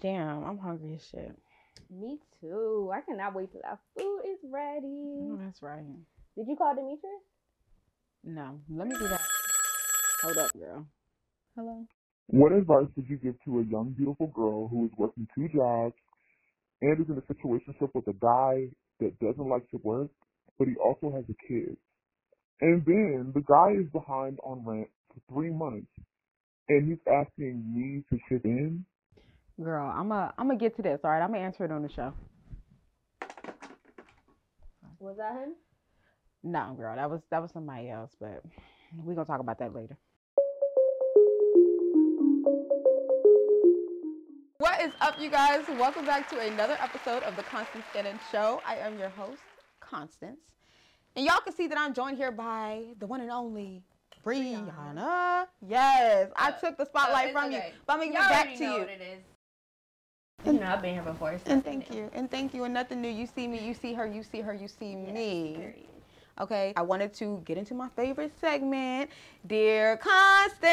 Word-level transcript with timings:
Damn, 0.00 0.44
I'm 0.44 0.58
hungry 0.58 0.94
as 0.94 1.06
shit. 1.10 1.34
Me 1.90 2.18
too. 2.40 2.90
I 2.94 3.00
cannot 3.00 3.34
wait 3.34 3.50
till 3.50 3.62
that 3.62 3.78
food 3.96 4.20
is 4.24 4.38
ready. 4.44 4.86
Oh, 4.86 5.38
that's 5.42 5.62
right. 5.62 5.84
Did 6.36 6.46
you 6.46 6.56
call 6.56 6.74
Demetrius? 6.74 7.22
No, 8.24 8.60
let 8.70 8.88
me 8.88 8.94
do 8.98 9.08
that. 9.08 9.20
Hold 10.22 10.38
up, 10.38 10.52
girl. 10.52 10.86
Hello. 11.56 11.84
What 12.28 12.52
advice 12.52 12.86
would 12.94 13.08
you 13.08 13.16
give 13.16 13.34
to 13.44 13.60
a 13.60 13.64
young, 13.64 13.94
beautiful 13.96 14.26
girl 14.28 14.68
who 14.68 14.84
is 14.84 14.92
working 14.96 15.26
two 15.34 15.48
jobs 15.48 15.94
and 16.82 17.00
is 17.00 17.08
in 17.08 17.16
a 17.16 17.22
situationship 17.22 17.90
with 17.94 18.06
a 18.06 18.12
guy 18.20 18.68
that 19.00 19.18
doesn't 19.18 19.48
like 19.48 19.68
to 19.70 19.80
work, 19.82 20.10
but 20.58 20.68
he 20.68 20.74
also 20.76 21.10
has 21.14 21.24
a 21.28 21.46
kid? 21.48 21.76
And 22.60 22.84
then 22.84 23.32
the 23.34 23.42
guy 23.48 23.72
is 23.80 23.88
behind 23.92 24.38
on 24.44 24.64
rent 24.64 24.88
for 25.08 25.32
three 25.32 25.50
months, 25.50 25.90
and 26.68 26.88
he's 26.88 26.98
asking 27.10 27.64
me 27.74 28.04
to 28.10 28.18
chip 28.28 28.44
in. 28.44 28.84
Girl, 29.62 29.92
I'm 29.94 30.12
a 30.12 30.32
I'm 30.38 30.46
gonna 30.46 30.58
get 30.58 30.76
to 30.76 30.82
this. 30.82 31.00
All 31.02 31.10
right, 31.10 31.20
I'm 31.20 31.32
gonna 31.32 31.42
answer 31.44 31.64
it 31.64 31.72
on 31.72 31.82
the 31.82 31.88
show. 31.88 32.12
Was 35.00 35.16
that 35.16 35.32
him? 35.34 35.54
No, 36.44 36.74
girl, 36.78 36.94
that 36.94 37.10
was 37.10 37.20
that 37.30 37.42
was 37.42 37.50
somebody 37.50 37.90
else, 37.90 38.12
but 38.20 38.42
we're 38.96 39.14
gonna 39.14 39.26
talk 39.26 39.40
about 39.40 39.58
that 39.58 39.74
later. 39.74 39.96
What 44.58 44.80
is 44.80 44.92
up, 45.00 45.18
you 45.18 45.28
guys? 45.28 45.64
Welcome 45.68 46.04
back 46.06 46.28
to 46.30 46.38
another 46.38 46.76
episode 46.80 47.24
of 47.24 47.34
the 47.34 47.42
Constance 47.42 47.84
Annan 47.96 48.20
Show. 48.30 48.60
I 48.64 48.76
am 48.76 48.96
your 48.96 49.08
host, 49.10 49.40
Constance, 49.80 50.38
and 51.16 51.26
y'all 51.26 51.40
can 51.40 51.52
see 51.52 51.66
that 51.66 51.78
I'm 51.78 51.94
joined 51.94 52.16
here 52.16 52.30
by 52.30 52.84
the 53.00 53.08
one 53.08 53.20
and 53.20 53.30
only 53.32 53.82
Brianna. 54.24 55.46
Yes, 55.66 56.30
I 56.36 56.50
Uh, 56.50 56.52
took 56.52 56.76
the 56.76 56.84
spotlight 56.86 57.26
it's 57.30 57.32
from 57.32 57.50
you, 57.50 57.58
okay. 57.58 57.72
but 57.86 57.94
I'm 57.94 57.98
gonna 58.00 58.12
give 58.12 58.20
it 58.20 58.28
back 58.28 58.46
already 58.46 58.58
to 58.58 58.64
know 58.64 58.76
you. 58.78 58.86
Is. 60.44 60.52
You 60.54 60.60
know, 60.60 60.66
I've 60.66 60.82
been 60.82 60.94
here 60.94 61.02
before. 61.02 61.36
so 61.38 61.50
And 61.52 61.64
thank 61.64 61.90
you, 61.90 62.10
and 62.12 62.30
thank 62.30 62.54
you, 62.54 62.64
and 62.64 62.74
nothing 62.74 63.00
new. 63.00 63.08
You 63.08 63.26
see 63.26 63.48
me, 63.48 63.64
you 63.66 63.74
see 63.74 63.94
her, 63.94 64.06
you 64.06 64.22
see 64.22 64.40
her, 64.40 64.54
you 64.54 64.68
see 64.68 64.92
Yes, 64.92 65.14
me. 65.14 65.54
period. 65.56 65.86
Okay, 66.40 66.72
I 66.76 66.82
wanted 66.82 67.12
to 67.14 67.42
get 67.44 67.58
into 67.58 67.74
my 67.74 67.88
favorite 67.88 68.32
segment, 68.40 69.10
Dear 69.46 69.96
Constance. 69.96 70.68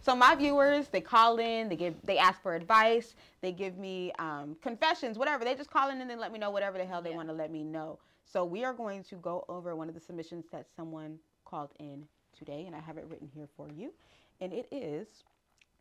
So 0.00 0.14
my 0.14 0.36
viewers, 0.36 0.86
they 0.88 1.00
call 1.00 1.38
in, 1.38 1.68
they 1.68 1.74
give, 1.74 1.96
they 2.04 2.16
ask 2.16 2.40
for 2.40 2.54
advice, 2.54 3.16
they 3.40 3.50
give 3.50 3.76
me 3.76 4.12
um, 4.20 4.56
confessions, 4.62 5.18
whatever. 5.18 5.44
They 5.44 5.56
just 5.56 5.70
call 5.70 5.90
in 5.90 6.00
and 6.00 6.08
then 6.08 6.20
let 6.20 6.30
me 6.32 6.38
know 6.38 6.50
whatever 6.50 6.78
the 6.78 6.84
hell 6.84 7.02
they 7.02 7.10
Yeah. 7.10 7.16
want 7.16 7.28
to 7.30 7.34
let 7.34 7.50
me 7.50 7.64
know. 7.64 7.98
So 8.24 8.44
we 8.44 8.64
are 8.64 8.72
going 8.72 9.02
to 9.04 9.16
go 9.16 9.44
over 9.48 9.74
one 9.74 9.88
of 9.88 9.94
the 9.94 10.00
submissions 10.00 10.44
that 10.52 10.66
someone 10.76 11.18
called 11.44 11.70
in 11.80 12.06
today, 12.38 12.66
and 12.66 12.76
I 12.76 12.80
have 12.80 12.96
it 12.96 13.06
written 13.08 13.28
here 13.34 13.48
for 13.56 13.68
you, 13.76 13.92
and 14.40 14.52
it 14.52 14.68
is, 14.70 15.08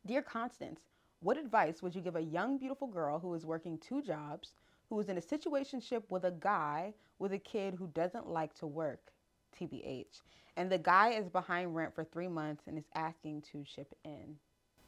Dear 0.06 0.24
Constance, 0.24 0.80
what 1.24 1.38
advice 1.38 1.82
would 1.82 1.96
you 1.96 2.02
give 2.02 2.16
a 2.16 2.22
young, 2.22 2.58
beautiful 2.58 2.88
girl 2.88 3.20
who 3.20 3.34
is 3.34 3.46
working 3.46 3.78
two 3.78 4.02
jobs? 4.02 4.52
who 4.94 5.00
is 5.00 5.10
in 5.10 5.18
a 5.18 5.22
situationship 5.22 6.04
with 6.10 6.24
a 6.24 6.32
guy 6.32 6.94
with 7.18 7.34
a 7.34 7.40
kid 7.40 7.74
who 7.74 7.88
doesn't 7.88 8.28
like 8.28 8.54
to 8.54 8.68
work, 8.68 9.00
TBH. 9.60 10.22
And 10.56 10.72
the 10.72 10.78
guy 10.78 11.12
is 11.12 11.28
behind 11.30 11.76
rent 11.76 11.96
for 11.96 12.04
three 12.04 12.28
months 12.28 12.64
and 12.68 12.78
is 12.78 12.86
asking 12.94 13.42
to 13.52 13.64
chip 13.64 13.96
in. 14.06 14.38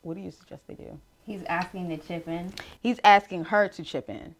What 0.04 0.16
do 0.16 0.22
you 0.22 0.30
suggest 0.30 0.68
they 0.68 0.76
do? 0.76 1.00
He's 1.26 1.44
asking 1.46 1.90
to 1.90 1.98
chip 1.98 2.28
in. 2.28 2.54
He's 2.82 3.00
asking 3.04 3.46
her 3.46 3.68
to 3.70 3.84
chip 3.84 4.10
in. 4.10 4.36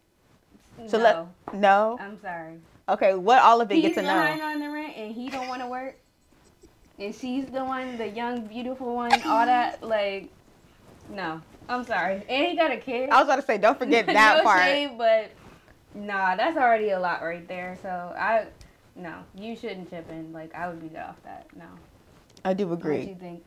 So 0.86 0.98
no, 0.98 1.28
let 1.48 1.54
no. 1.54 1.98
I'm 2.00 2.20
sorry. 2.20 2.58
Okay, 2.88 3.14
what 3.14 3.42
all 3.42 3.60
of 3.60 3.72
it 3.72 3.76
He's 3.76 3.86
get 3.86 3.94
to 3.96 4.02
behind 4.02 4.40
on 4.40 4.60
the 4.60 4.70
rent, 4.70 4.96
and 4.96 5.12
he 5.12 5.28
don't 5.30 5.48
want 5.48 5.62
to 5.62 5.66
work. 5.66 5.98
And 7.00 7.12
she's 7.12 7.46
the 7.46 7.64
one, 7.64 7.98
the 7.98 8.08
young, 8.08 8.46
beautiful 8.46 8.94
one, 8.94 9.12
all 9.22 9.46
that. 9.46 9.82
Like, 9.82 10.30
no, 11.10 11.40
I'm 11.68 11.84
sorry. 11.84 12.22
And 12.28 12.46
he 12.46 12.56
got 12.56 12.70
a 12.70 12.76
kid. 12.76 13.10
I 13.10 13.16
was 13.18 13.24
about 13.24 13.36
to 13.36 13.42
say, 13.42 13.58
don't 13.58 13.78
forget 13.78 14.06
that 14.06 14.38
no 14.38 14.42
part. 14.44 14.62
shade, 14.62 14.92
but 14.96 15.30
nah, 15.94 16.36
that's 16.36 16.56
already 16.56 16.90
a 16.90 17.00
lot 17.00 17.22
right 17.22 17.46
there. 17.48 17.76
So 17.82 17.88
I, 17.88 18.46
no, 18.94 19.14
you 19.34 19.56
shouldn't 19.56 19.90
chip 19.90 20.08
in. 20.10 20.32
Like, 20.32 20.54
I 20.54 20.68
would 20.68 20.80
be 20.80 20.88
good 20.88 20.98
off 21.00 21.22
that. 21.24 21.46
No. 21.56 21.66
I 22.44 22.54
do 22.54 22.72
agree. 22.72 22.92
What 22.92 23.00
agree. 23.00 23.08
you 23.12 23.16
think? 23.18 23.44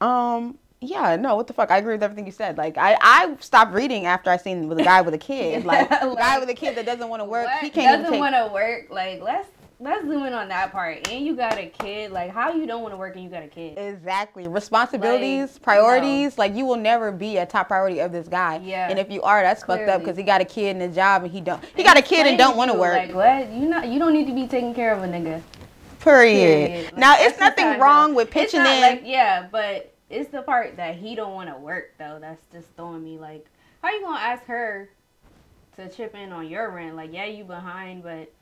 Um, 0.00 0.58
yeah, 0.80 1.16
no, 1.16 1.36
what 1.36 1.46
the 1.46 1.52
fuck? 1.52 1.70
I 1.70 1.78
agree 1.78 1.94
with 1.94 2.02
everything 2.02 2.26
you 2.26 2.32
said. 2.32 2.56
Like, 2.58 2.76
I, 2.78 2.96
I 3.00 3.36
stopped 3.40 3.72
reading 3.74 4.06
after 4.06 4.30
I 4.30 4.36
seen 4.36 4.68
with 4.68 4.78
a 4.78 4.84
guy 4.84 5.00
with 5.02 5.14
a 5.14 5.18
kid. 5.18 5.64
Like, 5.66 5.90
a 5.90 6.14
guy 6.16 6.38
with 6.38 6.48
a 6.48 6.54
kid 6.54 6.76
that 6.76 6.86
doesn't 6.86 7.08
want 7.08 7.20
to 7.20 7.24
work, 7.24 7.46
What? 7.46 7.62
he 7.62 7.70
can't 7.70 8.02
doesn't 8.02 8.18
want 8.18 8.34
to 8.34 8.50
work. 8.52 8.86
Like, 8.90 9.20
let's 9.22 9.48
let's 9.78 10.04
zoom 10.06 10.24
in 10.24 10.32
on 10.32 10.48
that 10.48 10.72
part. 10.72 11.08
And 11.08 11.24
you 11.24 11.36
got 11.36 11.58
a 11.58 11.66
kid. 11.66 12.10
Like, 12.10 12.30
how 12.30 12.52
you 12.52 12.66
don't 12.66 12.82
want 12.82 12.94
to 12.94 12.96
work 12.98 13.14
and 13.14 13.24
you 13.24 13.30
got 13.30 13.42
a 13.42 13.48
kid? 13.48 13.76
Exactly. 13.78 14.48
Responsibilities, 14.48 15.54
Like, 15.54 15.62
priorities. 15.62 16.38
Like 16.38 16.54
you 16.54 16.64
will 16.64 16.76
never 16.76 17.12
be 17.12 17.36
a 17.38 17.46
top 17.46 17.68
priority 17.68 18.00
of 18.00 18.12
this 18.12 18.28
guy. 18.28 18.60
Yeah, 18.64 18.88
And 18.88 18.98
if 18.98 19.10
you 19.10 19.22
are, 19.22 19.42
that's 19.42 19.64
fucked 19.64 19.88
up 19.88 20.00
because 20.00 20.16
he 20.16 20.22
got 20.22 20.40
a 20.40 20.44
kid 20.44 20.76
and 20.76 20.82
a 20.82 20.94
job 20.94 21.24
and 21.24 21.32
he 21.32 21.40
don't. 21.40 21.62
He 21.76 21.82
got 21.82 21.96
a 21.98 22.02
kid 22.02 22.26
and 22.26 22.38
don't 22.38 22.56
want 22.56 22.70
to 22.70 22.78
work. 22.78 22.96
Like, 22.96 23.14
what? 23.14 23.52
You 23.52 23.68
not? 23.68 23.88
You 23.88 23.98
don't 23.98 24.12
need 24.12 24.26
to 24.26 24.34
be 24.34 24.46
taking 24.46 24.74
care 24.74 24.92
of 24.94 25.02
a 25.02 25.06
nigga. 25.06 25.42
period. 26.00 26.68
Period. 26.68 26.84
Like, 26.86 26.96
Now 26.98 27.14
it's 27.18 27.38
nothing 27.38 27.78
wrong 27.78 28.14
with 28.14 28.30
pitching 28.30 28.60
in. 28.60 28.80
Like, 28.80 29.02
yeah, 29.04 29.46
but 29.50 29.92
it's 30.08 30.30
the 30.30 30.42
part 30.42 30.76
that 30.76 30.94
he 30.96 31.14
don't 31.14 31.34
want 31.34 31.50
to 31.50 31.56
work 31.58 31.92
though. 31.98 32.18
That's 32.20 32.40
just 32.52 32.68
throwing 32.76 33.04
me 33.04 33.18
like, 33.18 33.46
how 33.82 33.90
you 33.90 34.00
gonna 34.02 34.18
ask 34.18 34.44
her 34.46 34.88
to 35.76 35.88
chip 35.88 36.14
in 36.14 36.32
on 36.32 36.48
your 36.48 36.70
rent? 36.70 36.96
Like, 36.96 37.12
yeah, 37.12 37.26
you 37.26 37.44
behind, 37.44 38.02
but 38.02 38.32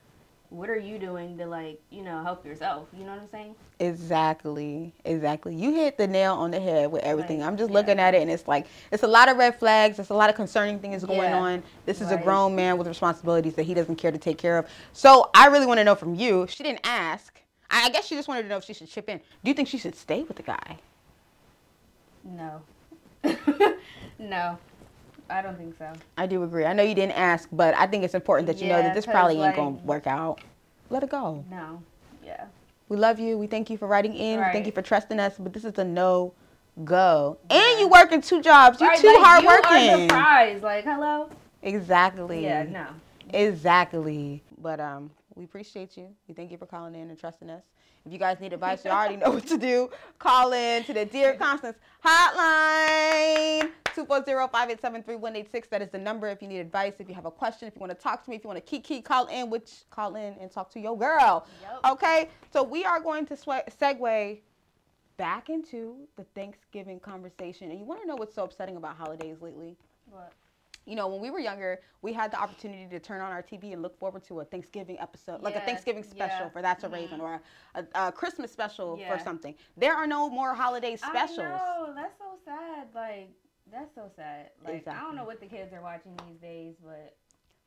what 0.50 0.71
are 0.71 0.78
you 0.78 0.99
doing 0.99 1.37
to 1.38 1.47
like, 1.47 1.81
you 1.91 2.03
know, 2.03 2.22
help 2.22 2.44
yourself? 2.47 2.88
You 2.93 3.05
know 3.05 3.12
what 3.12 3.22
I'm 3.22 3.28
saying? 3.31 3.55
Exactly. 3.81 4.93
Exactly. 5.05 5.55
You 5.55 5.75
hit 5.75 5.99
the 5.99 6.06
nail 6.06 6.34
on 6.34 6.50
the 6.50 6.60
head 6.60 6.91
with 6.93 7.03
everything. 7.03 7.41
Like, 7.41 7.49
I'm 7.49 7.56
just 7.56 7.71
yeah. 7.71 7.78
looking 7.78 7.99
at 7.99 8.15
it 8.15 8.22
and 8.22 8.31
it's 8.31 8.47
like 8.47 8.66
it's 8.93 9.03
a 9.03 9.09
lot 9.09 9.28
of 9.28 9.37
red 9.37 9.59
flags. 9.59 9.99
It's 9.99 10.10
a 10.10 10.15
lot 10.15 10.31
of 10.31 10.37
concerning 10.37 10.78
things 10.78 11.05
going 11.05 11.31
Yeah. 11.31 11.38
on. 11.38 11.62
This 11.87 12.00
is 12.00 12.10
a 12.10 12.16
grown 12.16 12.55
man 12.55 12.78
with 12.78 12.87
responsibilities 12.87 13.55
that 13.55 13.65
he 13.65 13.75
doesn't 13.75 13.97
care 13.97 14.12
to 14.12 14.19
take 14.19 14.38
care 14.38 14.59
of. 14.59 14.66
So 14.93 15.31
I 15.34 15.47
really 15.47 15.66
want 15.66 15.78
to 15.78 15.84
know 15.84 15.94
from 15.94 16.15
you. 16.15 16.47
She 16.49 16.62
didn't 16.62 16.81
ask. 16.84 17.41
I 17.71 17.91
guess 17.91 18.06
she 18.06 18.15
just 18.15 18.28
wanted 18.28 18.43
to 18.43 18.49
know 18.49 18.59
if 18.59 18.65
she 18.65 18.75
should 18.75 18.88
chip 18.88 19.09
in. 19.09 19.19
Do 19.19 19.50
you 19.50 19.55
think 19.55 19.69
she 19.69 19.78
should 19.78 19.97
stay 19.97 20.22
with 20.22 20.37
the 20.37 20.43
guy? 20.44 20.78
No. 22.22 22.62
no, 24.19 24.59
I 25.31 25.43
don't 25.43 25.57
think 25.57 25.77
so. 25.79 25.91
I 26.19 26.27
do 26.27 26.43
agree. 26.43 26.65
I 26.65 26.73
know 26.73 26.83
you 26.83 26.95
didn't 26.95 27.17
ask, 27.19 27.49
but 27.53 27.75
I 27.75 27.87
think 27.87 28.05
it's 28.05 28.15
important 28.15 28.47
that 28.49 28.61
you 28.61 28.69
know 28.69 28.83
that 28.83 28.95
this 28.95 29.07
probably 29.07 29.35
ain't 29.35 29.43
like- 29.43 29.57
gonna 29.57 29.71
work 29.85 30.07
out. 30.07 30.41
Let 30.91 31.03
it 31.03 31.11
go. 31.11 31.45
No. 31.51 31.83
Yeah. 32.25 32.45
We 32.89 32.97
love 32.99 33.19
you. 33.19 33.39
We 33.39 33.47
thank 33.47 33.71
you 33.71 33.79
for 33.79 33.89
writing 33.89 34.15
in. 34.15 34.39
We 34.39 34.45
thank 34.53 34.67
you 34.67 34.73
for 34.73 34.83
trusting 34.83 35.19
us. 35.19 35.35
But 35.39 35.53
this 35.55 35.65
is 35.65 35.79
a 35.79 35.85
no 35.85 36.33
go. 36.85 37.39
And 37.49 37.59
Yeah. 37.61 37.79
you 37.81 37.89
working 37.89 38.21
two 38.21 38.43
jobs. 38.43 38.81
You 38.81 38.89
Right, 38.89 38.99
too 38.99 39.07
like, 39.09 39.25
hard 39.25 39.43
you 39.43 39.49
are 39.49 39.62
the 39.62 39.69
working. 39.93 40.09
prize. 40.09 40.62
Like, 40.62 40.85
hello. 40.85 41.31
Exactly. 41.62 42.45
Yeah. 42.45 42.65
No. 42.65 42.87
Exactly. 43.33 44.43
But 44.61 44.81
um, 44.81 45.11
we 45.37 45.45
appreciate 45.45 45.97
you. 45.97 46.09
We 46.28 46.34
thank 46.34 46.50
you 46.50 46.59
for 46.59 46.67
calling 46.67 46.95
in 46.95 47.11
and 47.11 47.19
trusting 47.19 47.50
us. 47.50 47.62
If 48.06 48.12
you 48.12 48.19
guys 48.19 48.39
need 48.39 48.53
advice, 48.53 48.84
you 48.84 48.91
already 48.91 49.17
know 49.17 49.31
what 49.31 49.47
to 49.47 49.56
do. 49.56 49.91
Call 50.19 50.53
in 50.53 50.84
to 50.84 50.93
the 50.93 51.06
Dear 51.06 51.34
Constance 51.34 51.78
hotline. 52.05 53.71
240-587-3186. 53.97 55.69
That 55.71 55.83
is 55.83 55.89
the 55.91 55.99
number 55.99 56.28
if 56.28 56.43
you 56.43 56.49
need 56.49 56.59
advice, 56.59 56.94
if 56.99 57.09
you 57.09 57.15
have 57.15 57.27
a 57.27 57.31
question, 57.31 57.69
if 57.69 57.75
you 57.75 57.81
want 57.81 57.93
to 57.93 57.99
talk 57.99 58.25
to 58.25 58.31
me, 58.31 58.37
if 58.37 58.44
you 58.44 58.49
want 58.49 58.59
to 58.59 58.71
kiki, 58.71 59.00
call 59.00 59.27
in, 59.27 59.49
which 59.50 59.84
call 59.91 60.17
in 60.17 60.34
and 60.41 60.50
talk 60.50 60.71
to 60.73 60.81
your 60.81 60.99
girl. 60.99 61.47
Yep. 61.62 61.93
Okay? 61.93 62.28
So 62.53 62.62
we 62.62 62.84
are 62.84 63.00
going 63.00 63.25
to 63.27 63.37
swe- 63.37 63.62
segue 63.81 64.41
back 65.17 65.49
into 65.49 65.97
the 66.17 66.25
Thanksgiving 66.34 67.00
conversation. 67.00 67.71
And 67.71 67.78
you 67.78 67.87
want 67.87 68.03
to 68.03 68.06
know 68.06 68.17
what's 68.17 68.34
so 68.34 68.44
upsetting 68.44 68.77
about 68.77 68.97
holidays 68.97 69.37
lately? 69.41 69.77
What? 70.11 70.33
You 70.87 70.97
know, 70.97 71.09
when 71.09 71.21
we 71.21 71.31
were 71.31 71.39
younger, 71.39 71.81
we 72.03 72.12
had 72.12 72.31
the 72.31 72.41
opportunity 72.41 72.87
to 72.91 73.00
turn 73.00 73.21
on 73.21 73.33
our 73.33 73.43
TV 73.43 73.72
and 73.72 73.83
look 73.83 73.99
forward 73.99 74.25
to 74.25 74.41
a 74.41 74.45
Thanksgiving 74.45 74.99
episode, 75.00 75.43
like 75.43 75.56
a 75.56 75.61
Thanksgiving 75.61 76.03
special 76.03 76.47
yeah, 76.47 76.50
for 76.50 76.62
That's 76.62 76.84
a 76.84 76.89
mhm. 76.89 76.93
Raven 76.93 77.21
or 77.21 77.41
a, 77.75 77.84
a, 77.95 78.09
a 78.09 78.12
Christmas 78.12 78.50
special 78.53 78.99
Yeah. 78.99 79.17
for 79.17 79.23
something. 79.23 79.55
There 79.77 79.94
are 79.94 80.06
no 80.06 80.28
more 80.28 80.55
holiday 80.55 80.97
specials. 80.97 81.39
I 81.39 81.43
know 81.43 81.93
that's 81.94 82.19
so 82.19 82.37
sad. 82.44 82.89
Like 82.94 83.31
that's 83.73 83.94
so 83.94 84.11
sad. 84.15 84.50
Like 84.65 84.87
I 84.87 85.00
don't 85.00 85.17
know 85.17 85.25
what 85.25 85.41
the 85.41 85.47
kids 85.47 85.73
are 85.73 85.81
watching 85.82 86.17
these 86.29 86.38
days, 86.41 86.75
but 86.85 87.17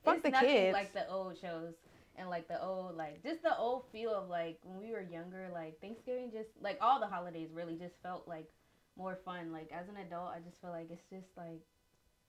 Fuck 0.04 0.16
it's 0.16 0.24
the 0.24 0.30
nothing 0.32 0.50
kids. 0.50 0.74
like 0.74 0.94
the 0.94 1.10
old 1.10 1.38
shows 1.38 1.74
and 2.16 2.30
like 2.30 2.48
the 2.48 2.62
old 2.64 2.96
like 2.96 3.24
just 3.24 3.42
the 3.44 3.58
old 3.58 3.86
feel 3.92 4.14
of 4.14 4.30
like 4.30 4.60
when 4.64 4.80
we 4.80 4.92
were 4.92 5.02
younger. 5.02 5.50
Like 5.52 5.80
Thanksgiving, 5.82 6.30
just 6.32 6.50
like 6.62 6.78
all 6.82 7.00
the 7.00 7.08
holidays 7.08 7.50
really 7.52 7.76
just 7.76 7.96
felt 8.04 8.28
like 8.28 8.48
more 8.96 9.18
fun. 9.26 9.52
Like 9.52 9.72
as 9.72 9.90
an 9.90 9.98
adult, 9.98 10.30
I 10.36 10.40
just 10.40 10.62
feel 10.62 10.72
like 10.72 10.90
it's 10.92 11.10
just 11.10 11.36
like 11.36 11.62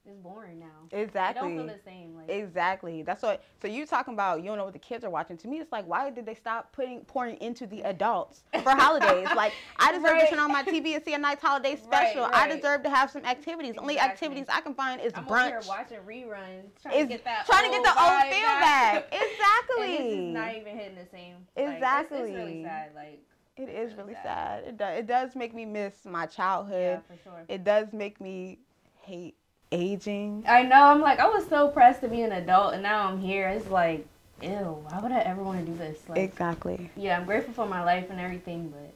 it's 0.07 0.17
boring 0.19 0.59
now. 0.59 0.67
Exactly. 0.91 1.49
don't 1.49 1.57
feel 1.67 1.67
the 1.77 1.83
same. 1.85 2.17
Like 2.17 2.31
Exactly. 2.31 3.03
That's 3.03 3.23
what. 3.23 3.43
So 3.61 3.69
you 3.69 3.85
talking 3.87 4.15
about 4.15 4.39
you 4.41 4.47
don't 4.47 4.57
know 4.57 4.65
what 4.65 4.73
the 4.73 4.79
kids 4.79 5.05
are 5.05 5.11
watching? 5.11 5.37
To 5.39 5.49
me, 5.49 5.59
it's 5.59 5.71
like 5.73 5.87
why 5.87 6.09
did 6.11 6.25
they 6.25 6.35
stop 6.35 6.73
putting 6.73 7.01
pouring 7.05 7.37
into 7.43 7.67
the 7.67 7.83
adults 7.83 8.43
for 8.63 8.71
holidays? 8.71 9.29
like 9.37 9.53
I 9.79 9.93
deserve 9.97 10.05
Right. 10.13 10.25
to 10.25 10.31
turn 10.31 10.39
on 10.39 10.51
my 10.53 10.63
TV 10.63 10.95
and 10.95 11.05
see 11.05 11.15
a 11.15 11.19
nice 11.19 11.41
holiday 11.41 11.71
Right, 11.75 11.83
special. 11.85 12.29
I 12.33 12.49
deserve 12.49 12.83
to 12.85 12.91
have 12.91 13.11
some 13.11 13.25
activities. 13.25 13.75
Only 13.77 13.99
activities 13.99 14.47
I 14.49 14.61
can 14.63 14.75
find 14.75 15.01
is 15.01 15.13
I'm 15.15 15.27
brunch. 15.27 15.67
watching 15.69 15.99
reruns, 16.07 16.71
trying 16.83 17.03
to 17.03 17.07
get 17.07 17.25
that 17.25 17.45
trying 17.47 17.65
to 17.65 17.71
get 17.71 17.83
the 17.85 18.03
old 18.03 18.23
feel 18.33 18.49
back. 18.61 19.09
And 19.13 19.23
Exactly. 19.23 19.97
this 19.99 20.19
is 20.29 20.35
not 20.35 20.55
even 20.55 20.77
hitting 20.77 20.95
the 20.97 21.07
same. 21.11 21.35
Like, 21.57 21.65
it's- 21.67 21.75
Exactly. 21.75 22.19
it's, 22.21 22.37
really 22.37 22.63
sad. 22.63 22.91
Like 22.95 23.23
It 23.57 23.69
is 23.69 23.95
really 23.95 24.15
sad. 24.15 24.23
sad. 24.25 24.65
It 24.65 24.77
does, 24.79 24.99
it 24.99 25.07
does 25.07 25.37
make 25.37 25.55
me 25.55 25.65
miss 25.65 26.05
my 26.07 26.27
childhood. 26.27 27.01
yeah, 27.09 27.15
for 27.17 27.23
sure. 27.23 27.45
It 27.49 27.65
does 27.65 27.93
make 27.93 28.21
me 28.21 28.59
hate 29.03 29.37
aging. 29.73 30.45
I 30.49 30.63
know. 30.63 30.85
I'm 30.85 31.01
like, 31.01 31.19
I 31.21 31.29
was 31.29 31.47
so 31.49 31.69
pressed 31.69 32.01
to 32.03 32.09
be 32.09 32.23
an 32.23 32.33
adult, 32.33 32.75
and 32.75 32.83
now 32.83 33.09
I'm 33.09 33.21
here. 33.21 33.49
It's 33.49 33.69
like, 33.71 34.07
ew. 34.43 34.51
Why 34.89 35.01
would 35.01 35.13
I 35.13 35.21
ever 35.21 35.43
want 35.43 35.65
to 35.65 35.71
do 35.71 35.77
this? 35.77 35.99
Like, 36.09 36.19
Exactly. 36.19 36.91
yeah, 36.97 37.19
I'm 37.19 37.27
grateful 37.27 37.53
for 37.55 37.67
my 37.67 37.83
life 37.85 38.07
and 38.11 38.21
everything, 38.21 38.69
but 38.71 38.93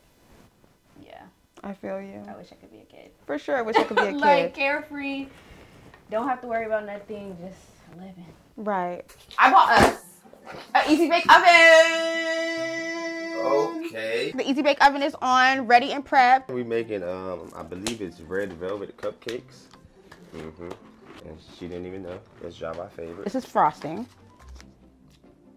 yeah, 1.06 1.22
I 1.64 1.72
feel 1.74 2.00
you. 2.00 2.22
I 2.28 2.36
wish 2.36 2.48
I 2.52 2.54
could 2.56 2.70
be 2.72 2.78
a 2.80 2.84
kid. 2.84 3.10
For 3.26 3.38
sure, 3.38 3.56
I 3.56 3.62
wish 3.62 3.76
I 3.76 3.84
could 3.84 3.96
be 3.96 4.02
a 4.04 4.06
kid. 4.12 4.20
like 4.20 4.54
carefree. 4.54 5.26
Don't 6.10 6.28
have 6.28 6.40
to 6.42 6.46
worry 6.46 6.66
about 6.66 6.84
nothing. 6.86 7.36
Just 7.42 7.58
living. 7.96 8.26
right. 8.56 9.02
I 9.38 9.50
bought 9.50 9.70
us 9.72 10.02
an 10.74 10.82
easy 10.90 11.08
bake 11.08 11.24
oven. 11.32 11.46
Okay. 13.44 14.32
The 14.34 14.48
Easy 14.48 14.62
Bake 14.62 14.84
Oven 14.84 15.02
is 15.02 15.16
on, 15.20 15.66
ready 15.66 15.92
and 15.92 16.06
prepped. 16.06 16.48
We 16.48 16.62
making 16.62 17.02
um 17.02 17.50
I 17.56 17.62
believe 17.62 18.00
it's 18.00 18.20
red 18.20 18.52
velvet 18.52 18.96
cupcakes. 18.96 19.62
Mm-hmm. 20.34 21.28
And 21.28 21.38
she 21.58 21.68
didn't 21.68 21.86
even 21.86 22.02
know. 22.02 22.18
It's 22.42 22.56
Java 22.56 22.90
favorite. 22.96 23.24
This 23.24 23.34
is 23.34 23.44
frosting. 23.44 24.06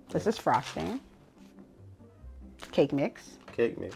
This 0.09 0.27
is 0.27 0.37
frosting. 0.37 0.99
Cake 2.71 2.93
mix. 2.93 3.37
Cake 3.51 3.79
mix. 3.79 3.95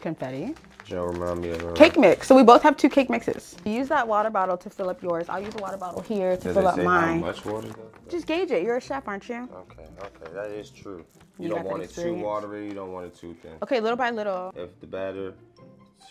Confetti. 0.00 0.54
Joe 0.84 1.04
remind 1.06 1.40
me 1.40 1.48
of 1.50 1.74
Cake 1.74 1.98
mix. 1.98 2.26
So 2.26 2.34
we 2.36 2.42
both 2.42 2.62
have 2.62 2.76
two 2.76 2.90
cake 2.90 3.08
mixes. 3.08 3.56
Use 3.64 3.88
that 3.88 4.06
water 4.06 4.28
bottle 4.28 4.58
to 4.58 4.68
fill 4.68 4.90
up 4.90 5.02
yours. 5.02 5.30
I'll 5.30 5.40
use 5.40 5.54
a 5.54 5.62
water 5.62 5.78
bottle 5.78 6.02
here 6.02 6.36
to 6.36 6.42
Does 6.42 6.54
fill 6.54 6.64
it 6.64 6.68
up 6.68 6.74
say 6.76 6.84
mine. 6.84 7.20
how 7.20 7.26
much 7.26 7.44
water? 7.46 7.68
though? 7.68 7.90
Just 8.10 8.26
gauge 8.26 8.50
it. 8.50 8.62
You're 8.62 8.76
a 8.76 8.80
chef, 8.82 9.08
aren't 9.08 9.26
you? 9.30 9.48
Okay, 9.54 9.86
okay, 9.98 10.32
that 10.34 10.50
is 10.50 10.68
true. 10.68 11.06
You 11.38 11.44
You, 11.44 11.48
don't 11.48 11.64
that 11.64 11.70
want 11.70 11.82
it 11.82 11.86
too 11.86 11.90
experience? 11.92 12.22
watery. 12.22 12.66
You 12.68 12.74
don't 12.74 12.92
want 12.92 13.06
it 13.06 13.14
too 13.14 13.34
thin. 13.40 13.52
Okay, 13.62 13.80
little 13.80 13.96
by 13.96 14.10
little. 14.10 14.52
If 14.54 14.78
the 14.80 14.86
batter 14.86 15.32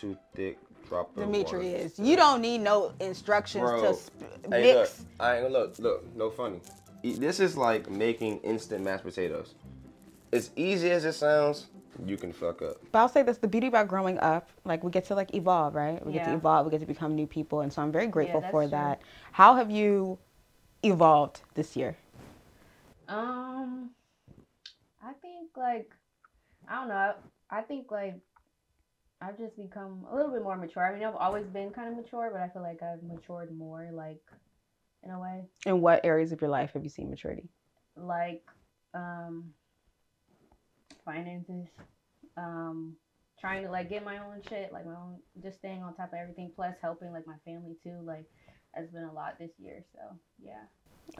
too 0.00 0.16
thick, 0.34 0.58
drop 0.94 1.14
the 1.14 1.22
Dimitri 1.22 1.72
water. 1.72 1.84
is. 1.84 1.98
You 1.98 2.16
don't 2.16 2.40
need 2.40 2.58
no 2.58 2.92
instructions 3.00 3.62
Bro, 3.62 3.82
to 3.82 3.94
sp- 3.98 4.12
Hey, 4.50 4.74
look, 4.74 4.82
mix. 4.82 5.04
I 5.18 5.38
ain't 5.38 5.50
look, 5.50 5.78
look, 5.78 6.16
no 6.16 6.30
funny. 6.30 6.60
This 7.02 7.40
is 7.40 7.56
like 7.56 7.90
making 7.90 8.38
instant 8.38 8.84
mashed 8.84 9.04
potatoes. 9.04 9.54
As 10.32 10.50
easy 10.56 10.90
as 10.90 11.04
it 11.04 11.12
sounds, 11.12 11.66
you 12.06 12.16
can 12.16 12.32
fuck 12.32 12.62
up. 12.62 12.76
But 12.92 12.98
I'll 13.00 13.08
say 13.08 13.22
this: 13.22 13.38
the 13.38 13.48
beauty 13.48 13.66
about 13.66 13.88
growing 13.88 14.18
up, 14.18 14.48
like 14.64 14.82
we 14.82 14.90
get 14.90 15.04
to 15.06 15.14
like 15.14 15.34
evolve, 15.34 15.74
right? 15.74 16.04
We 16.04 16.12
get 16.12 16.24
to 16.24 16.34
evolve. 16.34 16.66
We 16.66 16.70
get 16.70 16.80
to 16.80 16.86
become 16.86 17.14
new 17.14 17.26
people, 17.26 17.60
and 17.60 17.72
so 17.72 17.82
I'm 17.82 17.92
very 17.92 18.06
grateful 18.06 18.40
that's 18.40 18.50
for 18.50 18.62
true. 18.62 18.70
that. 18.70 19.02
How 19.32 19.54
have 19.54 19.70
you 19.70 20.18
evolved 20.82 21.42
this 21.54 21.76
year? 21.76 21.96
Um, 23.08 23.90
I 25.02 25.12
think 25.20 25.50
like 25.56 25.92
I 26.68 26.76
don't 26.76 26.88
know. 26.88 26.94
I, 26.94 27.58
I 27.58 27.60
think 27.62 27.90
like 27.90 28.16
I've 29.26 29.38
just 29.38 29.56
become 29.56 30.04
a 30.10 30.14
little 30.14 30.30
bit 30.30 30.42
more 30.42 30.56
mature. 30.56 30.84
I 30.86 30.92
mean, 30.92 31.02
I've 31.02 31.16
always 31.16 31.46
been 31.46 31.70
kind 31.70 31.88
of 31.88 31.96
mature, 31.96 32.30
but 32.32 32.42
I 32.42 32.48
feel 32.48 32.62
like 32.62 32.82
I've 32.82 33.02
matured 33.02 33.56
more, 33.56 33.88
like 33.92 34.20
in 35.02 35.10
a 35.10 35.18
way, 35.18 35.44
In 35.66 35.80
what 35.80 36.04
areas 36.04 36.32
of 36.32 36.40
your 36.40 36.50
life 36.50 36.72
have 36.74 36.82
you 36.82 36.90
seen 36.90 37.10
maturity? 37.10 37.48
like 37.96 38.42
um 38.92 39.44
finances, 41.04 41.68
um 42.36 42.96
trying 43.40 43.62
to 43.62 43.70
like 43.70 43.88
get 43.88 44.04
my 44.04 44.18
own 44.18 44.42
shit, 44.48 44.72
like 44.72 44.84
my 44.84 44.92
own, 44.92 45.18
just 45.42 45.58
staying 45.58 45.82
on 45.82 45.94
top 45.94 46.12
of 46.12 46.18
everything, 46.18 46.50
plus 46.54 46.74
helping 46.82 47.12
like 47.12 47.26
my 47.26 47.36
family 47.44 47.76
too. 47.82 48.00
Like 48.04 48.24
has 48.72 48.88
been 48.88 49.04
a 49.04 49.12
lot 49.12 49.38
this 49.38 49.52
year. 49.58 49.84
So 49.92 50.00
yeah. 50.44 50.64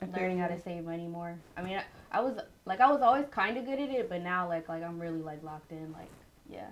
I 0.03 0.07
learning 0.19 0.39
how 0.39 0.49
to 0.49 0.61
save 0.61 0.85
money 0.85 1.07
more. 1.07 1.39
I 1.57 1.62
mean, 1.62 1.77
I, 1.77 1.85
I 2.19 2.21
was 2.21 2.39
like 2.65 2.81
I 2.81 2.91
was 2.91 3.03
always 3.03 3.27
kind 3.31 3.57
of 3.57 3.65
good 3.65 3.79
at 3.79 3.91
it, 3.91 4.09
but 4.09 4.23
now 4.23 4.49
like 4.49 4.69
like 4.69 4.83
I'm 4.83 4.99
really 4.99 5.23
like 5.23 5.43
locked 5.43 5.71
in. 5.73 5.93
Like 5.93 6.11
yeah. 6.49 6.69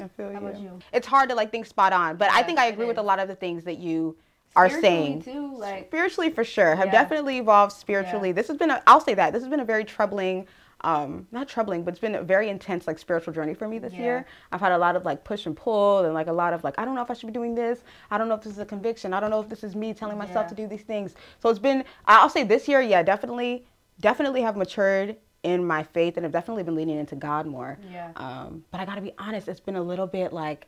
I 0.00 0.08
feel 0.08 0.26
How 0.32 0.40
you. 0.40 0.46
about 0.46 0.60
you? 0.60 0.78
It's 0.92 1.06
hard 1.06 1.28
to 1.30 1.34
like 1.34 1.50
think 1.50 1.66
spot 1.66 1.92
on, 1.92 2.16
but 2.16 2.30
I 2.32 2.42
think 2.42 2.58
I 2.58 2.66
agree 2.66 2.86
with 2.86 2.98
a 2.98 3.02
lot 3.02 3.18
of 3.18 3.28
the 3.28 3.34
things 3.34 3.64
that 3.64 3.78
you 3.78 4.16
are 4.56 4.68
Spiritually, 4.68 5.20
saying. 5.20 5.22
too. 5.22 5.56
Like 5.56 5.86
Spiritually, 5.86 6.30
for 6.30 6.44
sure, 6.44 6.74
have 6.74 6.86
Yeah. 6.86 6.92
definitely 6.92 7.38
evolved 7.38 7.72
spiritually. 7.72 8.32
This 8.32 8.48
has 8.48 8.56
been, 8.56 8.70
a, 8.70 8.82
I'll 8.86 9.00
say 9.00 9.14
that 9.14 9.32
this 9.32 9.42
has 9.42 9.48
been 9.50 9.60
a 9.60 9.64
very 9.64 9.84
troubling, 9.84 10.46
um, 10.82 11.26
not 11.32 11.48
troubling, 11.48 11.82
but 11.84 11.92
it's 11.92 12.00
been 12.00 12.14
a 12.14 12.22
very 12.22 12.48
intense 12.48 12.86
like 12.86 12.98
spiritual 12.98 13.32
journey 13.34 13.52
for 13.54 13.68
me 13.68 13.78
this 13.78 13.94
Yeah. 13.94 14.02
year. 14.02 14.26
I've 14.52 14.60
had 14.60 14.72
a 14.72 14.78
lot 14.78 14.96
of 14.96 15.04
like 15.04 15.22
push 15.24 15.46
and 15.46 15.56
pull, 15.56 16.04
and 16.04 16.14
like 16.14 16.28
a 16.28 16.32
lot 16.32 16.52
of 16.52 16.64
like 16.64 16.74
I 16.78 16.84
don't 16.84 16.94
know 16.94 17.02
if 17.02 17.10
I 17.10 17.14
should 17.14 17.26
be 17.26 17.32
doing 17.32 17.54
this. 17.54 17.82
I 18.10 18.18
don't 18.18 18.28
know 18.28 18.34
if 18.34 18.42
this 18.42 18.52
is 18.52 18.58
a 18.58 18.64
conviction. 18.66 19.12
I 19.12 19.20
don't 19.20 19.30
know 19.30 19.40
if 19.40 19.48
this 19.48 19.62
is 19.64 19.76
me 19.76 19.92
telling 19.92 20.18
myself 20.18 20.44
Yeah. 20.46 20.48
to 20.50 20.54
do 20.54 20.66
these 20.66 20.82
things. 20.82 21.14
So 21.40 21.48
it's 21.50 21.58
been, 21.58 21.84
I'll 22.06 22.28
say 22.30 22.42
this 22.44 22.66
year, 22.68 22.80
yeah, 22.80 23.02
definitely, 23.02 23.66
definitely 24.00 24.40
have 24.42 24.56
matured 24.56 25.16
in 25.48 25.64
my 25.66 25.82
faith, 25.82 26.16
and 26.16 26.24
I've 26.26 26.32
definitely 26.32 26.62
been 26.62 26.74
leaning 26.76 26.98
into 26.98 27.16
God 27.16 27.46
more. 27.46 27.78
yeah. 27.90 28.10
Um, 28.16 28.64
but 28.70 28.80
I 28.80 28.84
gotta 28.84 29.00
be 29.00 29.12
honest, 29.18 29.48
it's 29.48 29.60
been 29.60 29.76
a 29.76 29.82
little 29.82 30.06
bit 30.06 30.32
like 30.32 30.66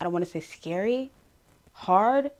I 0.00 0.04
don't 0.04 0.12
want 0.12 0.24
to 0.24 0.30
say 0.30 0.40
scary, 0.40 1.10
hard, 1.72 2.30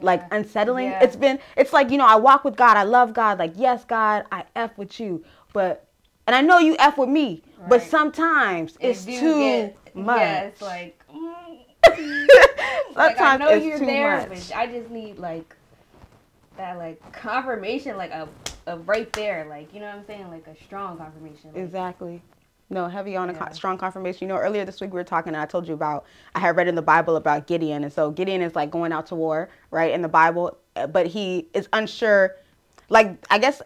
like 0.00 0.22
unsettling. 0.32 0.86
Yeah. 0.88 1.04
It's 1.04 1.16
been 1.16 1.38
it's 1.56 1.72
like, 1.72 1.90
you 1.90 1.98
know, 1.98 2.06
I 2.06 2.16
walk 2.16 2.44
with 2.44 2.56
God, 2.56 2.76
I 2.76 2.82
love 2.82 3.14
God, 3.14 3.38
like 3.38 3.52
yes, 3.56 3.84
God, 3.84 4.24
I 4.32 4.44
F 4.56 4.76
with 4.76 4.98
you. 5.00 5.24
But 5.52 5.86
and 6.26 6.34
I 6.34 6.40
know 6.40 6.58
you 6.58 6.74
F 6.78 6.98
with 6.98 7.08
me, 7.08 7.42
but 7.68 7.82
sometimes 7.82 8.76
It 8.80 8.88
it's 8.88 9.04
too 9.04 9.38
get- 9.38 9.94
much. 9.94 10.18
Yeah, 10.20 10.42
it's 10.44 10.60
like. 10.62 11.00
mm, 11.14 11.58
sometimes 12.94 12.96
like 12.96 13.20
I 13.20 13.36
know 13.36 13.48
it's 13.50 13.64
you're 13.66 13.78
too 13.78 13.86
there, 13.86 14.26
much. 14.28 14.48
but 14.48 14.56
I 14.56 14.66
just 14.66 14.90
need 14.90 15.18
like 15.18 15.54
that 16.56 16.78
like 16.78 17.12
confirmation, 17.12 17.96
like 17.96 18.10
a, 18.10 18.28
right 18.84 19.12
there, 19.12 19.46
like 19.46 19.72
you 19.74 19.80
know 19.80 19.86
what 19.86 19.96
I'm 19.96 20.06
saying, 20.06 20.30
like 20.30 20.46
a 20.46 20.56
strong 20.64 20.96
confirmation. 20.98 21.50
Like, 21.52 21.62
Exactly. 21.62 22.22
No, 22.70 22.88
heavy 22.88 23.14
on 23.14 23.30
a 23.30 23.54
strong 23.54 23.76
confirmation. 23.76 24.26
You 24.26 24.34
know, 24.34 24.40
earlier 24.40 24.64
this 24.64 24.80
week 24.80 24.90
we 24.90 24.94
were 24.94 25.04
talking, 25.04 25.34
and 25.34 25.42
I 25.42 25.46
told 25.46 25.68
you 25.68 25.74
about 25.74 26.06
I 26.34 26.40
had 26.40 26.56
read 26.56 26.66
in 26.66 26.74
the 26.74 26.82
Bible 26.82 27.16
about 27.16 27.46
Gideon, 27.46 27.84
and 27.84 27.92
so 27.92 28.10
Gideon 28.10 28.40
is 28.40 28.54
like 28.54 28.70
going 28.70 28.90
out 28.90 29.06
to 29.06 29.14
war, 29.14 29.50
right, 29.70 29.92
in 29.92 30.02
the 30.02 30.08
Bible, 30.08 30.56
uh, 30.76 30.86
but 30.86 31.06
he 31.06 31.48
is 31.52 31.68
unsure. 31.72 32.36
Like, 32.88 33.24
I 33.30 33.38
guess, 33.38 33.60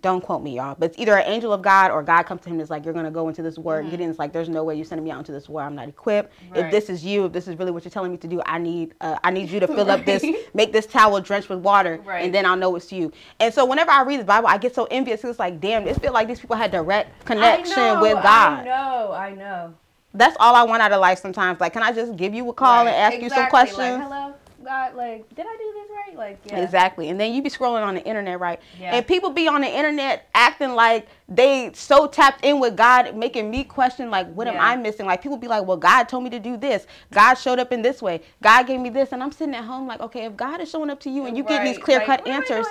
don't 0.00 0.20
quote 0.20 0.40
me, 0.42 0.56
y'all, 0.56 0.76
but 0.78 0.90
it's 0.90 0.98
either 1.00 1.16
an 1.16 1.24
angel 1.26 1.52
of 1.52 1.62
God 1.62 1.90
or 1.90 2.00
God 2.04 2.22
comes 2.22 2.42
to 2.42 2.48
him 2.48 2.54
and 2.54 2.62
is 2.62 2.70
like, 2.70 2.84
"You're 2.84 2.94
gonna 2.94 3.10
go 3.10 3.26
into 3.28 3.42
this 3.42 3.58
war." 3.58 3.80
And 3.80 3.90
Gideon's 3.90 4.20
like, 4.20 4.32
"There's 4.32 4.48
no 4.48 4.62
way 4.62 4.76
you're 4.76 4.84
sending 4.84 5.04
me 5.04 5.10
out 5.10 5.18
into 5.18 5.32
this 5.32 5.48
war. 5.48 5.62
I'm 5.62 5.74
not 5.74 5.88
equipped. 5.88 6.32
If 6.54 6.56
Mm-hmm. 6.56 6.70
This 6.70 6.88
is 6.88 7.04
you, 7.04 7.24
if 7.26 7.32
this 7.32 7.48
is 7.48 7.58
really 7.58 7.72
what 7.72 7.84
you're 7.84 7.90
telling 7.90 8.12
me 8.12 8.16
to 8.18 8.28
do, 8.28 8.40
I 8.46 8.58
need, 8.58 8.94
uh, 9.00 9.16
I 9.24 9.32
need 9.32 9.50
you 9.50 9.58
to 9.58 9.66
fill 9.66 9.90
up 9.90 10.04
this, 10.04 10.24
make 10.54 10.72
this 10.72 10.86
towel 10.86 11.20
drenched 11.20 11.48
with 11.48 11.58
water, 11.58 12.00
Right. 12.04 12.24
and 12.24 12.32
then 12.32 12.46
I'll 12.46 12.56
know 12.56 12.76
it's 12.76 12.92
you." 12.92 13.10
And 13.40 13.52
so 13.52 13.64
whenever 13.64 13.90
I 13.90 14.02
read 14.02 14.20
the 14.20 14.24
Bible, 14.24 14.46
I 14.46 14.58
get 14.58 14.74
so 14.76 14.86
envious. 14.92 15.24
It's 15.24 15.40
like, 15.40 15.60
damn, 15.60 15.88
it 15.88 16.00
feel 16.00 16.12
like 16.12 16.28
these 16.28 16.38
people 16.40 16.54
had 16.56 16.70
direct 16.70 17.24
connection 17.24 17.76
know, 17.76 18.00
with 18.00 18.14
God. 18.14 18.60
I 18.60 18.64
know, 18.64 19.12
I 19.12 19.34
know. 19.34 19.74
That's 20.14 20.36
all 20.40 20.56
I 20.56 20.62
want 20.64 20.82
out 20.82 20.92
of 20.92 21.00
life 21.00 21.18
sometimes. 21.20 21.60
Like, 21.60 21.72
can 21.72 21.82
I 21.82 21.92
just 21.92 22.16
give 22.16 22.34
you 22.34 22.48
a 22.48 22.52
call 22.52 22.84
Right, 22.84 22.92
and 22.92 23.14
ask 23.14 23.22
you 23.22 23.28
some 23.28 23.48
questions? 23.48 23.78
Like, 23.78 24.02
hello, 24.02 24.29
God. 24.64 24.94
Like, 24.94 25.28
did 25.34 25.46
I 25.46 25.56
do 25.56 25.72
this 25.74 25.90
right? 25.90 26.16
Like, 26.16 26.40
yeah. 26.44 26.60
Exactly. 26.60 27.08
And 27.08 27.18
then 27.18 27.34
you 27.34 27.42
be 27.42 27.50
scrolling 27.50 27.82
on 27.82 27.94
the 27.94 28.04
internet, 28.04 28.40
right? 28.40 28.60
Yeah. 28.78 28.94
And 28.94 29.06
people 29.06 29.30
be 29.30 29.48
on 29.48 29.60
the 29.60 29.68
internet 29.68 30.28
acting 30.34 30.74
like 30.74 31.08
they 31.28 31.70
so 31.74 32.06
tapped 32.06 32.44
in 32.44 32.60
with 32.60 32.76
God, 32.76 33.16
making 33.16 33.50
me 33.50 33.64
question, 33.64 34.10
like, 34.10 34.32
what 34.32 34.46
am 34.48 34.56
I 34.58 34.76
missing? 34.76 35.06
Like, 35.06 35.22
people 35.22 35.36
be 35.36 35.48
like, 35.48 35.64
well, 35.64 35.76
God 35.76 36.04
told 36.04 36.24
me 36.24 36.30
to 36.30 36.40
do 36.40 36.56
this. 36.56 36.86
God 37.12 37.34
showed 37.34 37.58
up 37.58 37.72
in 37.72 37.82
this 37.82 38.02
way. 38.02 38.20
God 38.42 38.66
gave 38.66 38.80
me 38.80 38.90
this. 38.90 39.12
And 39.12 39.22
I'm 39.22 39.32
sitting 39.32 39.54
at 39.54 39.64
home 39.64 39.86
like, 39.86 40.00
okay, 40.00 40.24
if 40.26 40.36
God 40.36 40.60
is 40.60 40.70
showing 40.70 40.90
up 40.90 41.00
to 41.00 41.10
you 41.10 41.26
and 41.26 41.36
you 41.36 41.44
get 41.44 41.64
these 41.64 41.76
Right, 41.76 41.84
clear 41.84 41.98
like, 41.98 42.06
cut 42.06 42.28
I 42.28 42.30
answers. 42.30 42.66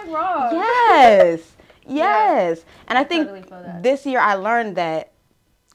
Yes. 0.51 1.55
Yes. 1.91 2.65
And 2.88 3.00
I, 3.00 3.01
I 3.01 3.03
think 3.03 3.27
totally 3.27 3.41
feel 3.41 3.79
this 3.81 4.05
year 4.05 4.19
I 4.19 4.36
learned 4.36 4.75
that 4.75 5.12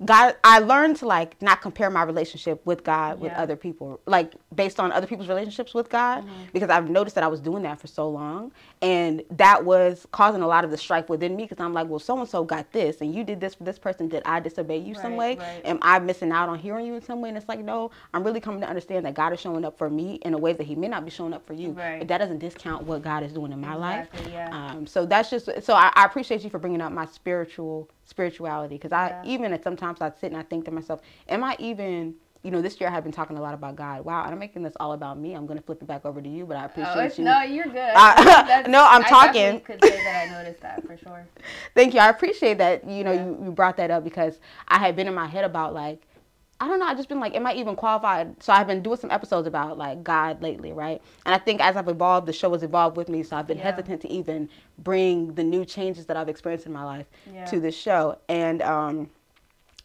God, 0.05 0.35
I 0.43 0.59
learned 0.59 0.97
to 0.97 1.07
like 1.07 1.41
not 1.41 1.61
compare 1.61 1.89
my 1.89 2.03
relationship 2.03 2.61
with 2.67 2.83
God 2.83 3.21
with 3.21 3.31
Yeah. 3.31 3.41
other 3.41 3.55
people, 3.55 4.01
like 4.07 4.33
based 4.53 4.81
on 4.81 4.91
other 4.91 5.07
people's 5.07 5.29
relationships 5.29 5.73
with 5.73 5.89
God, 5.89 6.25
Mm-hmm. 6.25 6.33
because 6.53 6.69
I've 6.69 6.91
noticed 6.91 7.15
that 7.15 7.23
I 7.23 7.29
was 7.29 7.39
doing 7.39 7.63
that 7.63 7.81
for 7.81 7.87
so 7.87 8.09
long, 8.11 8.51
and 8.83 9.23
that 9.31 9.65
was 9.65 10.05
causing 10.11 10.43
a 10.43 10.49
lot 10.49 10.65
of 10.65 10.73
the 10.73 10.77
strife 10.77 11.09
within 11.09 11.37
me. 11.37 11.45
Because 11.45 11.63
I'm 11.63 11.73
like, 11.73 11.89
well, 11.89 12.01
so 12.01 12.19
and 12.19 12.29
so 12.29 12.43
got 12.43 12.73
this, 12.73 13.01
and 13.03 13.15
you 13.15 13.23
did 13.23 13.41
this 13.41 13.55
for 13.55 13.63
this 13.63 13.79
person. 13.79 14.09
Did 14.09 14.23
I 14.27 14.41
disobey 14.41 14.79
you 14.79 14.97
some 14.97 15.15
way? 15.15 15.37
Right, 15.37 15.39
right. 15.39 15.63
Am 15.67 15.79
I 15.81 16.01
missing 16.01 16.33
out 16.33 16.49
on 16.49 16.59
hearing 16.59 16.87
you 16.87 16.95
in 16.97 17.03
some 17.03 17.21
way? 17.21 17.29
And 17.29 17.39
it's 17.39 17.49
like, 17.49 17.61
no, 17.61 17.93
I'm 18.13 18.25
really 18.25 18.41
coming 18.41 18.61
to 18.63 18.69
understand 18.69 19.07
that 19.07 19.15
God 19.15 19.33
is 19.33 19.39
showing 19.39 19.65
up 19.65 19.79
for 19.79 19.89
me 19.89 20.17
in 20.23 20.35
a 20.35 20.39
way 20.39 20.55
that 20.55 20.65
He 20.65 20.75
may 20.75 20.89
not 20.89 21.05
be 21.05 21.11
showing 21.13 21.33
up 21.33 21.47
for 21.47 21.53
you. 21.55 21.71
Right. 21.71 22.01
But 22.01 22.09
that 22.09 22.19
doesn't 22.19 22.41
discount 22.41 22.83
what 22.83 23.03
God 23.03 23.23
is 23.23 23.33
doing 23.33 23.53
in 23.53 23.61
my 23.61 23.77
life. 23.77 24.09
Yeah. 24.33 24.49
Um, 24.51 24.89
so 24.89 25.07
that's 25.07 25.31
just 25.31 25.49
so 25.63 25.75
I, 25.75 25.93
I 25.95 26.05
appreciate 26.05 26.43
you 26.43 26.51
for 26.51 26.59
bringing 26.59 26.81
up 26.81 26.91
my 26.91 27.07
spiritual 27.07 27.89
spirituality 28.05 28.77
because 28.77 28.93
I 28.93 29.09
Yeah. 29.09 29.23
even 29.25 29.53
at 29.53 29.63
sometimes 29.63 30.01
I 30.01 30.11
sit 30.11 30.31
and 30.33 30.37
I 30.37 30.43
think 30.43 30.65
to 30.67 30.71
myself, 30.71 31.01
am 31.29 31.43
I 31.45 31.57
even 31.59 32.15
you 32.43 32.51
know 32.51 32.61
this 32.61 32.79
year 32.79 32.91
I 32.91 32.93
have 32.93 33.03
been 33.05 33.13
talking 33.13 33.39
a 33.39 33.41
lot 33.41 33.55
about 33.55 33.75
God. 33.75 34.05
Wow, 34.05 34.23
I'm 34.23 34.39
making 34.39 34.63
this 34.63 34.75
all 34.79 34.93
about 34.93 35.19
me. 35.19 35.33
I'm 35.33 35.47
gonna 35.47 35.63
flip 35.63 35.81
it 35.81 35.89
back 35.89 36.05
over 36.05 36.21
to 36.21 36.29
you, 36.29 36.45
but 36.45 36.59
I 36.59 36.63
oh, 36.65 36.67
appreciate 36.67 37.13
Oh, 37.19 37.19
you. 37.19 37.25
no, 37.25 37.41
you're 37.41 37.65
good. 37.65 37.75
That's- 37.75 38.67
no, 38.69 38.85
I'm 38.87 39.03
talking. 39.05 39.33
definitely 39.61 39.61
Could 39.61 39.83
say 39.83 39.97
that 40.05 40.29
I 40.29 40.43
noticed 40.43 40.61
that 40.61 40.87
for 40.87 40.97
sure. 40.99 41.27
Thank 41.75 41.95
you. 41.95 42.01
I 42.01 42.11
appreciate 42.11 42.59
that. 42.59 42.87
You 42.87 43.03
know, 43.03 43.13
Yeah. 43.13 43.25
you, 43.25 43.41
you 43.45 43.51
brought 43.51 43.79
that 43.79 43.91
up 43.91 44.05
because 44.05 44.41
I 44.69 44.79
had 44.79 44.95
been 44.95 45.09
in 45.09 45.15
my 45.15 45.27
head 45.27 45.45
about 45.47 45.73
like, 45.73 46.03
I 46.65 46.69
don't 46.69 46.79
know. 46.79 46.87
I've 46.87 46.97
just 46.97 47.11
been 47.11 47.21
like, 47.21 47.35
am 47.35 47.47
I 47.47 47.53
even 47.55 47.77
qualified? 47.77 48.43
So 48.43 48.51
I've 48.51 48.67
been 48.67 48.83
doing 48.83 48.97
some 48.97 49.11
episodes 49.11 49.47
about 49.47 49.77
like 49.77 50.03
God 50.03 50.41
lately, 50.41 50.73
right? 50.73 51.03
And 51.27 51.35
I 51.35 51.39
think 51.39 51.61
as 51.61 51.77
I've 51.77 51.89
evolved, 51.89 52.27
the 52.27 52.33
show 52.33 52.51
has 52.53 52.63
evolved 52.63 52.97
with 52.97 53.11
me. 53.11 53.23
So 53.23 53.37
I've 53.37 53.47
been 53.47 53.59
Yeah. 53.59 53.65
hesitant 53.65 54.01
to 54.01 54.09
even 54.11 54.49
bring 54.79 55.35
the 55.35 55.45
new 55.45 55.67
changes 55.67 56.07
that 56.07 56.17
I've 56.17 56.31
experienced 56.31 56.65
in 56.65 56.73
my 56.73 56.83
life 56.85 57.07
Yeah. 57.31 57.45
to 57.45 57.61
this 57.61 57.77
show. 57.77 58.17
And 58.31 58.63
um, 58.63 59.11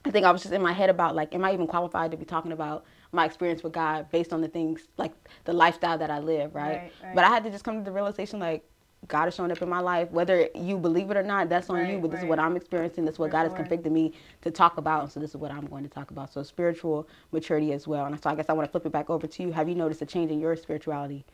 I 0.06 0.12
think 0.12 0.26
I 0.26 0.32
was 0.32 0.42
just 0.42 0.54
in 0.54 0.62
my 0.62 0.72
head 0.72 0.90
about 0.90 1.16
like, 1.16 1.36
am 1.36 1.44
I 1.44 1.52
even 1.52 1.68
qualified 1.68 2.12
to 2.12 2.18
be 2.18 2.24
talking 2.24 2.54
about 2.54 2.86
my 3.12 3.26
experience 3.26 3.62
with 3.62 3.74
God 3.74 4.10
based 4.10 4.32
on 4.32 4.40
the 4.40 4.48
things 4.48 4.88
like 4.98 5.12
the 5.44 5.52
lifestyle 5.52 5.98
that 5.98 6.10
I 6.10 6.20
live, 6.20 6.56
right? 6.56 6.80
Right, 6.80 6.82
right. 7.04 7.16
But 7.16 7.26
I 7.26 7.28
had 7.28 7.44
to 7.44 7.50
just 7.50 7.66
come 7.66 7.78
to 7.80 7.84
the 7.84 7.92
realization 7.92 8.40
like 8.40 8.64
God 9.10 9.28
is 9.28 9.36
showing 9.36 9.52
up 9.52 9.62
in 9.62 9.68
my 9.70 9.80
life, 9.80 10.10
whether 10.12 10.48
you 10.56 10.78
believe 10.78 11.12
it 11.12 11.18
or 11.18 11.24
not. 11.24 11.50
That's 11.50 11.70
on 11.70 11.86
you. 11.88 11.94
Right, 11.94 12.02
But 12.04 12.12
this 12.12 12.22
is 12.22 12.26
what 12.28 12.40
I'm 12.40 12.56
experiencing. 12.56 13.06
This 13.06 13.16
is 13.16 13.20
what 13.20 13.32
God 13.32 13.44
has 13.44 13.54
convicted 13.54 13.92
me 13.92 14.14
to 14.42 14.52
talk 14.52 14.78
about, 14.78 15.04
and 15.04 15.12
so 15.12 15.20
this 15.20 15.32
is 15.32 15.38
what 15.38 15.52
I'm 15.52 15.66
going 15.66 15.84
to 15.84 15.90
talk 15.90 16.12
about. 16.12 16.32
So 16.32 16.42
spiritual 16.44 17.08
maturity 17.32 17.74
as 17.74 17.88
well. 17.88 18.06
And 18.06 18.22
so 18.22 18.30
I 18.30 18.36
guess 18.36 18.46
I 18.50 18.54
want 18.54 18.68
to 18.68 18.72
flip 18.72 18.86
it 18.86 18.92
back 18.92 19.10
over 19.10 19.28
to 19.28 19.44
you. 19.44 19.52
Have 19.52 19.68
you 19.68 19.76
noticed 19.76 20.02
a 20.02 20.06
change 20.06 20.32
in 20.32 20.40
your 20.40 20.56
spirituality? 20.56 21.26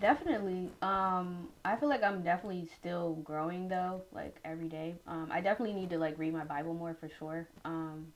Definitely. 0.00 0.70
Um, 0.82 1.48
I 1.64 1.76
feel 1.76 1.88
like 1.88 2.02
I'm 2.02 2.22
definitely 2.22 2.68
still 2.78 3.14
growing 3.24 3.68
though, 3.68 4.02
like 4.12 4.36
every 4.44 4.68
day. 4.68 4.96
Um, 5.06 5.28
I 5.30 5.40
definitely 5.40 5.74
need 5.74 5.90
to 5.90 5.98
like 5.98 6.18
read 6.18 6.32
my 6.32 6.44
Bible 6.44 6.74
more 6.74 6.96
for 6.98 7.08
sure. 7.18 7.46
Um, 7.64 8.12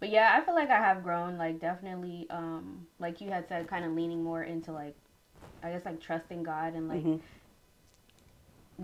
but 0.00 0.08
yeah, 0.10 0.38
I 0.40 0.44
feel 0.44 0.54
like 0.54 0.70
I 0.70 0.78
have 0.78 1.02
grown. 1.02 1.36
Like 1.36 1.60
definitely, 1.60 2.26
um, 2.30 2.86
like 2.98 3.20
you 3.20 3.28
had 3.30 3.46
said, 3.48 3.68
kind 3.68 3.84
of 3.84 3.92
leaning 3.92 4.22
more 4.24 4.42
into 4.42 4.72
like, 4.72 4.94
I 5.62 5.70
guess 5.70 5.84
like 5.84 6.00
trusting 6.00 6.42
God 6.44 6.74
and 6.74 6.88
like 6.88 7.04
Mhm. 7.04 7.20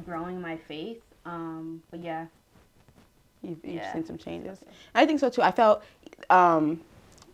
Growing 0.05 0.41
my 0.41 0.57
faith. 0.57 1.03
Um, 1.25 1.83
but 1.91 2.01
yeah, 2.03 2.27
You've, 3.43 3.59
you've 3.65 3.75
Yeah. 3.75 3.93
seen 3.93 4.05
some 4.07 4.17
changes. 4.19 4.59
I 4.95 5.05
think 5.07 5.21
so 5.21 5.29
too. 5.29 5.43
I 5.43 5.51
felt 5.53 5.83
um, 6.31 6.81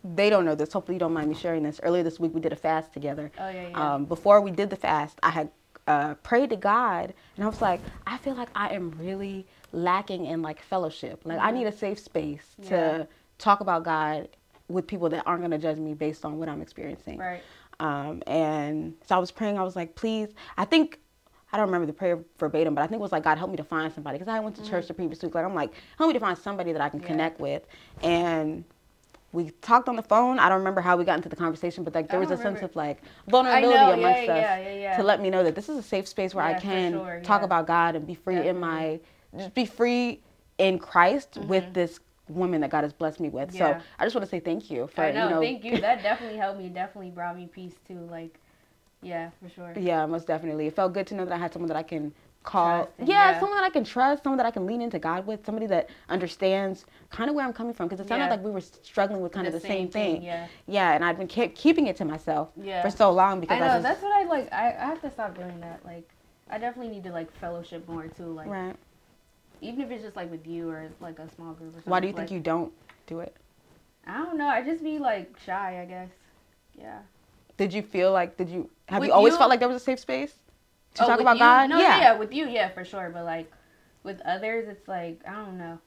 they 0.02 0.28
don't 0.30 0.44
know 0.44 0.54
this. 0.54 0.72
Hopefully, 0.72 0.96
you 0.96 1.00
don't 1.00 1.12
mind 1.12 1.28
me 1.28 1.34
sharing 1.36 1.62
this. 1.62 1.80
Earlier 1.82 2.02
this 2.02 2.18
week, 2.18 2.34
we 2.34 2.40
did 2.40 2.52
a 2.52 2.56
fast 2.56 2.92
together. 2.92 3.30
Oh, 3.38 3.48
yeah, 3.48 3.68
yeah. 3.68 3.94
Um, 3.94 4.04
before 4.06 4.40
we 4.40 4.50
did 4.50 4.70
the 4.70 4.76
fast, 4.76 5.18
I 5.22 5.30
had 5.30 5.50
uh, 5.86 6.14
prayed 6.14 6.50
to 6.50 6.56
God, 6.56 7.14
and 7.36 7.44
I 7.44 7.48
was 7.48 7.60
like, 7.62 7.80
I 8.06 8.16
feel 8.18 8.34
like 8.34 8.48
I 8.54 8.70
am 8.74 8.90
really 8.98 9.46
lacking 9.72 10.26
in 10.26 10.42
like 10.42 10.60
fellowship. 10.62 11.20
Like 11.24 11.38
I 11.40 11.50
need 11.52 11.66
a 11.66 11.72
safe 11.72 11.98
space 11.98 12.54
to 12.62 12.62
Mm-hmm. 12.62 12.74
Yeah. 12.74 13.04
talk 13.38 13.60
about 13.60 13.84
God 13.84 14.28
with 14.68 14.86
people 14.86 15.08
that 15.08 15.22
aren't 15.26 15.40
going 15.40 15.50
to 15.52 15.58
judge 15.58 15.78
me 15.78 15.94
based 15.94 16.24
on 16.24 16.38
what 16.38 16.48
I'm 16.48 16.60
experiencing. 16.62 17.18
right. 17.18 17.42
Um, 17.80 18.22
and 18.26 18.94
so 19.06 19.16
I 19.16 19.18
was 19.18 19.30
praying. 19.30 19.58
I 19.58 19.62
was 19.62 19.74
like, 19.74 19.94
please. 19.94 20.28
I 20.58 20.64
think 20.66 20.99
I 21.52 21.56
don't 21.56 21.66
remember 21.66 21.86
the 21.86 21.92
prayer 21.92 22.18
verbatim, 22.38 22.74
but 22.74 22.82
I 22.82 22.86
think 22.86 23.00
it 23.00 23.02
was 23.02 23.12
like 23.12 23.24
God 23.24 23.36
help 23.36 23.50
me 23.50 23.56
to 23.58 23.64
find 23.64 23.92
somebody 23.92 24.18
because 24.18 24.32
I 24.32 24.40
went 24.40 24.56
to 24.56 24.64
church 24.64 24.88
the 24.88 24.94
previous 24.94 25.22
week. 25.22 25.34
Like 25.34 25.44
I'm 25.44 25.54
like 25.54 25.72
help 25.98 26.08
me 26.08 26.14
to 26.14 26.20
find 26.20 26.38
somebody 26.38 26.72
that 26.72 26.80
I 26.80 26.88
can. 26.88 27.00
Yeah. 27.00 27.10
connect 27.10 27.40
with. 27.40 27.62
And 28.02 28.64
we 29.32 29.50
talked 29.62 29.88
on 29.88 29.96
the 29.96 30.02
phone. 30.02 30.38
I 30.38 30.48
don't 30.48 30.58
remember 30.58 30.80
how 30.80 30.96
we 30.96 31.04
got 31.04 31.16
into 31.16 31.28
the 31.28 31.36
conversation, 31.36 31.84
but 31.84 31.94
like 31.94 32.08
there 32.08 32.18
was 32.18 32.30
a 32.30 32.34
don't 32.34 32.42
sense 32.42 32.62
of 32.62 32.74
like 32.74 33.02
vulnerability 33.28 33.84
know, 33.84 33.92
amongst 33.92 34.24
yeah, 34.24 34.34
us 34.34 34.80
yeah, 34.80 34.96
to 34.96 35.02
let 35.02 35.20
me 35.20 35.30
know 35.30 35.44
that 35.44 35.54
this 35.54 35.68
is 35.68 35.78
a 35.78 35.82
safe 35.82 36.08
space 36.08 36.34
where 36.34 36.44
I 36.44 36.54
can 36.54 36.92
sure, 36.92 37.20
talk 37.22 37.42
about 37.42 37.66
God 37.66 37.94
and 37.94 38.06
be 38.06 38.14
free 38.14 38.48
in 38.48 38.58
my 38.58 38.98
just 39.36 39.54
be 39.54 39.64
free 39.66 40.20
in 40.58 40.78
Christ 40.78 41.38
with 41.46 41.72
this 41.72 42.00
woman 42.28 42.60
that 42.62 42.70
God 42.70 42.82
has 42.82 42.92
blessed 42.92 43.20
me 43.20 43.28
with. 43.28 43.50
Mm-hmm. 43.50 43.58
So 43.58 43.80
I 43.98 44.04
just 44.04 44.14
want 44.14 44.24
to 44.24 44.30
say 44.30 44.40
thank 44.40 44.70
you 44.70 44.88
for 44.88 45.02
I 45.02 45.12
know, 45.12 45.24
you 45.24 45.30
know 45.30 45.40
Thank 45.40 45.64
you. 45.64 45.80
That 45.80 46.02
definitely 46.02 46.38
helped 46.38 46.58
me. 46.58 46.68
Definitely 46.68 47.10
brought 47.10 47.36
me 47.36 47.48
peace 47.52 47.74
too. 47.86 48.08
Like, 48.10 48.40
yeah, 49.02 49.30
for 49.42 49.48
sure. 49.48 49.72
Yeah, 49.78 50.06
most 50.06 50.26
definitely. 50.26 50.66
It 50.66 50.76
felt 50.76 50.92
good 50.92 51.06
to 51.08 51.14
know 51.14 51.24
that 51.24 51.32
I 51.32 51.38
had 51.38 51.52
someone 51.52 51.68
that 51.68 51.76
I 51.76 51.82
can 51.82 52.12
call. 52.42 52.84
Trust 52.84 53.08
yeah, 53.08 53.32
yeah. 53.32 53.40
someone 53.40 53.58
that 53.58 53.64
I 53.64 53.70
can 53.70 53.84
trust, 53.84 54.22
someone 54.22 54.38
that 54.38 54.46
I 54.46 54.50
can 54.50 54.66
lean 54.66 54.80
into 54.80 54.98
God 54.98 55.26
with, 55.26 55.44
somebody 55.44 55.66
that 55.66 55.90
understands 56.08 56.84
kind 57.10 57.28
of 57.28 57.36
where 57.36 57.44
I'm 57.44 57.52
coming 57.52 57.74
from. 57.74 57.88
Because 57.88 58.00
it 58.00 58.08
sounded 58.08 58.26
Yeah. 58.26 58.30
like 58.30 58.44
we 58.44 58.50
were 58.50 58.60
struggling 58.60 59.20
with 59.20 59.32
kind 59.32 59.46
of 59.46 59.52
the 59.52 59.60
same, 59.60 59.88
thing. 59.88 60.22
Yeah. 60.22 60.46
Yeah, 60.66 60.92
and 60.92 61.04
I've 61.04 61.18
been 61.18 61.28
kept 61.28 61.54
keeping 61.54 61.86
it 61.86 61.96
to 61.96 62.04
myself 62.04 62.50
Yeah. 62.56 62.82
for 62.82 62.90
so 62.90 63.10
long 63.10 63.38
I 63.38 63.40
because 63.40 63.60
know. 63.60 63.66
I, 63.66 63.68
just 63.68 63.82
that's 63.82 64.02
what 64.02 64.12
I 64.12 64.24
like. 64.24 64.52
I, 64.52 64.68
I 64.68 64.86
have 64.86 65.00
to 65.02 65.10
stop 65.10 65.36
doing 65.36 65.60
that. 65.60 65.84
Like, 65.84 66.08
I 66.50 66.58
definitely 66.58 66.92
need 66.92 67.04
to 67.04 67.12
like 67.12 67.32
fellowship 67.38 67.88
more 67.88 68.08
too. 68.08 68.32
Like, 68.32 68.48
right. 68.48 68.76
even 69.60 69.80
if 69.82 69.90
it's 69.90 70.02
just 70.02 70.16
like 70.16 70.30
with 70.30 70.46
you 70.46 70.68
or 70.68 70.88
like 71.00 71.18
a 71.18 71.28
small 71.34 71.52
group 71.52 71.70
or 71.70 71.76
something. 71.76 71.90
Why 71.90 72.00
do 72.00 72.06
you 72.06 72.12
like, 72.12 72.28
think 72.28 72.32
you 72.32 72.40
don't 72.40 72.72
do 73.06 73.20
it? 73.20 73.36
I 74.06 74.18
don't 74.18 74.38
know. 74.38 74.48
I 74.48 74.62
just 74.62 74.82
be 74.82 74.98
like 74.98 75.36
shy. 75.44 75.80
I 75.80 75.84
guess. 75.84 76.08
Yeah. 76.78 76.98
Did 77.58 77.74
you 77.74 77.82
feel 77.82 78.12
like 78.12 78.38
did 78.38 78.48
you 78.48 78.70
have 78.90 79.00
With 79.00 79.08
you 79.08 79.14
always 79.14 79.32
you- 79.32 79.38
felt 79.38 79.50
like 79.50 79.60
there 79.60 79.68
was 79.68 79.76
a 79.76 79.84
safe 79.84 79.98
space 80.00 80.34
to 80.94 81.04
Oh, 81.04 81.06
talk 81.06 81.20
about 81.20 81.36
you? 81.36 81.40
God? 81.40 81.70
No, 81.70 81.78
yeah. 81.78 82.00
yeah. 82.00 82.16
With 82.18 82.32
you, 82.34 82.48
yeah, 82.48 82.68
for 82.70 82.84
sure. 82.84 83.10
But 83.12 83.24
like, 83.24 83.50
with 84.02 84.20
others, 84.22 84.68
it's 84.68 84.88
like 84.88 85.20
I 85.26 85.32
don't 85.32 85.58
know. 85.58 85.78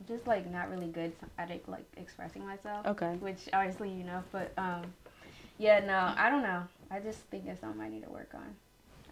I'm 0.00 0.06
just 0.06 0.26
like 0.26 0.50
not 0.50 0.70
really 0.70 0.88
good 0.88 1.12
at 1.38 1.50
it, 1.50 1.68
like 1.68 1.84
expressing 1.96 2.44
myself. 2.46 2.86
Okay. 2.86 3.12
which 3.20 3.48
obviously 3.52 3.88
you 3.90 4.04
know, 4.04 4.22
but 4.32 4.52
um, 4.58 4.82
yeah, 5.58 5.80
no, 5.80 6.12
I 6.22 6.28
don't 6.30 6.42
know. 6.42 6.62
I 6.90 6.98
just 7.00 7.20
think 7.30 7.46
it's 7.46 7.60
something 7.60 7.80
I 7.80 7.88
need 7.88 8.02
to 8.04 8.10
work 8.10 8.30
on. 8.34 8.54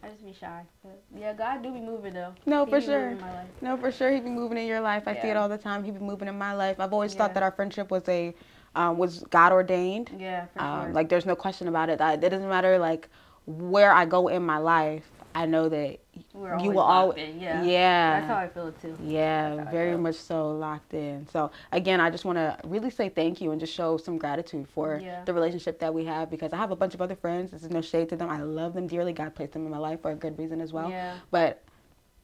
I 0.03 0.09
just 0.09 0.25
be 0.25 0.35
shy, 0.35 0.61
but 0.83 1.01
yeah, 1.19 1.33
God 1.33 1.63
do 1.63 1.73
be 1.73 1.81
moving 1.81 2.13
though. 2.13 2.35
No, 2.45 2.67
He 2.67 2.71
for 2.73 2.81
sure. 2.81 3.09
in 3.11 3.21
my 3.21 3.33
life. 3.33 3.49
No, 3.63 3.77
for 3.79 3.91
sure. 3.91 4.11
He 4.13 4.21
be 4.21 4.29
moving 4.29 4.59
in 4.59 4.67
your 4.67 4.81
life. 4.81 5.05
I 5.09 5.15
see 5.15 5.29
it 5.29 5.37
all 5.37 5.49
the 5.49 5.57
time. 5.57 5.83
He 5.83 5.91
be 5.93 5.99
moving 6.01 6.29
in 6.29 6.37
my 6.37 6.53
life. 6.53 6.79
I've 6.79 6.93
always 6.93 7.15
Yeah. 7.15 7.19
thought 7.21 7.35
that 7.35 7.43
our 7.43 7.51
friendship 7.53 7.91
was 7.91 8.07
a 8.09 8.35
um, 8.75 8.99
was 8.99 9.25
God 9.31 9.53
ordained. 9.53 10.11
Yeah, 10.19 10.47
for 10.55 10.63
Um, 10.63 10.85
sure. 10.87 10.93
like 10.95 11.09
there's 11.09 11.27
no 11.27 11.37
question 11.37 11.69
about 11.69 11.89
it. 11.91 11.99
That 11.99 12.23
it 12.25 12.29
doesn't 12.31 12.49
matter 12.49 12.79
like 12.79 13.09
where 13.47 13.93
I 13.93 14.05
go 14.07 14.29
in 14.29 14.45
my 14.45 14.59
life. 14.59 15.05
I 15.37 15.47
know 15.47 15.69
that 15.69 15.99
We're 16.33 16.57
you 16.61 16.71
will 16.71 16.79
always 16.79 17.35
yeah. 17.35 17.65
yeah 17.65 18.21
That's 18.21 18.27
how 18.29 18.37
I 18.37 18.49
feel 18.49 18.71
too. 18.71 18.97
yeah 19.03 19.49
That's 19.57 19.63
how 19.65 19.69
I 19.69 19.73
very 19.73 19.97
much 19.99 20.15
so 20.15 20.53
locked 20.53 20.95
in. 20.95 21.27
So 21.33 21.51
again, 21.73 22.01
I 22.01 22.09
just 22.09 22.25
want 22.25 22.39
to 22.39 22.57
really 22.65 22.89
say 22.91 23.09
thank 23.09 23.41
you 23.41 23.51
and 23.51 23.59
just 23.59 23.75
show 23.75 23.97
some 23.97 24.17
gratitude 24.17 24.69
for 24.69 25.01
Yeah. 25.03 25.25
the 25.25 25.35
relationship 25.35 25.81
that 25.81 25.93
we 25.93 26.05
have 26.05 26.31
because 26.31 26.53
I 26.53 26.57
have 26.57 26.71
a 26.71 26.77
bunch 26.77 26.95
of 26.95 27.03
other 27.03 27.17
friends. 27.17 27.51
This 27.51 27.65
is 27.65 27.71
no 27.71 27.81
shade 27.81 28.11
to 28.11 28.17
them. 28.17 28.31
I 28.31 28.43
love 28.43 28.75
them 28.75 28.87
dearly. 28.87 29.13
God 29.13 29.35
placed 29.35 29.55
them 29.55 29.65
in 29.65 29.73
my 29.73 29.79
life 29.79 30.01
for 30.03 30.13
a 30.13 30.15
good 30.15 30.39
reason 30.39 30.61
as 30.61 30.73
well. 30.73 30.89
Yeah. 30.89 31.15
But 31.33 31.63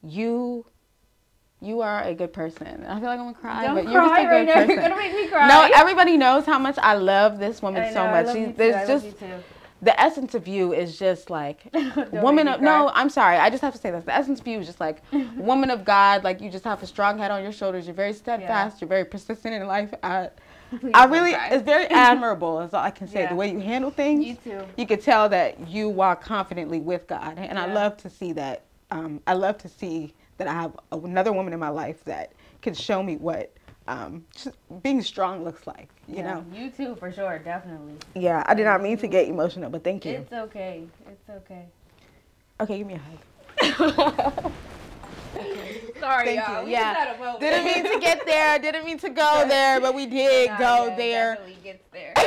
you. 0.03 0.65
You 1.63 1.81
are 1.81 2.01
a 2.03 2.13
good 2.15 2.33
person. 2.33 2.83
I 2.87 2.95
feel 2.99 3.07
like 3.09 3.19
I'm 3.19 3.25
gonna 3.25 3.33
cry, 3.33 3.63
Don't 3.65 3.75
but 3.75 3.83
cry 3.85 3.91
you're 3.93 4.01
just 4.01 4.19
a 4.19 4.25
right 4.25 4.39
good 4.39 4.47
now. 4.47 4.53
person. 4.55 4.69
You're 4.71 4.81
gonna 4.81 4.95
make 4.97 5.13
me 5.13 5.27
cry. 5.27 5.47
No, 5.47 5.69
everybody 5.75 6.17
knows 6.17 6.45
how 6.45 6.57
much 6.57 6.77
I 6.81 6.95
love 6.95 7.37
this 7.37 7.61
woman 7.61 7.93
so 7.93 8.03
know, 8.03 8.09
I 8.09 8.11
much. 8.11 8.25
love 8.27 8.35
She's 8.35 8.41
you 8.47 8.47
too. 8.47 8.57
there's 8.57 8.87
just 8.87 9.05
you 9.05 9.11
too. 9.11 9.43
the 9.83 10.01
essence 10.01 10.33
of 10.33 10.47
you 10.47 10.73
is 10.73 10.97
just 10.97 11.29
like 11.29 11.67
woman 12.11 12.47
of 12.47 12.61
no 12.61 12.91
i'm 12.93 13.09
sorry 13.09 13.37
i 13.37 13.49
just 13.49 13.61
have 13.63 13.73
to 13.73 13.79
say 13.79 13.89
this 13.89 14.03
the 14.05 14.13
essence 14.13 14.39
of 14.39 14.45
you 14.47 14.59
is 14.59 14.67
just 14.67 14.79
like 14.79 15.01
woman 15.37 15.71
of 15.71 15.83
god 15.83 16.23
like 16.23 16.39
you 16.39 16.51
just 16.51 16.63
have 16.63 16.83
a 16.83 16.85
strong 16.87 17.17
head 17.17 17.31
on 17.31 17.41
your 17.41 17.51
shoulders 17.51 17.87
you're 17.87 17.95
very 17.95 18.13
steadfast 18.13 18.79
you're 18.79 18.87
very 18.87 19.03
persistent 19.05 19.53
in 19.55 19.65
life 19.67 19.91
i, 20.03 20.29
Please 20.79 20.91
I 20.93 21.05
really 21.05 21.31
it's 21.31 21.63
very 21.63 21.87
admirable 21.87 22.61
is 22.61 22.73
all 22.75 22.83
i 22.83 22.91
can 22.91 23.07
say 23.07 23.21
Yeah. 23.21 23.29
the 23.29 23.35
way 23.35 23.51
you 23.51 23.59
handle 23.59 23.89
things 23.91 24.23
You 24.25 24.35
too. 24.35 24.61
you 24.77 24.85
could 24.85 25.01
tell 25.01 25.27
that 25.29 25.67
you 25.67 25.89
walk 25.89 26.23
confidently 26.23 26.79
with 26.79 27.07
god 27.07 27.37
and 27.39 27.57
i 27.57 27.71
love 27.71 27.97
to 27.97 28.09
see 28.09 28.33
that 28.33 28.63
um, 28.91 29.19
i 29.25 29.33
love 29.33 29.57
to 29.59 29.67
see 29.69 30.13
that 30.43 30.47
i 30.47 30.53
have 30.53 30.71
another 30.91 31.31
woman 31.31 31.53
in 31.53 31.59
my 31.59 31.69
life 31.69 32.03
that 32.05 32.31
can 32.63 32.73
show 32.73 33.03
me 33.03 33.15
what 33.15 33.51
um, 33.87 34.25
being 34.81 35.01
strong 35.03 35.43
looks 35.43 35.67
like 35.67 35.87
you 36.07 36.17
Yeah, 36.17 36.33
know 36.33 36.45
You 36.53 36.69
too, 36.71 36.95
for 36.95 37.11
sure, 37.11 37.37
definitely. 37.39 37.93
yeah 38.15 38.43
i 38.47 38.53
did 38.55 38.65
not 38.65 38.81
mean 38.81 38.97
to 38.97 39.07
get 39.07 39.27
emotional 39.27 39.69
but 39.69 39.83
thank 39.83 40.03
you 40.05 40.13
It's 40.13 40.33
okay. 40.33 40.83
It's 41.07 41.29
okay. 41.29 41.65
okay 42.59 42.77
give 42.79 42.87
me 42.87 42.95
a 42.95 43.01
hug 43.67 44.53
Sorry, 45.99 46.25
Thank 46.25 46.39
y'all. 46.47 46.59
you. 46.61 46.65
We 46.65 46.71
Yeah. 46.71 46.93
just 46.93 46.99
had 46.99 47.35
a. 47.35 47.39
Didn't 47.39 47.65
mean 47.65 47.93
to 47.93 47.99
get 47.99 48.25
there. 48.25 48.59
Didn't 48.59 48.85
mean 48.85 48.97
to 48.99 49.09
go 49.09 49.45
there, 49.47 49.79
but 49.79 49.93
we 49.93 50.05
did 50.05 50.49
Nah, 50.49 50.57
go 50.57 50.87
yeah, 50.87 50.95
there. 50.95 51.35
Definitely 51.35 51.57
gets 51.63 51.83
there. 51.91 52.13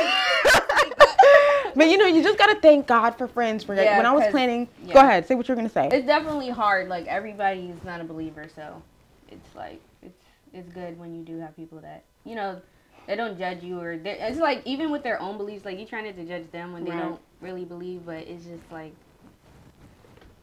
But 1.76 1.88
you 1.90 1.98
know, 1.98 2.06
you 2.06 2.22
just 2.22 2.38
gotta 2.38 2.58
thank 2.60 2.86
God 2.86 3.18
for 3.18 3.26
friends. 3.26 3.64
For 3.64 3.74
Yeah, 3.74 3.96
when 3.96 4.06
I 4.06 4.12
was 4.12 4.24
planning, 4.28 4.68
go 4.92 5.00
ahead, 5.00 5.26
say 5.26 5.34
what 5.34 5.48
you're 5.48 5.56
gonna 5.56 5.68
say. 5.68 5.88
it's 5.90 6.06
definitely 6.06 6.48
hard. 6.50 6.88
Like 6.88 7.06
everybody 7.08 7.68
is 7.70 7.82
not 7.84 8.00
a 8.00 8.04
believer, 8.04 8.46
so 8.54 8.80
it's 9.28 9.54
like 9.56 9.80
it's 10.00 10.16
it's 10.52 10.68
good 10.68 10.96
when 10.98 11.14
you 11.16 11.24
do 11.24 11.38
have 11.40 11.56
people 11.56 11.80
that 11.80 12.04
you 12.24 12.36
know 12.36 12.60
they 13.08 13.16
don't 13.16 13.36
judge 13.36 13.64
you 13.64 13.80
or 13.80 13.92
it's 13.92 14.38
like 14.38 14.62
even 14.64 14.92
with 14.92 15.02
their 15.02 15.20
own 15.20 15.36
beliefs, 15.36 15.64
like 15.64 15.78
you 15.80 15.84
trying 15.86 16.04
not 16.04 16.16
to 16.16 16.24
judge 16.24 16.48
them 16.52 16.72
when 16.72 16.84
they 16.84 16.92
Right. 16.92 17.00
don't 17.00 17.20
really 17.40 17.64
believe, 17.64 18.06
but 18.06 18.18
it's 18.18 18.44
just 18.44 18.70
like 18.70 18.94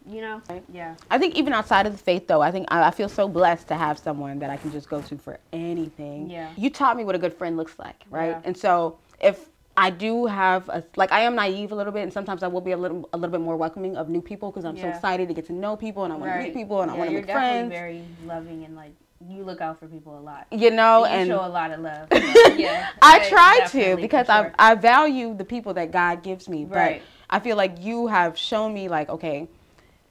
you 0.09 0.21
know, 0.21 0.41
yeah, 0.73 0.95
I 1.09 1.17
think 1.17 1.35
even 1.35 1.53
outside 1.53 1.85
of 1.85 1.91
the 1.93 1.97
faith, 1.99 2.27
though, 2.27 2.41
I 2.41 2.51
think 2.51 2.67
I, 2.71 2.83
I 2.87 2.91
feel 2.91 3.09
so 3.09 3.27
blessed 3.27 3.67
to 3.69 3.75
have 3.75 3.99
someone 3.99 4.39
that 4.39 4.49
I 4.49 4.57
can 4.57 4.71
just 4.71 4.89
go 4.89 5.01
to 5.01 5.17
for 5.17 5.39
anything. 5.53 6.29
Yeah. 6.29 6.49
You 6.57 6.69
taught 6.69 6.97
me 6.97 7.03
what 7.03 7.15
a 7.15 7.19
good 7.19 7.33
friend 7.33 7.57
looks 7.57 7.77
like, 7.77 8.03
right? 8.09 8.29
Yeah. 8.31 8.41
And 8.43 8.57
so 8.57 8.97
if 9.19 9.47
I 9.77 9.89
do 9.89 10.25
have 10.25 10.67
a 10.69 10.83
like 10.95 11.11
I 11.11 11.21
am 11.21 11.35
naive 11.35 11.71
a 11.71 11.75
little 11.75 11.93
bit, 11.93 12.03
and 12.03 12.11
sometimes 12.11 12.43
I 12.43 12.47
will 12.47 12.61
be 12.61 12.71
a 12.71 12.77
little 12.77 13.07
a 13.13 13.17
little 13.17 13.31
bit 13.31 13.41
more 13.41 13.55
welcoming 13.57 13.95
of 13.95 14.09
new 14.09 14.21
people 14.21 14.51
because 14.51 14.65
I'm 14.65 14.77
so 14.77 14.87
excited 14.89 15.27
to 15.27 15.33
get 15.33 15.45
to 15.47 15.53
know 15.53 15.75
people 15.77 16.03
and 16.03 16.11
I 16.11 16.17
want 16.17 16.33
to 16.33 16.39
meet 16.43 16.53
people 16.53 16.81
and 16.81 16.91
I 16.91 16.95
want 16.95 17.07
to 17.09 17.13
you're 17.13 17.21
make 17.21 17.27
definitely 17.27 17.69
friends. 17.69 17.71
very 17.71 18.03
loving 18.25 18.65
and 18.65 18.75
like 18.75 18.91
you 19.29 19.43
look 19.43 19.61
out 19.61 19.79
for 19.79 19.87
people 19.87 20.17
a 20.17 20.19
lot. 20.19 20.47
you 20.51 20.71
know, 20.71 20.99
you 21.05 21.11
and 21.11 21.27
show 21.27 21.45
a 21.45 21.47
lot 21.47 21.69
of 21.71 21.79
love. 21.79 22.07
yeah, 22.57 22.89
I 23.03 23.29
try 23.29 23.67
to 23.69 23.95
because 23.95 24.25
for 24.25 24.51
I. 24.57 24.71
I 24.71 24.75
value 24.75 25.35
the 25.35 25.45
people 25.45 25.73
that 25.75 25.91
God 25.91 26.23
gives 26.23 26.49
me. 26.49 26.65
But 26.65 26.75
Right. 26.75 27.01
I 27.29 27.39
feel 27.39 27.55
like 27.55 27.75
you 27.81 28.07
have 28.07 28.37
shown 28.37 28.73
me 28.73 28.89
like 28.89 29.09
okay, 29.09 29.47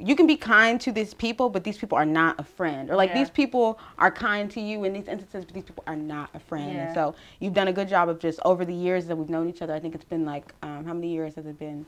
you 0.00 0.16
can 0.16 0.26
be 0.26 0.36
kind 0.36 0.80
to 0.80 0.90
these 0.92 1.12
people, 1.14 1.50
but 1.50 1.62
these 1.62 1.76
people 1.78 1.96
are 1.98 2.06
not 2.06 2.40
a 2.40 2.42
friend. 2.44 2.90
Or 2.90 2.96
like 2.96 3.10
Yeah. 3.10 3.18
these 3.18 3.30
people 3.30 3.78
are 3.98 4.10
kind 4.10 4.50
to 4.52 4.60
you 4.60 4.84
in 4.84 4.92
these 4.92 5.06
instances, 5.08 5.44
but 5.44 5.52
these 5.54 5.64
people 5.64 5.84
are 5.86 5.96
not 5.96 6.30
a 6.34 6.38
friend. 6.40 6.72
Yeah. 6.72 6.86
And 6.86 6.94
so 6.94 7.14
you've 7.38 7.52
done 7.54 7.68
a 7.68 7.72
good 7.72 7.88
job 7.88 8.08
of 8.08 8.18
just 8.18 8.40
over 8.44 8.64
the 8.64 8.74
years 8.74 9.06
that 9.06 9.16
we've 9.16 9.28
known 9.28 9.48
each 9.48 9.60
other. 9.62 9.74
I 9.74 9.78
think 9.80 9.94
it's 9.94 10.04
been 10.04 10.24
like 10.24 10.54
um, 10.62 10.84
how 10.86 10.94
many 10.94 11.08
years 11.12 11.34
has 11.34 11.44
it 11.46 11.58
been 11.58 11.84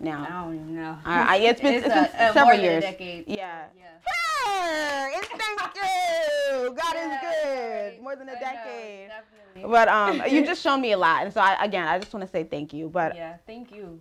now? 0.00 0.26
I 0.28 0.44
don't 0.44 0.54
even 0.56 0.74
know. 0.74 0.98
I- 1.04 1.36
I- 1.36 1.40
it's 1.40 1.60
been- 1.60 1.74
it's 1.74 1.86
been 1.86 1.96
a- 1.98 2.00
a 2.02 2.32
several 2.32 2.44
more 2.46 2.56
than 2.56 2.60
a 2.60 2.68
years. 2.68 2.82
decade. 2.84 3.24
Yeah. 3.28 3.62
Yeah. 3.78 3.84
Hey, 4.04 5.12
it's 5.18 5.28
thank 5.28 5.40
you. 5.76 6.74
God 6.74 6.96
is 6.96 7.16
good. 7.20 8.02
More 8.02 8.16
than 8.16 8.28
a 8.28 8.32
I 8.32 8.34
know, 8.34 8.40
decade. 8.40 9.08
definitely. 9.08 9.70
But 9.70 9.88
um, 9.88 10.22
you've 10.28 10.46
just 10.46 10.62
shown 10.62 10.80
me 10.80 10.92
a 10.92 10.98
lot, 10.98 11.24
and 11.24 11.32
so 11.32 11.40
I, 11.40 11.62
again, 11.64 11.86
I 11.86 11.98
just 12.00 12.12
want 12.12 12.24
to 12.26 12.30
say 12.30 12.42
thank 12.44 12.72
you. 12.72 12.88
But 12.88 13.14
yeah, 13.14 13.36
thank 13.46 13.70
you. 13.72 14.00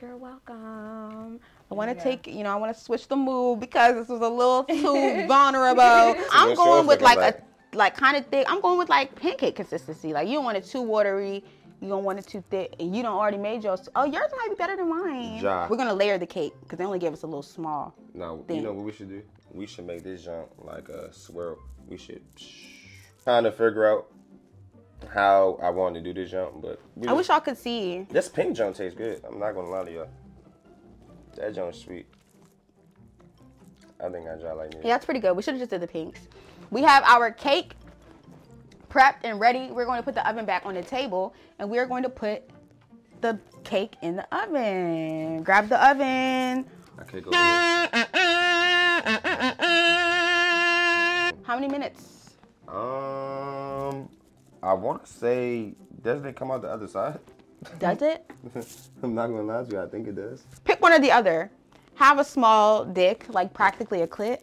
you're 0.00 0.16
welcome. 0.16 1.40
I 1.74 1.76
want 1.76 1.90
to 1.90 1.96
Yeah. 1.96 2.02
take, 2.16 2.26
you 2.28 2.44
know, 2.44 2.50
I 2.52 2.56
want 2.56 2.74
to 2.76 2.80
switch 2.80 3.08
the 3.08 3.16
mood 3.16 3.58
because 3.60 3.94
this 3.96 4.08
was 4.08 4.20
a 4.20 4.28
little 4.28 4.64
too 4.64 5.26
vulnerable. 5.28 6.14
I'm 6.32 6.54
going 6.54 6.86
with 6.86 6.98
for 7.00 7.04
like 7.04 7.18
comeback. 7.18 7.44
a 7.72 7.76
like 7.76 7.96
kind 7.96 8.16
of 8.16 8.24
thick. 8.26 8.46
I'm 8.48 8.60
going 8.60 8.78
with 8.78 8.88
like 8.88 9.14
pancake 9.16 9.56
consistency. 9.56 10.12
Like 10.12 10.28
you 10.28 10.34
don't 10.34 10.44
want 10.44 10.56
it 10.56 10.64
too 10.64 10.82
watery. 10.82 11.42
You 11.80 11.88
don't 11.88 12.04
want 12.04 12.18
it 12.20 12.26
too 12.26 12.42
thick, 12.48 12.76
and 12.80 12.96
you 12.96 13.02
don't 13.02 13.16
already 13.16 13.36
made 13.36 13.62
yours. 13.64 13.88
Oh, 13.94 14.04
yours 14.04 14.30
might 14.38 14.48
be 14.48 14.54
better 14.54 14.76
than 14.76 14.88
mine. 14.88 15.38
Ja. 15.42 15.66
We're 15.68 15.76
gonna 15.76 15.92
layer 15.92 16.16
the 16.16 16.26
cake 16.26 16.54
because 16.60 16.78
they 16.78 16.84
only 16.84 16.98
gave 17.00 17.12
us 17.12 17.24
a 17.24 17.26
little 17.26 17.42
small. 17.42 17.92
Now, 18.14 18.40
you 18.48 18.62
know 18.62 18.72
what 18.72 18.84
we 18.84 18.92
should 18.92 19.08
do? 19.10 19.22
We 19.52 19.66
should 19.66 19.84
make 19.86 20.02
this 20.04 20.24
jump 20.24 20.48
like 20.58 20.88
a 20.88 21.12
swirl. 21.12 21.58
We 21.88 21.98
should 21.98 22.22
kind 23.24 23.46
of 23.46 23.54
figure 23.56 23.86
out 23.90 24.06
how 25.12 25.58
I 25.62 25.68
want 25.70 25.96
to 25.96 26.00
do 26.00 26.14
this 26.14 26.30
jump, 26.30 26.62
but 26.62 26.80
we 26.94 27.06
I 27.08 27.12
wish 27.12 27.26
just- 27.26 27.36
y'all 27.36 27.40
could 27.44 27.58
see. 27.58 28.06
this 28.08 28.28
pink 28.28 28.56
jump 28.56 28.76
tastes 28.76 28.96
good. 28.96 29.20
I'm 29.28 29.38
not 29.38 29.52
gonna 29.54 29.68
lie 29.68 29.84
to 29.84 29.92
y'all. 29.92 30.08
That 31.36 31.54
jump's 31.54 31.78
sweet. 31.78 32.06
I 34.00 34.08
think 34.08 34.28
I 34.28 34.36
try 34.36 34.52
like 34.52 34.70
this. 34.72 34.80
Yeah, 34.84 34.94
that's 34.94 35.04
pretty 35.04 35.20
good. 35.20 35.36
We 35.36 35.42
should 35.42 35.54
have 35.54 35.60
just 35.60 35.70
did 35.70 35.80
the 35.80 35.86
pinks. 35.86 36.20
We 36.70 36.82
have 36.82 37.04
our 37.04 37.30
cake 37.30 37.74
prepped 38.90 39.24
and 39.24 39.40
ready. 39.40 39.70
We're 39.70 39.86
going 39.86 39.98
to 39.98 40.02
put 40.02 40.14
the 40.14 40.28
oven 40.28 40.44
back 40.44 40.66
on 40.66 40.74
the 40.74 40.82
table 40.82 41.34
and 41.58 41.70
we're 41.70 41.86
going 41.86 42.02
to 42.02 42.08
put 42.08 42.42
the 43.20 43.38
cake 43.64 43.96
in 44.02 44.16
the 44.16 44.36
oven. 44.36 45.42
Grab 45.42 45.68
the 45.68 45.82
oven. 45.84 46.66
I 46.98 47.04
could 47.04 47.24
go. 47.24 47.30
How 51.42 51.54
many 51.54 51.68
minutes? 51.68 52.36
Um, 52.68 54.08
I 54.62 54.72
want 54.72 55.04
to 55.04 55.12
say, 55.12 55.74
doesn't 56.02 56.26
it 56.26 56.36
come 56.36 56.50
out 56.50 56.62
the 56.62 56.68
other 56.68 56.88
side? 56.88 57.20
Does 57.78 58.02
it? 58.02 58.30
I'm 59.02 59.14
not 59.14 59.28
gonna 59.28 59.42
lie 59.42 59.64
to 59.64 59.70
you. 59.70 59.80
I 59.80 59.86
think 59.86 60.08
it 60.08 60.16
does. 60.16 60.44
Pick 60.64 60.80
one 60.80 60.92
or 60.92 60.98
the 60.98 61.10
other. 61.10 61.50
Have 61.96 62.18
a 62.18 62.24
small 62.24 62.84
dick, 62.84 63.26
like 63.28 63.52
practically 63.52 64.02
a 64.02 64.06
clit. 64.06 64.40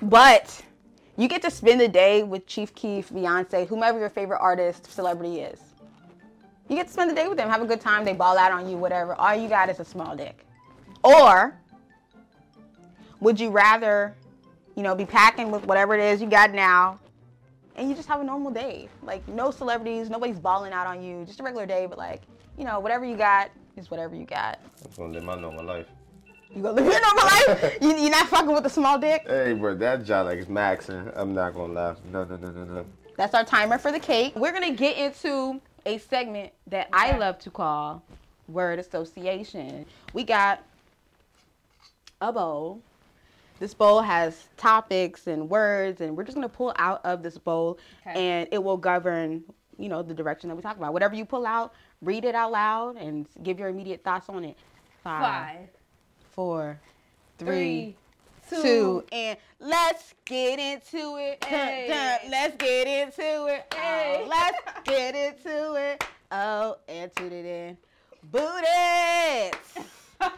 But 0.00 0.62
you 1.16 1.28
get 1.28 1.42
to 1.42 1.50
spend 1.50 1.80
the 1.80 1.88
day 1.88 2.22
with 2.22 2.46
Chief 2.46 2.74
Keef, 2.74 3.10
Beyonce, 3.10 3.66
whomever 3.66 3.98
your 3.98 4.10
favorite 4.10 4.38
artist, 4.40 4.90
celebrity 4.90 5.40
is. 5.40 5.60
You 6.68 6.76
get 6.76 6.86
to 6.86 6.92
spend 6.92 7.10
the 7.10 7.14
day 7.14 7.28
with 7.28 7.38
them, 7.38 7.48
have 7.48 7.62
a 7.62 7.66
good 7.66 7.80
time, 7.80 8.04
they 8.04 8.14
ball 8.14 8.38
out 8.38 8.50
on 8.50 8.68
you, 8.68 8.76
whatever. 8.76 9.14
All 9.14 9.34
you 9.34 9.48
got 9.48 9.68
is 9.68 9.78
a 9.78 9.84
small 9.84 10.16
dick. 10.16 10.46
Or 11.04 11.54
would 13.20 13.38
you 13.38 13.50
rather, 13.50 14.14
you 14.74 14.82
know, 14.82 14.94
be 14.94 15.04
packing 15.04 15.50
with 15.50 15.66
whatever 15.66 15.94
it 15.94 16.00
is 16.00 16.20
you 16.20 16.28
got 16.28 16.52
now 16.52 16.98
and 17.76 17.88
you 17.88 17.94
just 17.94 18.08
have 18.08 18.20
a 18.20 18.24
normal 18.24 18.50
day? 18.50 18.88
Like, 19.02 19.26
no 19.28 19.50
celebrities, 19.50 20.10
nobody's 20.10 20.38
balling 20.38 20.72
out 20.72 20.86
on 20.86 21.02
you, 21.02 21.24
just 21.24 21.40
a 21.40 21.42
regular 21.42 21.66
day, 21.66 21.86
but 21.86 21.98
like, 21.98 22.22
you 22.58 22.64
know, 22.64 22.80
whatever 22.80 23.04
you 23.04 23.16
got 23.16 23.50
is 23.76 23.90
whatever 23.90 24.14
you 24.14 24.24
got. 24.24 24.58
I'm 24.78 24.86
just 24.86 24.96
gonna 24.96 25.12
live 25.12 25.24
my 25.24 25.36
normal 25.36 25.64
life. 25.64 25.86
You 26.54 26.62
gonna 26.62 26.74
live 26.74 26.84
your 26.84 27.00
normal 27.00 27.24
life? 27.24 27.78
You, 27.82 27.96
you're 27.96 28.10
not 28.10 28.28
fucking 28.28 28.52
with 28.52 28.66
a 28.66 28.70
small 28.70 28.98
dick? 28.98 29.24
Hey, 29.26 29.54
bro, 29.54 29.74
that 29.76 30.04
job 30.04 30.26
like 30.26 30.38
is 30.38 30.46
maxing. 30.46 31.10
I'm 31.16 31.34
not 31.34 31.54
gonna 31.54 31.72
lie. 31.72 31.94
No, 32.10 32.24
no, 32.24 32.36
no, 32.36 32.50
no, 32.50 32.64
no. 32.64 32.86
That's 33.16 33.34
our 33.34 33.44
timer 33.44 33.78
for 33.78 33.90
the 33.92 34.00
cake. 34.00 34.34
We're 34.36 34.52
gonna 34.52 34.74
get 34.74 34.96
into 34.96 35.60
a 35.86 35.98
segment 35.98 36.52
that 36.66 36.88
I 36.92 37.16
love 37.16 37.38
to 37.40 37.50
call 37.50 38.02
word 38.48 38.78
association. 38.78 39.86
We 40.12 40.24
got 40.24 40.62
a 42.20 42.32
bowl. 42.32 42.80
This 43.62 43.74
bowl 43.74 44.00
has 44.00 44.48
topics 44.56 45.28
and 45.28 45.48
words, 45.48 46.00
and 46.00 46.16
we're 46.16 46.24
just 46.24 46.34
gonna 46.34 46.48
pull 46.48 46.72
out 46.78 47.00
of 47.04 47.22
this 47.22 47.38
bowl, 47.38 47.78
Okay. 48.04 48.40
and 48.40 48.48
it 48.50 48.58
will 48.58 48.76
govern, 48.76 49.44
you 49.78 49.88
know, 49.88 50.02
the 50.02 50.12
direction 50.12 50.48
that 50.48 50.56
we 50.56 50.62
talk 50.62 50.76
about. 50.76 50.92
Whatever 50.92 51.14
you 51.14 51.24
pull 51.24 51.46
out, 51.46 51.72
read 52.00 52.24
it 52.24 52.34
out 52.34 52.50
loud 52.50 52.96
and 52.96 53.24
give 53.44 53.60
your 53.60 53.68
immediate 53.68 54.02
thoughts 54.02 54.28
on 54.28 54.44
it. 54.44 54.56
Five, 55.04 55.68
four, 56.32 56.80
three, 57.38 57.94
three, 58.48 58.62
two, 58.62 59.04
and 59.12 59.38
let's 59.60 60.12
get 60.24 60.58
into 60.58 61.18
it. 61.18 61.40
Dun, 61.42 61.50
Hey. 61.50 61.86
dun, 61.86 62.30
let's 62.32 62.56
get 62.56 62.88
into 62.88 63.46
it. 63.46 63.72
Hey. 63.72 64.22
Oh, 64.24 64.26
let's 64.26 64.58
get 64.84 65.14
into 65.14 65.74
it. 65.74 66.04
Oh, 66.32 66.78
and 66.88 67.14
toot 67.14 67.30
it 67.30 67.46
in. 67.46 67.78
Boot 68.24 68.64
it. 68.64 69.56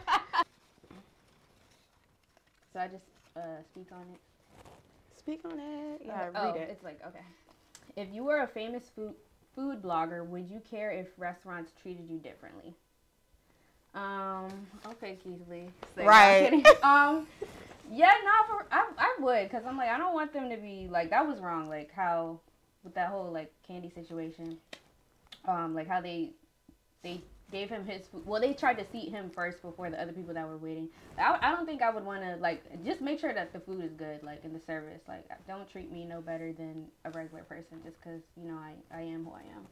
So 2.73 2.81
I 2.81 2.87
just 2.87 3.05
uh, 3.35 3.61
speak 3.71 3.87
on 3.91 4.05
it. 4.13 4.19
Speak 5.17 5.41
on 5.45 5.59
it. 5.59 6.01
Yeah, 6.05 6.29
oh, 6.35 6.51
read 6.51 6.61
it. 6.61 6.69
it's 6.71 6.83
like 6.83 6.99
okay. 7.07 7.23
If 7.95 8.13
you 8.13 8.23
were 8.23 8.41
a 8.41 8.47
famous 8.47 8.83
food 8.95 9.13
food 9.55 9.81
blogger, 9.81 10.25
would 10.25 10.49
you 10.49 10.61
care 10.69 10.91
if 10.91 11.07
restaurants 11.17 11.71
treated 11.81 12.09
you 12.09 12.17
differently? 12.19 12.75
Um. 13.93 14.49
Okay, 14.87 15.17
Keith 15.23 15.41
Lee. 15.49 15.67
Say, 15.95 16.05
Right. 16.05 16.49
kidding. 16.49 16.65
um. 16.83 17.27
Yeah, 17.91 18.11
no, 18.23 18.31
for, 18.47 18.65
I 18.71 18.87
I 18.97 19.15
would, 19.19 19.51
cause 19.51 19.61
I'm 19.65 19.77
like 19.77 19.89
I 19.89 19.97
don't 19.97 20.13
want 20.13 20.33
them 20.33 20.49
to 20.49 20.57
be 20.57 20.87
like 20.89 21.09
that 21.11 21.25
was 21.27 21.39
wrong, 21.39 21.69
like 21.69 21.91
how 21.93 22.39
with 22.83 22.95
that 22.95 23.09
whole 23.09 23.31
like 23.31 23.51
Kandi 23.69 23.93
situation. 23.93 24.57
Um, 25.47 25.75
like 25.75 25.87
how 25.87 26.01
they 26.01 26.31
they 27.03 27.21
gave 27.55 27.69
him 27.69 27.85
his 27.85 28.05
food. 28.07 28.25
Well, 28.25 28.41
they 28.41 28.53
tried 28.53 28.77
to 28.79 28.85
seat 28.91 29.09
him 29.09 29.31
first 29.33 29.61
before 29.61 29.89
the 29.89 30.01
other 30.01 30.11
people 30.11 30.33
that 30.33 30.45
were 30.45 30.57
waiting. 30.57 30.89
I, 31.17 31.37
I 31.41 31.51
don't 31.51 31.65
think 31.65 31.81
I 31.81 31.89
would 31.89 32.03
want 32.03 32.21
to 32.21 32.35
like 32.35 32.61
just 32.83 32.99
make 32.99 33.17
sure 33.17 33.33
that 33.33 33.53
the 33.53 33.61
food 33.61 33.83
is 33.83 33.93
good, 33.93 34.21
like 34.23 34.43
in 34.43 34.51
the 34.51 34.59
service. 34.59 35.01
Like 35.07 35.25
don't 35.47 35.69
treat 35.69 35.89
me 35.89 36.03
no 36.03 36.19
better 36.19 36.51
than 36.51 36.87
a 37.05 37.11
regular 37.11 37.43
person 37.43 37.79
just 37.83 37.95
because 38.01 38.21
you 38.35 38.51
know 38.51 38.57
I 38.57 38.73
I 38.93 39.01
am 39.03 39.23
who 39.23 39.31
I 39.31 39.43
am. 39.55 39.65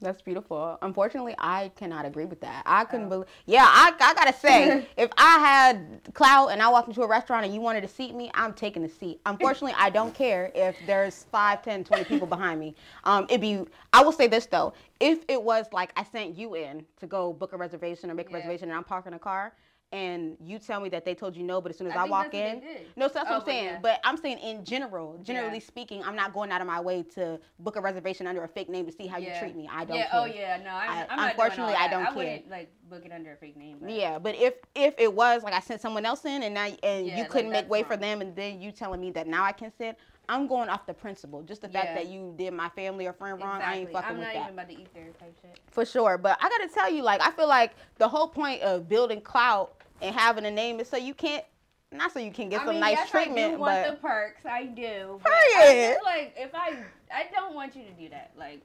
That's 0.00 0.22
beautiful. 0.22 0.78
Unfortunately, 0.80 1.34
I 1.38 1.72
cannot 1.74 2.04
agree 2.06 2.24
with 2.24 2.40
that. 2.42 2.62
I 2.66 2.84
couldn't 2.84 3.06
Oh. 3.06 3.08
believe. 3.08 3.26
Yeah, 3.46 3.64
I, 3.66 3.92
I 3.98 4.14
gotta 4.14 4.32
say, 4.32 4.86
if 4.96 5.10
I 5.18 5.38
had 5.40 6.00
clout 6.14 6.52
and 6.52 6.62
I 6.62 6.68
walked 6.68 6.86
into 6.88 7.02
a 7.02 7.06
restaurant 7.08 7.44
and 7.44 7.52
you 7.52 7.60
wanted 7.60 7.80
to 7.80 7.88
seat 7.88 8.14
me, 8.14 8.30
I'm 8.34 8.52
taking 8.52 8.82
the 8.82 8.88
seat. 8.88 9.20
Unfortunately, 9.26 9.74
I 9.76 9.90
don't 9.90 10.14
care 10.14 10.52
if 10.54 10.76
there's 10.86 11.24
5, 11.32 11.62
10, 11.62 11.82
20 11.82 12.04
people 12.04 12.28
behind 12.28 12.60
me. 12.60 12.76
Um, 13.02 13.24
it'd 13.28 13.40
be. 13.40 13.64
I 13.92 14.02
will 14.04 14.12
say 14.12 14.28
this 14.28 14.46
though, 14.46 14.72
if 15.00 15.24
it 15.26 15.42
was 15.42 15.66
like 15.72 15.90
I 15.96 16.04
sent 16.04 16.36
you 16.38 16.54
in 16.54 16.86
to 17.00 17.06
go 17.08 17.32
book 17.32 17.52
a 17.52 17.56
reservation 17.56 18.08
or 18.10 18.14
make 18.14 18.28
a 18.28 18.30
Yeah. 18.30 18.36
reservation 18.36 18.68
and 18.68 18.76
I'm 18.78 18.84
parking 18.84 19.14
a 19.14 19.18
car. 19.18 19.52
And 19.90 20.36
you 20.44 20.58
tell 20.58 20.80
me 20.80 20.90
that 20.90 21.06
they 21.06 21.14
told 21.14 21.34
you 21.34 21.42
no, 21.42 21.62
but 21.62 21.70
as 21.70 21.78
soon 21.78 21.86
as 21.86 21.96
I 21.96 22.02
I, 22.02 22.04
walk 22.04 22.30
that's 22.30 22.34
what 22.34 22.62
they 22.62 22.76
in, 22.80 22.86
no, 22.94 23.08
so 23.08 23.14
that's 23.14 23.28
Oh, 23.30 23.32
what 23.34 23.40
I'm 23.40 23.46
saying. 23.46 23.64
yeah. 23.64 23.78
But 23.80 24.00
I'm 24.04 24.18
saying 24.18 24.38
in 24.40 24.62
general, 24.62 25.18
generally 25.22 25.58
Yeah. 25.60 25.64
speaking, 25.66 26.04
I'm 26.04 26.14
not 26.14 26.34
going 26.34 26.52
out 26.52 26.60
of 26.60 26.66
my 26.66 26.78
way 26.78 27.04
to 27.14 27.40
book 27.60 27.76
a 27.76 27.80
reservation 27.80 28.26
under 28.26 28.44
a 28.44 28.48
fake 28.48 28.68
name 28.68 28.84
to 28.84 28.92
see 28.92 29.06
how 29.06 29.16
you 29.16 29.28
Yeah. 29.28 29.38
treat 29.38 29.56
me. 29.56 29.66
I 29.72 29.86
don't 29.86 29.96
yeah. 29.96 30.08
Oh, 30.08 30.10
care. 30.10 30.20
Oh 30.20 30.24
yeah. 30.26 30.56
No, 30.62 30.70
I'm, 30.74 30.90
I- 30.90 31.06
I'm 31.08 31.16
not 31.16 31.30
unfortunately, 31.30 31.74
I 31.74 31.88
don't 31.88 32.02
I 32.02 32.06
care. 32.06 32.14
wouldn't 32.16 32.50
like 32.50 32.70
book 32.90 33.06
it 33.06 33.12
under 33.12 33.32
a 33.32 33.36
fake 33.36 33.56
name. 33.56 33.78
But 33.80 33.90
Yeah, 33.90 34.18
but 34.18 34.34
if 34.34 34.54
if 34.74 34.94
it 34.98 35.10
was 35.14 35.42
like 35.42 35.54
I 35.54 35.60
sent 35.60 35.80
someone 35.80 36.04
else 36.04 36.26
in 36.26 36.42
and 36.42 36.52
now 36.52 36.66
and 36.82 37.06
you 37.06 37.24
couldn't 37.24 37.50
make 37.50 37.62
that's 37.62 37.70
way 37.70 37.82
for 37.82 37.96
them 37.96 38.20
and 38.20 38.36
then 38.36 38.60
you 38.60 38.72
telling 38.72 39.00
me 39.00 39.10
that 39.12 39.26
now 39.26 39.42
I 39.42 39.52
can 39.52 39.72
sit, 39.78 39.98
I'm 40.28 40.46
going 40.46 40.68
off 40.68 40.84
the 40.84 40.92
principle. 40.92 41.42
Just 41.42 41.62
the 41.62 41.68
fact 41.70 41.94
that 41.94 42.08
you 42.08 42.34
did 42.36 42.52
my 42.52 42.68
family 42.68 43.06
or 43.06 43.14
friend 43.14 43.40
wrong, 43.42 43.62
I 43.62 43.76
ain't 43.76 43.88
Exactly. 43.88 43.92
fucking 43.94 44.10
I'm 44.10 44.18
with 44.18 44.26
not 44.26 44.34
that. 44.34 44.42
even 44.42 44.52
about 44.58 44.68
to 44.68 44.74
eat 44.74 44.92
there 44.92 45.08
type 45.18 45.34
shit. 45.40 45.58
For 45.70 45.86
sure. 45.86 46.18
But 46.18 46.36
I 46.42 46.50
gotta 46.50 46.68
tell 46.74 46.92
you, 46.92 47.02
like, 47.02 47.22
I 47.22 47.30
feel 47.30 47.48
like 47.48 47.72
the 47.96 48.08
whole 48.08 48.28
point 48.28 48.60
of 48.60 48.90
building 48.90 49.22
clout 49.22 49.74
and 50.00 50.14
having 50.14 50.44
a 50.46 50.50
name 50.50 50.80
is 50.80 50.88
so 50.88 50.96
you 50.96 51.14
can't 51.14 51.44
not 51.90 52.12
so 52.12 52.18
you 52.18 52.30
can 52.30 52.48
get 52.48 52.60
I 52.60 52.64
some 52.64 52.74
mean, 52.74 52.80
nice 52.80 52.96
yes, 52.98 53.08
I 53.08 53.10
treatment, 53.10 53.54
do 53.54 53.58
want 53.60 53.84
but 53.84 53.90
the 53.90 53.96
perks. 53.96 54.44
I 54.44 54.66
do. 54.66 55.20
but 55.22 55.32
I 55.32 55.96
like 56.04 56.34
if 56.36 56.54
I, 56.54 56.76
I 57.12 57.26
don't 57.32 57.54
want 57.54 57.74
you 57.74 57.84
to 57.84 57.90
do 57.92 58.10
that. 58.10 58.30
Like, 58.38 58.60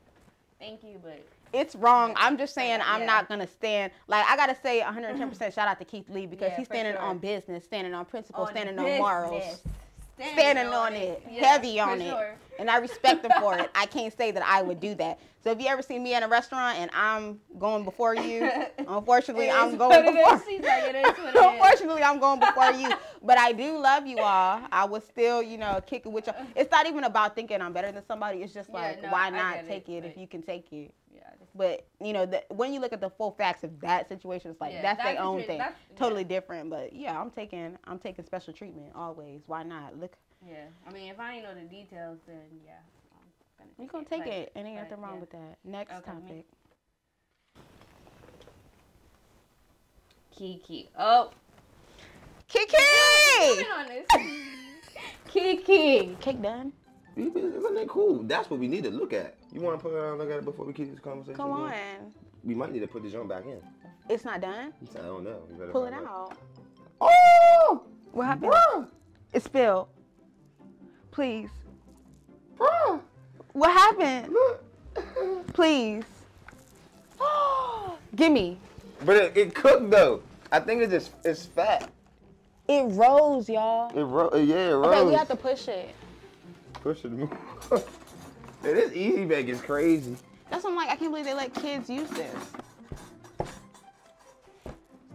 thank 0.60 0.84
you, 0.84 1.00
but 1.02 1.26
it's 1.54 1.76
wrong. 1.76 2.14
I'm 2.18 2.38
just 2.38 2.54
saying 2.54 2.82
I'm 2.84 3.02
yeah. 3.02 3.06
not 3.06 3.30
gonna 3.30 3.48
stand. 3.48 3.94
Like 4.08 4.26
I 4.28 4.36
gotta 4.36 4.56
say 4.62 4.82
110 4.82 5.30
percent 5.30 5.54
shout 5.54 5.68
out 5.68 5.80
to 5.80 5.86
Keith 5.86 6.10
Lee 6.10 6.26
because 6.26 6.50
Yeah, 6.52 6.58
he's 6.58 6.68
standing 6.68 6.96
sure. 6.96 7.02
on 7.02 7.18
business, 7.20 7.64
standing 7.64 7.94
on 7.94 8.06
principle, 8.06 8.44
on 8.44 8.50
standing 8.52 8.78
on 8.78 8.98
morals. 8.98 9.62
Standing, 10.16 10.38
standing 10.38 10.68
on 10.74 10.94
it, 10.94 11.24
heavy 11.40 11.78
for 11.78 11.84
on 11.84 12.02
it. 12.02 12.10
sure. 12.10 12.36
and 12.60 12.70
I 12.70 12.78
respect 12.78 13.24
them 13.24 13.32
for 13.40 13.58
it. 13.58 13.70
I 13.76 13.86
can't 13.86 14.16
say 14.16 14.32
that 14.32 14.44
I 14.44 14.62
would 14.62 14.80
do 14.80 14.96
that. 14.96 15.20
So 15.44 15.52
if 15.52 15.60
you 15.60 15.68
ever 15.68 15.82
see 15.82 16.00
me 16.00 16.14
at 16.14 16.24
a 16.24 16.28
restaurant 16.28 16.78
and 16.78 16.90
I'm 16.94 17.40
going 17.60 17.84
before 17.84 18.16
you, 18.16 18.50
unfortunately 18.78 19.50
I'm 19.52 19.76
going 19.76 20.06
before. 20.06 20.24
like, 20.32 20.48
it 20.48 20.96
is 20.96 21.18
what 21.18 21.36
it 21.36 21.38
is. 21.38 21.46
Unfortunately, 21.46 22.02
I'm 22.02 22.20
going 22.20 22.40
before 22.40 22.72
you, 22.72 22.90
but 23.22 23.38
I 23.38 23.52
do 23.52 23.78
love 23.78 24.08
you 24.08 24.20
all. 24.20 24.62
I 24.72 24.86
would 24.86 25.04
still, 25.04 25.44
you 25.44 25.58
know, 25.58 25.82
kick 25.86 26.06
it 26.06 26.12
with 26.12 26.28
you. 26.28 26.34
It's 26.56 26.72
not 26.72 26.88
even 26.88 27.04
about 27.04 27.36
thinking 27.36 27.62
I'm 27.62 27.74
better 27.74 27.92
than 27.92 28.06
somebody. 28.06 28.42
It's 28.42 28.54
just 28.54 28.70
Yeah, 28.70 28.76
like, 28.76 29.02
no, 29.04 29.10
why 29.10 29.30
not 29.32 29.56
get 29.56 29.66
it, 29.66 29.68
take 29.68 29.90
it, 29.90 30.06
if 30.06 30.18
you 30.18 30.28
can 30.28 30.42
take 30.44 30.72
it? 30.72 30.94
Yeah, 31.14 31.22
But 31.54 31.86
you 32.02 32.14
know, 32.14 32.26
the, 32.26 32.42
when 32.50 32.74
you 32.74 32.80
look 32.80 32.94
at 32.94 33.02
the 33.02 33.10
full 33.10 33.32
facts 33.32 33.66
of 33.66 33.82
that 33.82 34.08
situation, 34.08 34.52
it's 34.52 34.62
like 34.62 34.72
Yeah, 34.72 34.82
that's 34.82 35.04
that 35.04 35.16
their 35.16 35.22
own 35.24 35.44
thing, 35.44 35.58
that's- 35.58 35.76
yeah. 35.92 35.98
totally 35.98 36.24
different. 36.24 36.70
But 36.70 36.94
yeah, 36.94 37.20
I'm 37.20 37.30
taking, 37.32 37.78
I'm 37.84 38.00
taking 38.00 38.24
special 38.26 38.54
treatment 38.54 38.94
always. 38.96 39.42
Why 39.48 39.64
not? 39.64 40.00
Look, 40.00 40.16
yeah. 40.48 40.66
I 40.88 40.92
mean, 40.94 41.12
if 41.12 41.20
I 41.20 41.34
ain't 41.36 41.44
know 41.44 41.54
the 41.54 41.62
details, 41.68 42.20
then 42.28 42.38
yeah, 42.66 42.72
I'm 43.78 43.84
you 43.86 43.90
gonna 43.90 44.04
gonna 44.06 44.06
take 44.24 44.24
But- 44.30 44.34
it, 44.34 44.52
and 44.56 44.68
ain't 44.68 44.76
nothing 44.78 45.02
wrong 45.02 45.14
yeah. 45.16 45.20
with 45.20 45.30
that. 45.32 45.58
Next 45.64 45.92
Okay, 45.94 46.12
me- 46.12 46.22
topic. 46.22 46.46
Kiki. 50.32 50.90
Oh, 50.98 51.30
Kiki, 52.48 52.78
moving 53.48 53.66
on 53.72 53.88
this. 53.88 54.06
Kiki. 55.28 56.16
cake 56.22 56.42
done. 56.42 56.74
We- 57.16 57.30
we- 57.30 57.42
Isn't 57.42 57.76
that 57.76 57.88
cool? 57.88 58.24
That's 58.24 58.50
what 58.50 58.60
we 58.60 58.68
need 58.68 58.84
to 58.86 58.92
look 58.92 59.14
at. 59.14 59.36
You 59.52 59.62
want 59.62 59.80
to 59.80 59.84
put 59.84 59.94
it 59.96 60.00
on 60.00 60.18
look 60.18 60.30
at 60.32 60.38
it 60.38 60.46
before 60.46 60.66
we 60.66 60.74
keep 60.74 60.90
this 60.90 61.00
conversation? 61.00 61.36
Come 61.36 61.52
going? 61.52 61.72
on. 61.74 62.14
We 62.44 62.56
might 62.56 62.72
need 62.72 62.80
to 62.80 62.88
put 62.88 63.04
this 63.04 63.12
joint 63.12 63.30
back 63.30 63.46
in. 63.46 63.62
It's 64.10 64.26
not 64.26 64.42
done. 64.42 64.74
I 64.96 65.02
don't 65.02 65.24
know. 65.24 65.44
You 65.50 65.56
better 65.56 65.72
Pull 65.72 65.86
it 65.86 65.92
find 65.94 66.06
out. 66.08 66.38
Oh! 67.00 67.84
What 68.12 68.26
happened? 68.26 68.52
Bruh! 68.52 68.88
It 69.32 69.44
spilled. 69.44 69.88
Please. 71.12 71.50
Bruh! 72.58 73.00
What 73.54 73.72
happened? 73.72 74.36
Please. 75.54 76.04
Gimme. 78.16 78.58
But 79.06 79.16
it, 79.16 79.38
it 79.38 79.56
cooked 79.56 79.90
though. 79.90 80.22
I 80.52 80.60
think 80.60 80.82
it's 80.82 80.92
just 80.92 81.12
it's 81.24 81.46
fat. 81.46 81.90
It 82.68 82.84
rose, 82.90 83.50
y'all. 83.50 83.90
It 83.98 84.04
rose. 84.04 84.32
Uh, 84.34 84.38
yeah, 84.38 84.70
it 84.70 84.74
rose. 84.74 84.86
Okay, 84.88 85.06
we 85.08 85.14
have 85.14 85.28
to 85.28 85.36
push 85.36 85.68
it. 85.68 85.94
push 86.82 87.04
it. 87.06 87.12
Move. 87.12 87.32
Hey, 87.70 87.84
this 88.74 88.94
easy 88.94 89.26
bake 89.26 89.48
is 89.48 89.62
crazy. 89.62 90.16
That's 90.50 90.64
what 90.64 90.72
I'm 90.72 90.76
like. 90.76 90.90
I 90.90 90.96
can't 90.96 91.12
believe 91.12 91.26
they 91.26 91.34
let 91.34 91.54
kids 91.54 91.90
use 91.90 92.10
this. 92.12 92.36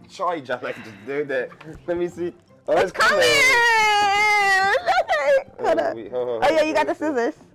Sorry, 0.09 0.41
John, 0.41 0.59
I 0.65 0.73
just 0.73 1.05
did 1.05 1.27
that. 1.29 1.49
Let 1.87 1.97
me 1.97 2.07
see. 2.07 2.33
Oh, 2.67 2.77
it's, 2.77 2.91
coming. 2.91 3.23
here. 3.23 3.55
Hold 5.59 5.79
Oh, 5.79 5.83
up. 5.83 5.95
wait, 5.95 6.11
hold 6.11 6.29
on, 6.29 6.43
Oh 6.43 6.49
yeah, 6.53 6.61
you 6.63 6.73
got 6.73 6.87
the 6.87 6.93
wait, 7.05 7.13
wait. 7.15 7.33
scissors. 7.33 7.48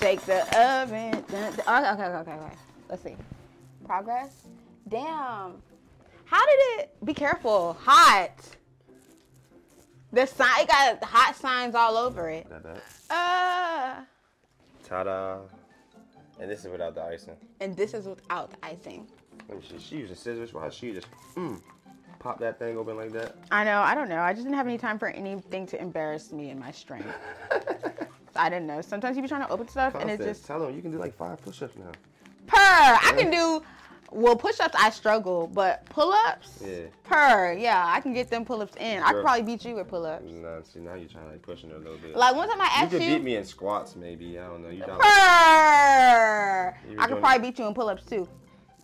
Take 0.00 0.22
the 0.22 0.40
oven. 0.58 1.22
Dun. 1.30 1.52
Okay, 1.52 1.90
okay, 1.90 2.04
okay, 2.04 2.32
okay. 2.32 2.54
Let's 2.88 3.02
see. 3.02 3.16
Progress. 3.84 4.46
Damn. 4.88 5.60
How 6.24 6.46
did 6.46 6.80
it? 6.80 7.04
Be 7.04 7.12
careful. 7.12 7.76
Hot. 7.82 8.30
The 10.10 10.24
sign 10.24 10.62
it 10.62 10.68
got 10.68 11.04
hot 11.04 11.36
signs 11.36 11.74
all 11.74 11.98
over 11.98 12.30
it. 12.30 12.48
Got 12.48 12.62
that. 12.62 12.82
Uh. 13.10 14.00
Ta-da. 14.88 15.40
And 16.40 16.50
this 16.50 16.64
is 16.64 16.72
without 16.72 16.94
the 16.94 17.02
icing. 17.02 17.36
And 17.60 17.76
this 17.76 17.92
is 17.92 18.06
without 18.06 18.52
the 18.52 18.56
icing. 18.62 19.06
Let 19.50 19.58
me 19.58 19.64
see. 19.68 19.78
She 19.78 19.96
using 19.98 20.16
scissors. 20.16 20.54
Why 20.54 20.70
she 20.70 20.92
just 20.92 21.08
mm, 21.36 21.60
pop 22.18 22.40
that 22.40 22.58
thing 22.58 22.78
open 22.78 22.96
like 22.96 23.12
that? 23.12 23.36
I 23.50 23.64
know. 23.64 23.80
I 23.80 23.94
don't 23.94 24.08
know. 24.08 24.20
I 24.20 24.32
just 24.32 24.44
didn't 24.44 24.56
have 24.56 24.66
any 24.66 24.78
time 24.78 24.98
for 24.98 25.08
anything 25.08 25.66
to 25.66 25.78
embarrass 25.78 26.32
me 26.32 26.48
and 26.48 26.58
my 26.58 26.70
strength. 26.70 27.06
I 28.36 28.48
didn't 28.48 28.66
know. 28.66 28.80
Sometimes 28.80 29.16
you 29.16 29.22
be 29.22 29.28
trying 29.28 29.46
to 29.46 29.50
open 29.50 29.68
stuff 29.68 29.94
and 29.94 30.04
it 30.10 30.16
Constance. 30.18 30.38
just 30.38 30.46
tell 30.46 30.60
them 30.60 30.74
you 30.74 30.82
can 30.82 30.90
do 30.90 30.98
like 30.98 31.14
five 31.14 31.40
push-ups 31.42 31.76
now. 31.76 31.92
Per, 32.46 32.56
I 32.56 33.12
can 33.16 33.30
do. 33.30 33.62
Well, 34.12 34.34
push-ups 34.34 34.74
I 34.76 34.90
struggle, 34.90 35.46
but 35.46 35.84
pull-ups, 35.86 36.64
Yeah. 36.66 36.86
per, 37.04 37.52
yeah, 37.52 37.84
I 37.86 38.00
can 38.00 38.12
get 38.12 38.28
them 38.28 38.44
pull-ups 38.44 38.74
in. 38.80 39.00
I 39.04 39.12
could 39.12 39.22
probably 39.22 39.42
beat 39.42 39.64
you 39.64 39.76
with 39.76 39.86
pull-ups. 39.86 40.32
Nah, 40.32 40.62
see 40.62 40.80
now 40.80 40.94
you're 40.94 41.08
trying 41.08 41.26
to 41.26 41.30
like 41.32 41.42
pushing 41.42 41.70
her 41.70 41.76
a 41.76 41.78
little 41.78 41.96
bit. 41.96 42.16
Like 42.16 42.34
one 42.34 42.48
time 42.48 42.60
I 42.60 42.64
asked 42.64 42.92
you 42.92 42.98
could 42.98 43.06
you, 43.06 43.12
could 43.14 43.18
beat 43.18 43.24
me 43.24 43.36
in 43.36 43.44
squats 43.44 43.94
maybe. 43.94 44.36
I 44.36 44.46
don't 44.48 44.62
know. 44.62 44.68
You 44.68 44.82
per, 44.82 44.86
got 44.86 45.00
I 46.98 47.06
could 47.06 47.20
probably 47.20 47.48
beat 47.48 47.58
you 47.60 47.66
in 47.68 47.74
pull-ups 47.74 48.04
too. 48.04 48.28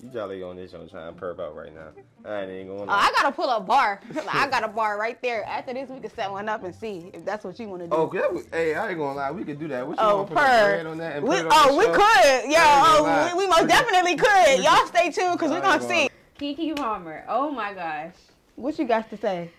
You 0.06 0.12
jolly 0.12 0.40
on 0.42 0.54
this 0.54 0.72
one 0.72 0.88
trying 0.88 1.12
to 1.12 1.20
perp 1.20 1.40
out 1.40 1.56
right 1.56 1.74
now. 1.74 1.88
I 2.24 2.42
ain't 2.44 2.68
going. 2.68 2.82
Oh, 2.88 2.92
I 2.92 3.10
gotta 3.16 3.32
pull 3.34 3.50
a 3.50 3.58
bar. 3.60 4.00
I 4.32 4.46
got 4.48 4.62
a 4.62 4.68
bar 4.68 4.98
right 4.98 5.20
there. 5.20 5.44
After 5.44 5.74
this, 5.74 5.88
we 5.88 5.98
can 5.98 6.10
set 6.14 6.30
one 6.30 6.48
up 6.48 6.62
and 6.62 6.72
see 6.72 7.10
if 7.12 7.24
that's 7.24 7.44
what 7.44 7.58
you 7.58 7.68
want 7.68 7.82
to 7.82 7.88
do. 7.88 7.94
Oh, 7.96 8.08
that 8.14 8.32
would- 8.32 8.46
hey, 8.52 8.76
I 8.76 8.90
ain't 8.90 8.98
gonna 8.98 9.16
lie. 9.16 9.30
We 9.32 9.42
could 9.42 9.58
do 9.58 9.66
that. 9.68 9.84
What 9.86 9.98
you 9.98 10.04
Oh, 10.04 10.16
want 10.18 10.28
to 10.28 10.34
put 10.34 10.40
the 10.42 10.46
per. 10.48 10.88
on 10.88 10.98
that 10.98 11.16
and 11.16 11.26
We, 11.26 11.36
on 11.40 11.48
oh, 11.50 11.76
we 11.76 11.84
show? 11.86 11.92
could. 11.92 12.50
Yeah, 12.50 12.58
oh, 12.60 12.84
I 12.84 12.96
ain't 12.96 13.04
gonna 13.04 13.30
oh, 13.32 13.36
we, 13.36 13.44
we 13.44 13.50
most 13.50 13.66
definitely 13.68 14.16
could. 14.16 14.62
Y'all 14.62 14.86
stay 14.86 15.10
tuned 15.10 15.32
because 15.38 15.50
we're 15.50 15.58
I 15.58 15.78
gonna 15.78 15.88
see. 15.88 16.08
Keke 16.38 16.76
Palmer. 16.76 17.24
Oh 17.28 17.50
my 17.50 17.74
gosh. 17.74 18.14
What 18.54 18.78
you 18.78 18.84
got 18.86 19.10
to 19.10 19.16
say? 19.16 19.50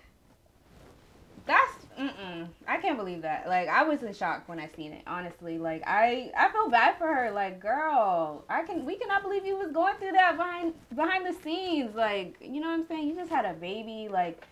That's 1.46 1.74
mm-mm. 2.00 2.48
I 2.68 2.78
can't 2.78 2.98
believe 2.98 3.22
that. 3.24 3.48
Like 3.48 3.68
I 3.68 3.84
was 3.84 4.04
in 4.04 4.14
shock 4.14 4.48
when 4.48 4.60
I 4.60 4.70
seen 4.76 4.94
it. 4.94 5.04
Honestly, 5.08 5.58
like 5.58 5.84
I 5.86 6.32
I 6.38 6.52
feel 6.52 6.70
bad 6.70 6.98
for 6.98 7.08
her. 7.08 7.32
Like 7.32 7.60
girl, 7.60 8.46
I 8.50 8.64
can 8.64 8.86
we 8.86 8.98
cannot 8.98 9.24
believe 9.24 9.46
you 9.46 9.58
was 9.58 9.72
going 9.72 9.96
through 9.98 10.14
that 10.14 10.38
behind 10.38 10.74
behind 10.96 11.26
the 11.26 11.34
scenes. 11.42 11.96
Like 11.96 12.38
you 12.42 12.62
know 12.62 12.68
what 12.68 12.80
I'm 12.80 12.88
saying? 12.88 13.08
You 13.08 13.16
just 13.16 13.32
had 13.32 13.46
a 13.46 13.54
baby. 13.54 14.08
Like 14.12 14.44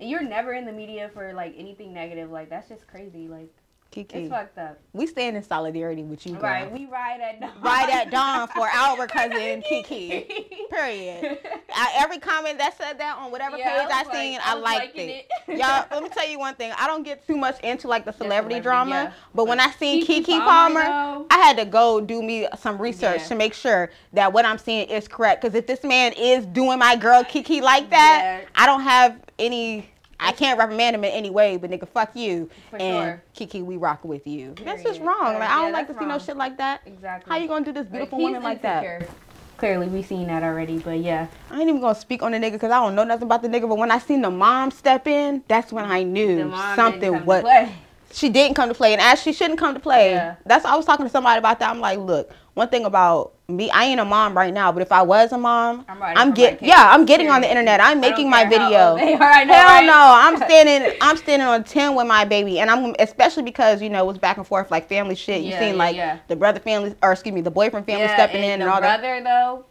and 0.00 0.08
you're 0.08 0.22
never 0.22 0.54
in 0.54 0.64
the 0.64 0.72
media 0.72 1.10
for 1.12 1.32
like 1.32 1.54
anything 1.56 1.92
negative. 1.92 2.30
Like 2.30 2.48
that's 2.48 2.68
just 2.68 2.86
crazy. 2.86 3.28
Like 3.28 3.52
Keke, 3.92 4.14
it's 4.14 4.30
fucked 4.30 4.56
up. 4.56 4.78
we 4.92 5.04
stand 5.04 5.36
in 5.36 5.42
solidarity 5.42 6.04
with 6.04 6.24
you, 6.24 6.34
girl. 6.34 6.42
Right? 6.42 6.70
We 6.70 6.86
ride 6.86 7.20
at 7.20 7.40
dawn. 7.40 7.50
Ride 7.60 7.90
at 7.90 8.10
dawn 8.12 8.46
for 8.48 8.68
our 8.72 9.06
cousin 9.08 9.62
Keke. 9.68 10.68
Period. 10.70 11.38
I, 11.74 11.92
every 11.96 12.18
comment 12.18 12.58
that 12.58 12.78
said 12.78 12.98
that 13.00 13.16
on 13.18 13.32
whatever 13.32 13.56
Yeah, 13.58 13.82
page 13.84 13.90
I 13.92 14.02
was 14.04 14.12
seen, 14.16 14.32
like- 14.34 14.46
I, 14.46 14.54
was 14.54 14.62
liked 14.62 14.96
it. 14.96 15.26
it. 15.48 15.58
Y'all, 15.58 15.86
let 15.90 16.02
me 16.04 16.08
tell 16.08 16.28
you 16.28 16.38
one 16.38 16.54
thing. 16.54 16.72
I 16.78 16.86
don't 16.86 17.02
get 17.02 17.26
too 17.26 17.36
much 17.36 17.58
into 17.64 17.88
like 17.88 18.04
the 18.04 18.12
celebrity, 18.12 18.54
celebrity, 18.56 18.60
drama, 18.60 18.90
yeah. 18.90 19.12
but 19.34 19.46
when 19.48 19.58
I 19.58 19.70
seen 19.72 20.04
Keke 20.04 20.06
Kiki, 20.06 20.38
Palmer, 20.38 20.82
Palmer. 20.82 21.26
I 21.30 21.38
had 21.38 21.56
to 21.56 21.64
go 21.64 22.00
do 22.00 22.22
me 22.22 22.46
some 22.60 22.80
research 22.80 23.22
Yeah. 23.22 23.26
to 23.28 23.34
make 23.34 23.54
sure 23.54 23.90
that 24.12 24.32
what 24.32 24.44
I'm 24.44 24.58
seeing 24.58 24.88
is 24.88 25.08
correct. 25.08 25.42
Because 25.42 25.56
if 25.56 25.66
this 25.66 25.82
man 25.82 26.12
is 26.16 26.46
doing 26.46 26.78
my 26.78 26.94
girl 26.94 27.24
Keke 27.24 27.60
like 27.60 27.90
that. 27.90 28.44
I 28.54 28.66
don't 28.66 28.82
have 28.82 29.18
any. 29.38 29.88
I 30.30 30.32
can't 30.32 30.56
reprimand 30.60 30.94
him 30.94 31.02
in 31.02 31.10
any 31.10 31.28
way, 31.28 31.56
but 31.56 31.70
nigga, 31.70 31.88
fuck 31.88 32.14
you. 32.14 32.48
For 32.70 32.76
and 32.76 33.20
sure. 33.36 33.48
Keke, 33.48 33.64
we 33.64 33.76
rock 33.76 34.04
with 34.04 34.28
you. 34.28 34.54
That's 34.64 34.84
just 34.84 35.00
wrong. 35.00 35.34
Like 35.34 35.50
I 35.50 35.60
don't 35.60 35.72
like 35.72 35.88
to 35.88 35.92
that's 35.92 36.04
see 36.04 36.08
no 36.08 36.18
shit 36.20 36.36
like 36.36 36.56
that. 36.58 36.82
Exactly. 36.86 37.28
How 37.28 37.36
you 37.36 37.48
gonna 37.48 37.64
do 37.64 37.72
this 37.72 37.88
beautiful 37.88 38.16
he's 38.18 38.26
woman 38.26 38.44
like 38.44 38.62
that? 38.62 39.08
Clearly, 39.56 39.88
we 39.88 40.04
seen 40.04 40.28
that 40.28 40.44
already. 40.44 40.78
But 40.78 41.00
yeah. 41.00 41.26
I 41.50 41.58
ain't 41.58 41.68
even 41.68 41.80
gonna 41.80 41.96
speak 41.96 42.22
on 42.22 42.30
the 42.30 42.38
nigga 42.38 42.52
because 42.52 42.70
I 42.70 42.80
don't 42.80 42.94
know 42.94 43.02
nothing 43.02 43.24
about 43.24 43.42
the 43.42 43.48
nigga. 43.48 43.68
But 43.68 43.76
when 43.76 43.90
I 43.90 43.98
seen 43.98 44.22
the 44.22 44.30
mom 44.30 44.70
step 44.70 45.08
in, 45.08 45.42
that's 45.48 45.72
when 45.72 45.84
I 45.84 46.04
knew 46.04 46.48
something 46.76 47.00
didn't 47.00 47.26
come 47.26 47.42
to 47.42 47.42
was. 47.42 47.68
She 48.12 48.28
didn't 48.28 48.54
come 48.54 48.68
to 48.68 48.74
play, 48.74 48.92
and 48.92 49.02
as 49.02 49.20
she 49.20 49.32
shouldn't 49.32 49.58
come 49.58 49.74
to 49.74 49.80
play. 49.80 50.12
Yeah. 50.12 50.36
That's 50.46 50.64
I 50.64 50.76
was 50.76 50.86
talking 50.86 51.06
to 51.06 51.10
somebody 51.10 51.38
about 51.38 51.58
that. 51.58 51.70
I'm 51.70 51.80
like, 51.80 51.98
look, 51.98 52.30
one 52.54 52.68
thing 52.68 52.84
about 52.84 53.34
me, 53.50 53.70
I 53.70 53.84
ain't 53.84 54.00
a 54.00 54.04
mom 54.04 54.36
right 54.36 54.52
now, 54.54 54.72
but 54.72 54.82
if 54.82 54.92
I 54.92 55.02
was 55.02 55.32
a 55.32 55.38
mom, 55.38 55.84
I'm 55.88 56.02
I'm 56.02 56.30
for 56.30 56.36
get 56.36 56.62
yeah, 56.62 56.90
I'm 56.92 57.04
getting 57.04 57.30
on 57.30 57.40
the 57.40 57.48
internet. 57.48 57.80
I'm 57.80 58.00
making 58.00 58.30
my 58.30 58.44
video. 58.44 58.90
old 58.92 59.00
They 59.00 59.14
are, 59.14 59.22
I 59.22 59.44
know, 59.44 59.54
Hell 59.54 59.66
right? 59.66 59.86
no, 59.86 59.92
I'm 59.96 60.36
standing. 60.48 60.96
I'm 61.00 61.16
standing 61.16 61.46
on 61.48 61.64
ten 61.64 61.94
with 61.94 62.06
my 62.06 62.24
baby, 62.24 62.60
and 62.60 62.70
I'm 62.70 62.94
especially 62.98 63.42
because 63.42 63.82
you 63.82 63.90
know 63.90 64.04
it 64.04 64.06
was 64.06 64.18
back 64.18 64.36
and 64.36 64.46
forth 64.46 64.70
like 64.70 64.88
family 64.88 65.14
shit. 65.14 65.42
You 65.42 65.50
Yeah, 65.50 65.58
seen 65.58 65.68
yeah, 65.72 65.74
like 65.84 65.96
yeah. 65.96 66.18
the 66.28 66.36
brother 66.36 66.60
family, 66.60 66.94
or 67.02 67.12
excuse 67.12 67.34
me, 67.34 67.40
the 67.40 67.50
boyfriend 67.50 67.86
family 67.86 68.08
stepping 68.08 68.42
in 68.44 68.60
and 68.60 68.70
all 68.70 68.80
that. 68.80 69.00
brother 69.00 69.22
though. 69.22 69.64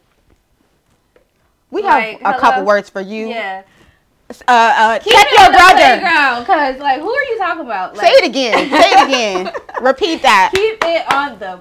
We 1.71 1.83
like, 1.83 2.19
have 2.21 2.35
a 2.35 2.39
couple 2.39 2.63
words 2.65 2.89
for 2.89 3.01
you. 3.01 3.29
Yeah. 3.29 3.63
Uh, 4.29 4.33
uh, 4.47 4.99
Keep 4.99 5.13
check 5.13 5.27
your 5.31 5.49
brother. 5.49 6.45
cause 6.45 6.77
like, 6.79 6.99
who 6.99 7.09
are 7.11 7.23
you 7.23 7.37
talking 7.39 7.65
about? 7.65 7.95
Like, 7.95 8.05
Say 8.07 8.11
it 8.13 8.25
again. 8.29 8.69
Say 8.69 8.89
it 8.91 9.07
again. 9.07 9.51
Repeat 9.81 10.21
that. 10.21 10.51
Keep 10.53 10.77
it 10.83 11.13
on 11.13 11.39
the 11.39 11.59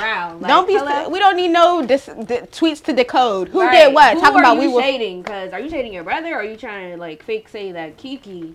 Like, 0.00 0.40
don't 0.48 0.66
be. 0.66 0.74
hello? 0.74 1.08
We 1.08 1.18
don't 1.18 1.36
need 1.36 1.48
no 1.48 1.84
dis, 1.84 2.06
di- 2.06 2.40
tweets 2.52 2.82
to 2.84 2.92
decode. 2.92 3.48
Who 3.48 3.60
Right. 3.62 3.72
did 3.72 3.94
what? 3.94 4.14
Who 4.14 4.20
Talking 4.20 4.38
about 4.40 4.58
we 4.58 4.70
shading? 4.80 5.22
Cause 5.22 5.52
are 5.52 5.60
you 5.60 5.70
shading 5.70 5.92
your 5.92 6.04
brother? 6.04 6.34
or 6.34 6.38
Are 6.40 6.44
you 6.44 6.56
trying 6.56 6.92
to 6.92 6.96
like 6.98 7.22
fake 7.22 7.48
say 7.48 7.72
that 7.72 7.96
Keke? 7.96 8.54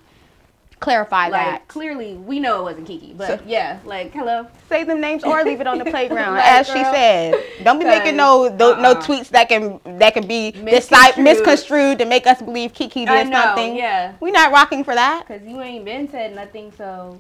clarify 0.80 1.28
Like 1.28 1.46
that. 1.46 1.68
clearly 1.68 2.16
we 2.16 2.40
know 2.40 2.62
it 2.62 2.64
wasn't 2.64 2.88
Keke, 2.88 3.16
but 3.16 3.28
So- 3.28 3.40
yeah, 3.46 3.78
like 3.86 4.12
hello. 4.14 4.48
Say 4.68 4.84
them 4.84 5.00
names 5.00 5.24
or 5.24 5.44
leave 5.44 5.62
it 5.62 5.68
on 5.68 5.78
the 5.78 5.86
playground, 5.96 6.34
Right, 6.34 6.44
as 6.60 6.66
she 6.66 6.74
said. 6.84 7.36
Don't 7.64 7.78
be 7.78 7.86
making 7.86 8.16
no 8.16 8.48
no, 8.48 8.74
no 8.82 8.92
uh-uh. 8.94 9.02
tweets 9.04 9.30
that 9.30 9.48
can 9.48 9.80
that 10.00 10.16
can 10.16 10.26
be 10.26 10.52
Misconstrued. 10.54 11.24
misconstrued 11.24 12.00
to 12.00 12.06
make 12.06 12.26
us 12.26 12.42
believe 12.42 12.74
Keke 12.74 13.06
did 13.06 13.30
know, 13.30 13.42
something. 13.44 13.76
yeah. 13.76 14.14
we're 14.20 14.32
not 14.32 14.52
rocking 14.52 14.84
for 14.84 14.96
that. 14.96 15.28
Cause 15.28 15.42
you 15.46 15.62
ain't 15.62 15.86
been 15.86 16.10
said 16.10 16.34
nothing, 16.36 16.72
so 16.76 17.20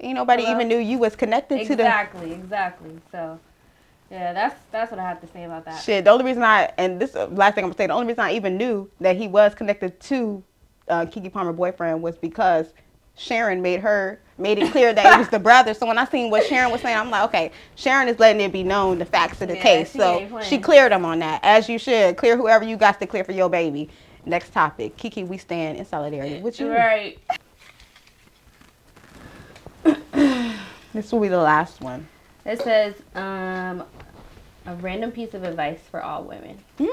Ain't 0.00 0.14
nobody 0.16 0.42
Hello? 0.42 0.54
even 0.54 0.68
knew 0.68 0.78
you 0.78 0.98
was 0.98 1.16
connected 1.16 1.58
to 1.62 1.68
the 1.76 1.84
exactly, 1.84 2.32
exactly. 2.32 2.90
So 3.10 3.40
yeah, 4.10 4.32
that's 4.32 4.54
that's 4.70 4.90
what 4.90 5.00
I 5.00 5.04
have 5.04 5.20
to 5.20 5.26
say 5.28 5.44
about 5.44 5.64
that. 5.64 5.82
Shit, 5.82 6.04
the 6.04 6.10
only 6.10 6.24
reason 6.24 6.42
I 6.42 6.70
and 6.78 7.00
this 7.00 7.14
uh, 7.16 7.26
last 7.28 7.54
thing 7.54 7.64
I'm 7.64 7.70
gonna 7.70 7.78
say, 7.78 7.86
the 7.86 7.94
only 7.94 8.06
reason 8.08 8.20
I 8.20 8.32
even 8.34 8.56
knew 8.56 8.90
that 9.00 9.16
he 9.16 9.26
was 9.28 9.54
connected 9.54 9.98
to 10.00 10.44
uh, 10.88 11.06
Keke 11.06 11.32
Palmer 11.32 11.52
boyfriend 11.52 12.02
was 12.02 12.16
because 12.16 12.72
Sharon 13.16 13.62
made 13.62 13.80
her 13.80 14.20
made 14.38 14.58
it 14.58 14.70
clear 14.70 14.92
that 14.92 15.12
it 15.14 15.18
was 15.18 15.28
the 15.28 15.38
brother. 15.48 15.74
So 15.74 15.86
when 15.86 15.98
I 15.98 16.04
seen 16.04 16.30
what 16.30 16.44
Sharon 16.44 16.70
was 16.70 16.82
saying, 16.82 16.96
I'm 16.96 17.10
like, 17.10 17.24
okay, 17.24 17.52
Sharon 17.74 18.08
is 18.08 18.18
letting 18.18 18.42
it 18.42 18.52
be 18.52 18.62
known 18.62 18.98
the 18.98 19.06
facts 19.06 19.40
of 19.40 19.48
the 19.48 19.56
Yeah, 19.56 19.62
case. 19.62 19.92
she 19.92 19.98
So 19.98 20.40
she 20.42 20.58
cleared 20.58 20.92
him 20.92 21.04
on 21.06 21.20
that, 21.20 21.40
as 21.42 21.68
you 21.68 21.78
should. 21.78 22.16
Clear 22.16 22.36
whoever 22.36 22.64
you 22.64 22.76
got 22.76 23.00
to 23.00 23.06
clear 23.06 23.24
for 23.24 23.32
your 23.32 23.48
baby. 23.48 23.90
Next 24.26 24.52
topic, 24.52 24.96
Keke, 24.98 25.26
we 25.26 25.38
stand 25.38 25.78
in 25.78 25.84
solidarity 25.84 26.36
with 26.42 26.60
you. 26.60 26.66
Right. 26.68 27.18
This 30.94 31.12
will 31.12 31.20
be 31.20 31.28
the 31.28 31.36
last 31.38 31.82
one. 31.82 32.08
It 32.46 32.62
says 32.62 32.94
um 33.14 33.84
a 34.66 34.74
random 34.76 35.12
piece 35.12 35.34
of 35.34 35.44
advice 35.44 35.80
for 35.90 36.02
all 36.02 36.24
women. 36.24 36.58
Hmm. 36.78 36.84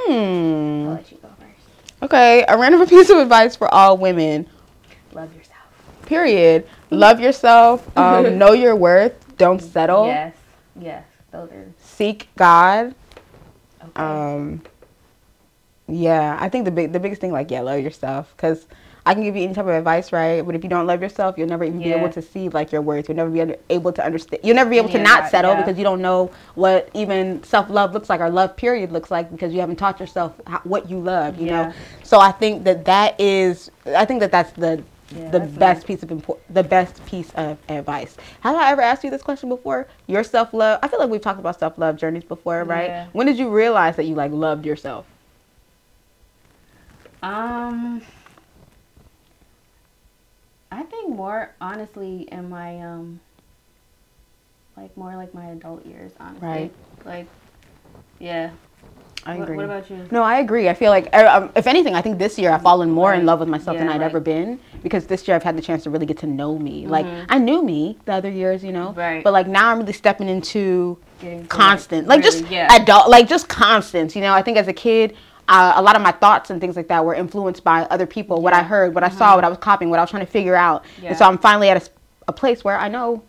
I'll 0.89 0.95
let 0.95 1.09
you 1.11 1.17
go 1.21 1.29
first. 1.39 1.67
Okay, 2.03 2.43
a 2.47 2.57
random 2.57 2.85
piece 2.87 3.09
of 3.09 3.17
advice 3.17 3.55
for 3.55 3.73
all 3.73 3.97
women. 3.97 4.45
Love 5.13 5.33
yourself. 5.35 5.59
Period. 6.05 6.67
Love 6.89 7.21
yourself. 7.21 7.97
Um, 7.97 8.37
know 8.37 8.51
your 8.51 8.75
worth. 8.75 9.37
Don't 9.37 9.61
settle. 9.61 10.05
Yes. 10.07 10.35
Yes. 10.79 11.05
Those 11.31 11.49
are 11.51 11.65
Seek 11.81 12.27
God. 12.35 12.93
okay. 13.81 14.03
Um, 14.03 14.61
Yeah, 15.87 16.37
I 16.39 16.49
think 16.49 16.65
the 16.65 16.71
big 16.71 16.91
the 16.91 16.99
biggest 16.99 17.21
thing 17.21 17.31
like 17.31 17.49
yeah, 17.51 17.61
love 17.61 17.79
yourself 17.79 18.33
because 18.35 18.67
I 19.05 19.13
can 19.13 19.23
give 19.23 19.35
you 19.35 19.43
any 19.43 19.53
type 19.53 19.65
of 19.65 19.71
advice, 19.71 20.11
right? 20.13 20.41
But 20.41 20.55
if 20.55 20.63
you 20.63 20.69
don't 20.69 20.87
love 20.87 21.01
yourself, 21.01 21.37
you'll 21.37 21.47
never 21.49 21.63
even 21.63 21.81
be 21.81 21.91
able 21.91 22.09
to 22.09 22.21
see 22.21 22.49
like 22.49 22.71
your 22.71 22.81
worth. 22.81 23.09
You'll 23.09 23.17
never 23.17 23.29
be 23.29 23.55
able 23.69 23.91
to 23.93 24.05
understand. 24.05 24.41
You'll 24.43 24.55
never 24.55 24.69
be 24.69 24.77
able 24.77 24.89
to 24.89 24.99
not 24.99 25.27
settle 25.27 25.51
yeah. 25.51 25.57
because 25.57 25.77
you 25.77 25.83
don't 25.83 26.01
know 26.01 26.31
what 26.55 26.89
even 26.93 27.43
self 27.43 27.69
love 27.69 27.93
looks 27.93 28.09
like 28.09 28.21
or 28.21 28.29
love 28.29 28.55
period 28.57 28.91
looks 28.91 29.11
like 29.11 29.31
because 29.31 29.53
you 29.53 29.59
haven't 29.59 29.77
taught 29.77 29.99
yourself 29.99 30.39
how, 30.47 30.59
what 30.63 30.89
you 30.89 30.99
love. 30.99 31.39
You 31.39 31.47
Yeah. 31.47 31.51
know, 31.67 31.73
so 32.03 32.19
I 32.19 32.31
think 32.31 32.63
that 32.65 32.85
that 32.85 33.19
is. 33.19 33.71
I 33.87 34.05
think 34.05 34.21
that 34.21 34.31
that's 34.31 34.53
the 34.53 34.83
Yeah, 35.11 35.31
the 35.31 35.39
that's 35.39 35.57
best 35.57 35.81
nice. 35.81 35.85
piece 35.85 36.03
of 36.03 36.11
import, 36.11 36.39
the 36.49 36.63
best 36.63 37.05
piece 37.05 37.31
of 37.31 37.59
advice. 37.69 38.17
Have 38.41 38.55
I 38.55 38.71
ever 38.71 38.81
asked 38.81 39.03
you 39.03 39.11
this 39.11 39.21
question 39.23 39.49
before? 39.49 39.87
Your 40.07 40.23
self 40.23 40.53
love. 40.53 40.79
I 40.83 40.87
feel 40.87 40.99
like 40.99 41.09
we've 41.09 41.21
talked 41.21 41.39
about 41.39 41.59
self 41.59 41.77
love 41.77 41.97
journeys 41.97 42.23
before, 42.23 42.63
right? 42.65 42.89
Yeah. 42.89 43.07
When 43.13 43.27
did 43.27 43.37
you 43.37 43.49
realize 43.49 43.97
that 43.97 44.05
you 44.05 44.15
like 44.15 44.31
loved 44.31 44.65
yourself? 44.65 45.07
Um, 47.23 48.01
I 50.73 50.83
think 50.83 51.15
more 51.15 51.51
honestly 51.61 52.27
in 52.31 52.49
my 52.49 52.79
um, 52.81 53.19
like 54.75 54.95
more 54.97 55.15
like 55.15 55.33
my 55.33 55.45
adult 55.49 55.85
years, 55.85 56.11
honestly. 56.19 56.47
Right. 56.47 56.73
Like, 57.05 57.27
yeah. 58.19 58.49
I 59.25 59.35
What- 59.37 59.43
agree. 59.43 59.55
What, 59.57 59.65
about 59.65 59.89
you? 59.89 60.05
No, 60.11 60.23
I 60.23 60.39
agree. 60.39 60.67
I 60.67 60.73
feel 60.73 60.89
like, 60.89 61.07
uh, 61.13 61.29
um, 61.43 61.51
if 61.55 61.65
anything, 61.67 61.95
I 61.95 62.01
think 62.01 62.17
this 62.19 62.37
year 62.37 62.51
I've 62.51 62.61
fallen 62.63 62.89
more 62.91 63.13
in 63.13 63.25
love 63.25 63.39
with 63.39 63.47
myself 63.47 63.77
than 63.77 63.87
I'd 63.87 64.01
right. 64.01 64.05
ever 64.05 64.19
been 64.19 64.59
because 64.81 65.05
this 65.07 65.25
year 65.27 65.35
I've 65.35 65.43
had 65.43 65.55
the 65.55 65.61
chance 65.61 65.83
to 65.83 65.89
really 65.89 66.05
get 66.07 66.17
to 66.19 66.27
know 66.27 66.57
me. 66.57 66.87
Like 66.87 67.05
Mhm. 67.05 67.25
I 67.29 67.37
knew 67.37 67.63
me 67.63 67.97
the 68.05 68.13
other 68.13 68.29
years, 68.29 68.63
you 68.63 68.73
know, 68.73 68.91
Right. 68.93 69.23
but 69.23 69.31
like 69.31 69.47
now 69.47 69.69
I'm 69.69 69.79
really 69.79 69.93
stepping 69.93 70.27
into 70.27 70.97
Getting 71.21 71.45
constant, 71.47 72.07
like 72.07 72.21
just 72.23 72.41
really- 72.43 72.55
yeah. 72.55 72.73
adult, 72.75 73.09
like 73.09 73.29
just 73.29 73.47
constants. 73.47 74.13
You 74.15 74.21
know, 74.23 74.33
I 74.33 74.41
think 74.41 74.57
as 74.57 74.67
a 74.67 74.73
kid. 74.73 75.15
Uh, 75.47 75.73
a 75.75 75.81
lot 75.81 75.95
of 75.95 76.01
my 76.01 76.11
thoughts 76.11 76.49
and 76.49 76.61
things 76.61 76.75
like 76.75 76.87
that 76.87 77.03
were 77.03 77.13
influenced 77.13 77.63
by 77.63 77.81
other 77.83 78.05
people, 78.05 78.41
what 78.41 78.53
I 78.53 78.63
heard, 78.63 78.95
what 78.95 79.03
I 79.03 79.09
saw, 79.09 79.35
what 79.35 79.43
I 79.43 79.49
was 79.49 79.57
copying, 79.57 79.89
what 79.89 79.99
I 79.99 80.03
was 80.03 80.09
trying 80.09 80.25
to 80.25 80.31
figure 80.31 80.55
out. 80.55 80.85
Yeah. 81.01 81.09
And 81.09 81.17
so 81.17 81.25
I'm 81.25 81.37
finally 81.37 81.69
at 81.69 81.89
a 82.27 82.33
place 82.33 82.63
where 82.63 82.77
I 82.77 82.87
know 82.87 83.21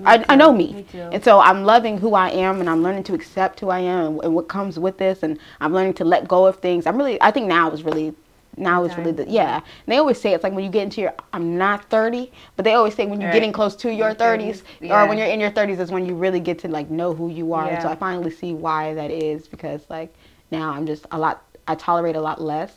Me 0.00 0.06
I, 0.06 0.24
I 0.30 0.34
know 0.36 0.52
me. 0.52 0.72
Me 0.72 0.82
too. 0.90 0.98
And 0.98 1.22
so 1.22 1.38
I'm 1.38 1.62
loving 1.64 1.98
who 1.98 2.14
I 2.14 2.30
am 2.30 2.58
and 2.60 2.68
I'm 2.68 2.82
learning 2.82 3.04
to 3.04 3.14
accept 3.14 3.60
who 3.60 3.68
I 3.68 3.78
am 3.78 4.06
and, 4.06 4.24
and 4.24 4.34
what 4.34 4.48
comes 4.48 4.78
with 4.78 4.98
this 4.98 5.22
and 5.22 5.38
I'm 5.60 5.72
learning 5.72 5.94
to 5.94 6.04
let 6.04 6.26
go 6.26 6.46
of 6.46 6.56
things. 6.56 6.86
I'm 6.86 6.96
really 6.96 7.20
I 7.22 7.30
think 7.30 7.46
now 7.46 7.70
is 7.70 7.84
really 7.84 8.12
now 8.56 8.82
is 8.84 8.96
really 8.98 9.12
the 9.12 9.30
yeah. 9.30 9.56
And 9.56 9.64
they 9.86 9.98
always 9.98 10.20
say 10.20 10.34
it's 10.34 10.42
like 10.42 10.52
when 10.52 10.64
you 10.64 10.70
get 10.70 10.82
into 10.82 11.00
your 11.00 11.14
I'm 11.32 11.56
not 11.56 11.84
30, 11.88 12.32
but 12.56 12.64
they 12.64 12.74
always 12.74 12.94
say 12.94 13.06
when 13.06 13.20
you're 13.20 13.28
Right. 13.30 13.34
getting 13.34 13.52
close 13.52 13.76
to 13.76 13.88
your 13.88 14.08
Your 14.08 14.14
30s, 14.16 14.62
30s, 14.80 14.90
or 14.90 15.06
when 15.06 15.16
you're 15.16 15.28
in 15.28 15.38
your 15.38 15.52
30s 15.52 15.78
is 15.78 15.92
when 15.92 16.04
you 16.06 16.16
really 16.16 16.40
get 16.40 16.58
to 16.60 16.68
like 16.68 16.90
know 16.90 17.14
who 17.14 17.28
you 17.30 17.52
are. 17.54 17.68
And 17.68 17.80
so 17.80 17.88
I 17.88 17.94
finally 17.94 18.32
see 18.32 18.52
why 18.52 18.94
that 18.94 19.12
is 19.12 19.46
because 19.46 19.86
like 19.88 20.12
now 20.50 20.70
I'm 20.70 20.86
just 20.86 21.06
a 21.12 21.18
lot 21.18 21.44
I 21.72 21.74
tolerate 21.74 22.16
a 22.16 22.20
lot 22.20 22.38
less, 22.40 22.72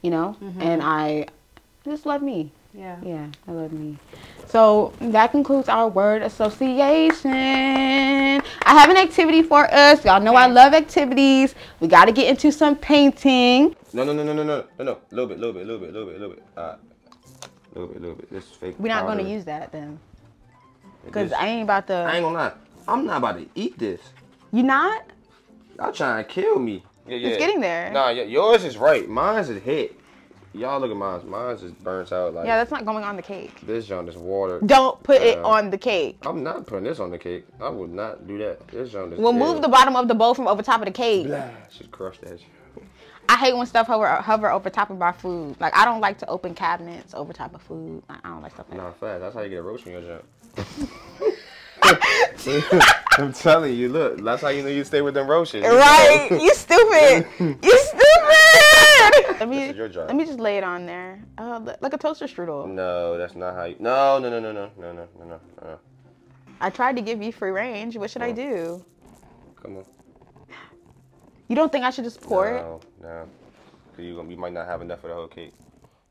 you 0.00 0.10
know? 0.10 0.34
Mm-hmm. 0.42 0.62
And 0.62 0.82
I 0.82 1.26
just 1.84 2.06
love 2.06 2.22
me. 2.22 2.50
yeah. 2.72 2.96
Yeah, 3.02 3.26
I 3.46 3.52
love 3.52 3.72
me. 3.72 3.98
So 4.46 4.92
that 5.00 5.30
concludes 5.30 5.68
our 5.68 5.88
word 5.88 6.22
association. 6.22 7.30
I 7.32 8.72
have 8.78 8.88
an 8.88 8.96
activity 8.96 9.42
for 9.42 9.62
us. 9.72 10.04
Y'all 10.04 10.20
know 10.22 10.34
I 10.34 10.46
love 10.46 10.72
activities. 10.72 11.54
We 11.80 11.86
got 11.88 12.06
to 12.06 12.12
get 12.12 12.28
into 12.28 12.50
some 12.50 12.76
painting. 12.76 13.76
No, 13.92 14.04
no, 14.04 14.12
no, 14.14 14.24
no, 14.24 14.32
no, 14.32 14.42
no, 14.42 14.64
no, 14.78 14.84
no. 14.84 14.92
A 14.92 15.14
little 15.14 15.26
bit, 15.28 15.38
little 15.38 15.52
bit, 15.52 15.66
little 15.66 15.80
bit, 15.80 15.92
little 15.92 16.08
bit, 16.08 16.16
a 16.16 16.18
little 16.18 16.34
bit. 16.34 16.44
Alright. 16.56 16.78
Little 17.74 17.88
bit, 17.88 18.00
little 18.00 18.16
bit. 18.16 18.30
This 18.30 18.44
is 18.44 18.50
fake. 18.52 18.76
We're 18.78 18.88
not 18.88 19.04
going 19.04 19.18
to 19.18 19.30
use 19.30 19.44
that 19.44 19.70
then. 19.70 19.98
Because 21.04 21.32
I 21.32 21.46
ain't 21.46 21.62
about 21.64 21.86
to. 21.88 21.94
I 21.94 22.16
ain't 22.16 22.24
gonna 22.24 22.38
lie. 22.38 22.52
I'm 22.88 23.06
not 23.06 23.18
about 23.18 23.36
to 23.38 23.46
eat 23.54 23.78
this. 23.78 24.00
You 24.52 24.62
not? 24.62 25.04
Y'all 25.78 25.92
trying 25.92 26.24
to 26.24 26.28
kill 26.30 26.58
me. 26.58 26.82
Yeah, 27.10 27.16
yeah. 27.16 27.28
It's 27.28 27.38
getting 27.38 27.60
there. 27.60 27.90
Nah, 27.90 28.10
yours 28.10 28.64
is 28.64 28.76
right. 28.78 29.08
Mine's 29.08 29.48
is 29.48 29.60
hit. 29.62 29.96
Y'all 30.52 30.80
look 30.80 30.90
at 30.90 30.96
mine. 30.96 31.28
Mine's 31.28 31.62
is 31.62 31.70
burnt 31.72 32.12
out 32.12 32.34
like 32.34 32.46
Yeah, 32.46 32.56
that's 32.56 32.70
not 32.72 32.84
going 32.84 33.04
on 33.04 33.14
the 33.16 33.22
cake. 33.22 33.60
this. 33.62 33.86
Joint 33.86 34.08
is 34.08 34.16
water. 34.16 34.60
Don't 34.66 35.00
put 35.02 35.22
it 35.22 35.38
Uh, 35.38 35.48
on 35.48 35.70
the 35.70 35.78
cake. 35.78 36.18
I'm 36.26 36.42
not 36.42 36.66
putting 36.66 36.84
this 36.84 36.98
on 36.98 37.10
the 37.10 37.18
cake. 37.18 37.44
I 37.60 37.68
would 37.68 37.92
not 37.92 38.26
do 38.26 38.38
that. 38.38 38.66
This 38.68 38.90
joint 38.90 39.12
is. 39.12 39.18
We'll 39.20 39.32
dead. 39.32 39.38
move 39.38 39.62
the 39.62 39.68
bottom 39.68 39.94
of 39.96 40.08
the 40.08 40.14
bowl 40.14 40.34
from 40.34 40.48
over 40.48 40.62
top 40.62 40.80
of 40.80 40.86
the 40.86 40.92
cake. 40.92 41.26
Blah. 41.26 41.50
Should 41.70 41.90
crush 41.90 42.18
that. 42.18 42.40
I 43.28 43.36
hate 43.36 43.56
when 43.56 43.64
stuff 43.66 43.86
hover, 43.86 44.08
hover 44.08 44.50
over 44.50 44.70
top 44.70 44.90
of 44.90 44.98
my 44.98 45.12
food. 45.12 45.54
Like, 45.60 45.76
I 45.76 45.84
don't 45.84 46.00
like 46.00 46.18
to 46.18 46.26
open 46.28 46.52
cabinets 46.54 47.14
over 47.14 47.32
top 47.32 47.54
of 47.54 47.62
food. 47.62 48.02
I 48.08 48.16
I 48.24 48.28
don't 48.30 48.42
like 48.42 48.52
stuff 48.52 48.66
like 48.70 48.78
that. 48.78 48.84
Nah, 48.84 48.92
fast. 48.92 49.20
That's 49.20 49.34
how 49.36 49.42
you 49.42 49.50
get 49.50 49.58
a 49.58 49.62
roast 49.62 49.84
from 49.84 49.92
your 49.92 50.02
jump. 50.02 50.24
I'm 53.18 53.32
telling 53.32 53.74
you, 53.74 53.88
look, 53.88 54.22
that's 54.22 54.42
how 54.42 54.48
you 54.48 54.62
know 54.62 54.68
you 54.68 54.84
stay 54.84 55.02
with 55.02 55.14
them 55.14 55.26
roaches. 55.28 55.62
Right? 55.64 56.28
You 56.30 56.54
stupid. 56.54 57.26
You 57.38 57.78
stupid. 57.78 59.36
Let 59.40 59.48
me 59.48 59.56
This 59.58 59.70
is 59.70 59.76
your 59.76 59.88
job. 59.88 60.06
let 60.08 60.16
me 60.16 60.24
just 60.26 60.38
lay 60.38 60.58
it 60.58 60.64
on 60.64 60.84
there. 60.86 61.22
Uh, 61.38 61.74
like 61.80 61.92
a 61.94 61.98
toaster 61.98 62.26
strudel. 62.26 62.68
No, 62.70 63.16
that's 63.18 63.34
not 63.34 63.54
how 63.54 63.64
you. 63.64 63.76
No, 63.78 64.18
no, 64.18 64.28
no, 64.28 64.38
no, 64.38 64.52
no, 64.52 64.70
no, 64.78 64.92
no, 64.92 65.08
no, 65.18 65.24
no, 65.26 65.40
no. 65.62 65.78
I 66.60 66.68
tried 66.70 66.96
to 66.96 67.02
give 67.02 67.22
you 67.22 67.32
free 67.32 67.50
range. 67.50 67.96
What 67.96 68.10
should 68.10 68.22
I 68.22 68.30
Oh. 68.30 68.34
do? 68.34 68.84
Come 69.62 69.78
on. 69.78 69.84
You 71.48 71.56
don't 71.56 71.72
think 71.72 71.84
I 71.84 71.90
should 71.90 72.04
just 72.04 72.20
pour 72.20 72.46
it? 72.48 72.60
No, 72.62 72.80
no. 73.02 73.28
Cause 73.96 74.04
you 74.04 74.14
gonna, 74.14 74.28
we 74.28 74.36
might 74.36 74.52
not 74.52 74.66
have 74.66 74.82
enough 74.82 75.02
of 75.02 75.08
the 75.10 75.16
whole 75.16 75.26
cake. 75.26 75.52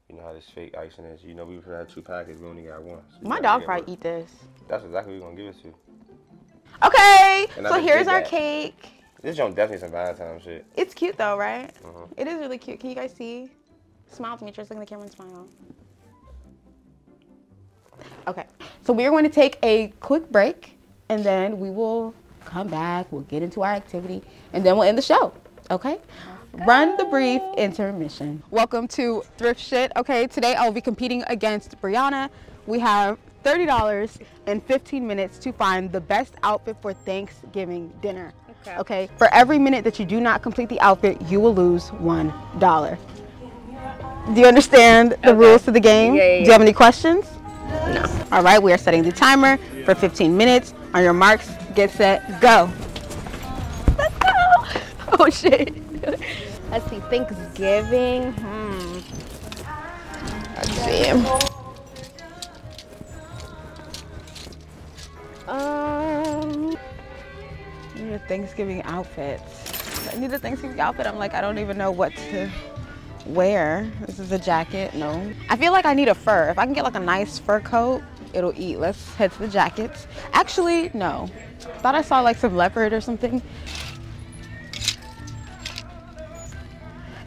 You 0.09 0.15
know 0.15 0.23
how 0.23 0.33
this 0.33 0.49
fake 0.49 0.75
icing 0.75 1.05
is. 1.05 1.23
You 1.23 1.35
know 1.35 1.45
we 1.45 1.59
had 1.71 1.87
two 1.87 2.01
packets, 2.01 2.41
we 2.41 2.47
only 2.47 2.63
got 2.63 2.81
one. 2.81 3.01
So 3.11 3.27
My 3.27 3.39
dog 3.39 3.63
probably 3.63 3.85
more. 3.85 3.93
eat 3.93 4.01
this. 4.01 4.31
That's 4.67 4.83
exactly 4.83 5.13
what 5.19 5.21
we're 5.31 5.35
gonna 5.35 5.53
give 5.53 5.55
it 5.55 5.61
to. 5.63 6.87
Okay, 6.87 7.47
And 7.57 7.67
so 7.67 7.79
here's 7.79 8.07
our 8.07 8.21
that. 8.21 8.29
cake. 8.29 9.03
This 9.21 9.35
joint 9.35 9.55
definitely 9.55 9.81
some 9.81 9.91
Valentine 9.91 10.39
shit. 10.39 10.65
It's 10.75 10.93
cute 10.93 11.17
though, 11.17 11.37
right? 11.37 11.71
Uh-huh. 11.83 12.05
It 12.17 12.27
is 12.27 12.39
really 12.39 12.57
cute. 12.57 12.79
Can 12.79 12.89
you 12.89 12.95
guys 12.95 13.13
see? 13.13 13.49
Smile, 14.07 14.37
Demetrius. 14.37 14.69
Look 14.69 14.77
in 14.77 14.79
the 14.79 14.85
camera 14.85 15.03
and 15.03 15.11
smile. 15.13 15.47
Okay, 18.27 18.45
so 18.83 18.93
we 18.93 19.05
are 19.05 19.09
going 19.11 19.23
to 19.25 19.29
take 19.29 19.57
a 19.61 19.87
quick 19.99 20.31
break, 20.31 20.77
and 21.09 21.23
then 21.23 21.59
we 21.59 21.69
will 21.69 22.13
come 22.45 22.67
back. 22.67 23.11
We'll 23.11 23.21
get 23.23 23.43
into 23.43 23.61
our 23.61 23.73
activity, 23.73 24.21
and 24.53 24.65
then 24.65 24.75
we'll 24.77 24.87
end 24.87 24.97
the 24.97 25.01
show. 25.01 25.33
Okay. 25.69 25.99
Run 26.53 26.97
the 26.97 27.05
brief 27.05 27.41
intermission. 27.57 28.41
Welcome 28.51 28.87
to 28.89 29.23
Thrift 29.37 29.59
Shit. 29.59 29.91
Okay, 29.95 30.27
today 30.27 30.55
I'll 30.55 30.71
be 30.71 30.81
competing 30.81 31.23
against 31.27 31.79
Brianna. 31.81 32.29
We 32.65 32.79
have 32.79 33.17
$30 33.45 34.19
and 34.47 34.61
15 34.63 35.05
minutes 35.05 35.37
to 35.39 35.53
find 35.53 35.91
the 35.91 36.01
best 36.01 36.33
outfit 36.43 36.75
for 36.81 36.93
Thanksgiving 36.93 37.93
dinner. 38.01 38.33
Okay. 38.61 38.77
Okay, 38.77 39.09
for 39.17 39.33
every 39.33 39.57
minute 39.59 39.83
that 39.85 39.99
you 39.99 40.05
do 40.05 40.19
not 40.19 40.41
complete 40.41 40.69
the 40.69 40.79
outfit, 40.81 41.21
you 41.23 41.39
will 41.39 41.53
lose 41.55 41.89
$1. 41.91 42.97
Do 44.33 44.41
you 44.41 44.47
understand 44.47 45.11
the 45.11 45.29
Okay. 45.29 45.33
rules 45.33 45.63
to 45.63 45.71
the 45.71 45.79
game? 45.79 46.15
Yeah, 46.15 46.23
yeah, 46.23 46.37
Do 46.39 46.45
you 46.45 46.51
have 46.51 46.61
any 46.61 46.73
questions? 46.73 47.25
No. 47.87 48.03
All 48.31 48.43
right, 48.43 48.61
we 48.61 48.73
are 48.73 48.77
setting 48.77 49.03
the 49.03 49.11
timer 49.11 49.57
for 49.85 49.95
15 49.95 50.35
minutes. 50.35 50.73
On 50.93 51.03
your 51.03 51.13
marks, 51.13 51.51
get 51.75 51.91
set, 51.91 52.41
go. 52.41 52.69
Let's 53.97 54.15
go. 54.17 54.29
Oh 55.21 55.29
shit. 55.29 55.73
Let's 56.71 56.89
see, 56.89 56.99
Thanksgiving. 57.09 58.31
Hmm. 58.33 58.99
Let's 60.55 60.71
see. 60.83 61.09
Um, 65.47 66.77
I 67.95 67.99
need 67.99 68.13
a 68.13 68.19
Thanksgiving 68.27 68.83
outfit. 68.83 69.41
I 70.11 70.17
need 70.17 70.31
a 70.31 70.39
Thanksgiving 70.39 70.79
outfit. 70.79 71.07
I'm 71.07 71.17
like, 71.17 71.33
I 71.33 71.41
don't 71.41 71.57
even 71.57 71.77
know 71.77 71.91
what 71.91 72.15
to 72.15 72.49
wear. 73.25 73.91
This 74.05 74.19
is 74.19 74.31
a 74.31 74.39
jacket. 74.39 74.93
No. 74.93 75.31
I 75.49 75.57
feel 75.57 75.71
like 75.71 75.85
I 75.85 75.93
need 75.93 76.07
a 76.07 76.15
fur. 76.15 76.49
If 76.49 76.59
I 76.59 76.65
can 76.65 76.73
get 76.73 76.83
like 76.83 76.95
a 76.95 76.99
nice 76.99 77.39
fur 77.39 77.59
coat, 77.59 78.03
it'll 78.33 78.53
eat. 78.55 78.77
Let's 78.77 79.13
head 79.15 79.31
to 79.33 79.39
the 79.39 79.47
jackets. 79.47 80.07
Actually, 80.33 80.91
no. 80.93 81.29
Thought 81.79 81.95
I 81.95 82.01
saw 82.01 82.21
like 82.21 82.37
some 82.37 82.55
leopard 82.55 82.93
or 82.93 83.01
something. 83.01 83.41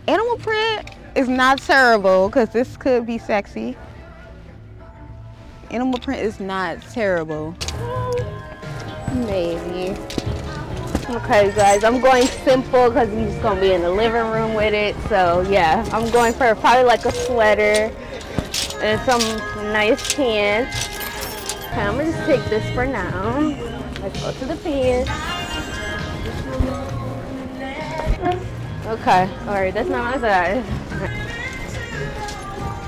Animal 0.09 0.37
print 0.38 0.91
is 1.15 1.29
not 1.29 1.59
terrible 1.59 2.29
because 2.29 2.49
this 2.49 2.77
could 2.77 3.07
be 3.07 3.19
sexy. 3.19 3.77
Animal 5.71 6.01
print 6.01 6.21
is 6.21 6.41
not 6.41 6.83
terrible. 6.83 7.55
Maybe. 9.15 9.97
Okay, 11.09 11.55
guys, 11.55 11.85
I'm 11.85 12.01
going 12.01 12.27
simple 12.27 12.88
because 12.88 13.11
we're 13.11 13.29
just 13.29 13.43
gonna 13.43 13.61
be 13.61 13.73
in 13.73 13.83
the 13.83 13.91
living 13.91 14.29
room 14.33 14.55
with 14.55 14.75
it. 14.75 14.97
So 15.09 15.47
yeah, 15.49 15.88
I'm 15.93 16.11
going 16.11 16.33
for 16.33 16.53
probably 16.57 16.85
like 16.85 17.05
a 17.05 17.12
sweater 17.12 17.95
and 18.83 19.01
some 19.03 19.21
nice 19.73 20.15
pants. 20.15 20.88
Okay, 21.67 21.81
I'm 21.81 21.97
gonna 21.97 22.11
just 22.11 22.27
take 22.27 22.45
this 22.47 22.75
for 22.75 22.87
now. 22.87 23.38
Let's 24.01 24.21
go 24.21 24.33
to 24.33 24.47
the 24.47 24.57
pants. 24.57 25.32
Okay, 28.92 29.26
all 29.46 29.55
right, 29.55 29.72
that's 29.72 29.88
not 29.88 30.05
my 30.05 30.20
size. 30.20 30.62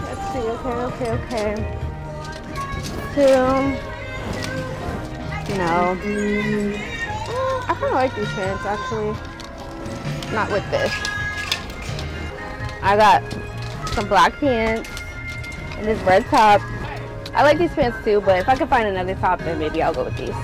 Let's 0.02 0.32
see. 0.34 0.40
Okay, 0.40 0.76
okay, 0.84 1.10
okay. 1.12 1.54
Two. 3.14 3.40
No. 5.56 5.96
Mm, 6.04 6.76
I 6.76 7.74
kind 7.80 7.84
of 7.84 7.92
like 7.92 8.14
these 8.16 8.28
pants 8.28 8.66
actually. 8.66 9.16
Not 10.34 10.50
with 10.50 10.70
this. 10.70 10.92
I 12.82 12.96
got 12.98 13.22
some 13.94 14.06
black 14.06 14.34
pants 14.34 14.90
and 15.78 15.86
this 15.86 15.98
red 16.02 16.26
top. 16.26 16.60
I 17.32 17.42
like 17.44 17.56
these 17.56 17.72
pants 17.72 17.96
too, 18.04 18.20
but 18.20 18.38
if 18.40 18.48
I 18.50 18.56
can 18.56 18.68
find 18.68 18.86
another 18.88 19.14
top, 19.14 19.38
then 19.38 19.58
maybe 19.58 19.80
I'll 19.80 19.94
go 19.94 20.04
with 20.04 20.18
these. 20.18 20.36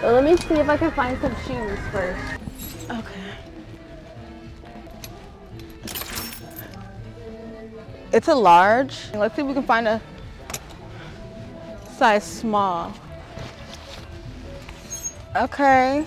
So 0.00 0.12
let 0.12 0.24
me 0.24 0.36
see 0.36 0.54
if 0.54 0.68
I 0.68 0.76
can 0.76 0.90
find 0.90 1.16
some 1.20 1.36
shoes 1.46 1.78
first. 1.92 2.35
It's 8.12 8.28
a 8.28 8.34
large. 8.34 9.12
Let's 9.14 9.34
see 9.34 9.42
if 9.42 9.48
we 9.48 9.54
can 9.54 9.62
find 9.62 9.88
a 9.88 10.00
size 11.96 12.24
small. 12.24 12.92
Okay. 15.34 16.04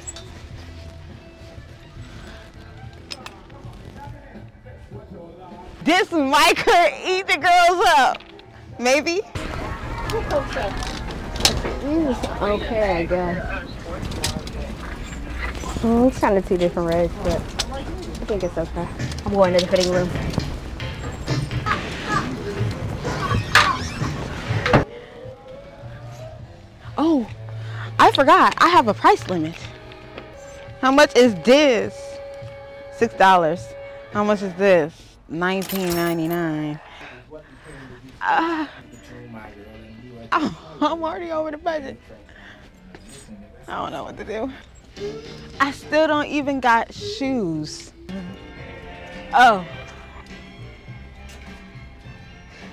This 5.83 6.11
might 6.11 6.55
could 6.57 6.93
eat 7.05 7.27
the 7.27 7.37
girls 7.37 7.85
up. 7.97 8.17
Maybe. 8.79 9.21
Okay, 12.41 12.97
I 12.97 13.05
guess. 13.05 13.65
Mm, 15.81 16.07
it's 16.07 16.19
kind 16.19 16.37
of 16.37 16.47
two 16.47 16.57
different 16.57 16.89
reds, 16.89 17.13
but 17.23 17.41
I 17.71 17.83
think 18.25 18.43
it's 18.43 18.57
okay. 18.57 18.87
I'm 19.25 19.33
going 19.33 19.53
to 19.53 19.59
the 19.59 19.67
fitting 19.67 19.91
room. 19.91 20.09
Oh, 27.01 27.25
I 27.97 28.11
forgot. 28.11 28.55
I 28.57 28.67
have 28.67 28.89
a 28.89 28.93
price 28.93 29.25
limit. 29.29 29.55
How 30.81 30.91
much 30.91 31.15
is 31.15 31.33
this? 31.45 31.97
Six 32.97 33.13
dollars. 33.13 33.65
How 34.11 34.25
much 34.25 34.41
is 34.41 34.53
this? 34.55 35.15
Nineteen 35.29 35.95
ninety 35.95 36.27
nine. 36.27 36.77
Uh, 38.21 38.67
I'm 40.29 40.53
already 40.81 41.31
over 41.31 41.51
the 41.51 41.57
budget. 41.57 41.97
I 43.69 43.77
don't 43.77 43.93
know 43.93 44.03
what 44.03 44.17
to 44.17 44.25
do. 44.25 44.51
I 45.61 45.71
still 45.71 46.05
don't 46.05 46.27
even 46.27 46.59
got 46.59 46.93
shoes. 46.93 47.93
Oh. 49.31 49.65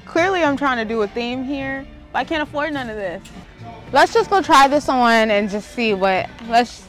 Clearly, 0.04 0.42
I'm 0.42 0.56
trying 0.56 0.78
to 0.78 0.84
do 0.84 1.00
a 1.02 1.06
theme 1.06 1.44
here, 1.44 1.86
but 2.12 2.18
I 2.18 2.24
can't 2.24 2.42
afford 2.42 2.72
none 2.72 2.90
of 2.90 2.96
this. 2.96 3.22
Let's 3.96 4.12
just 4.12 4.28
go 4.28 4.42
try 4.42 4.68
this 4.68 4.90
on 4.90 5.30
and 5.30 5.48
just 5.48 5.70
see 5.70 5.94
what. 5.94 6.28
Let's. 6.50 6.86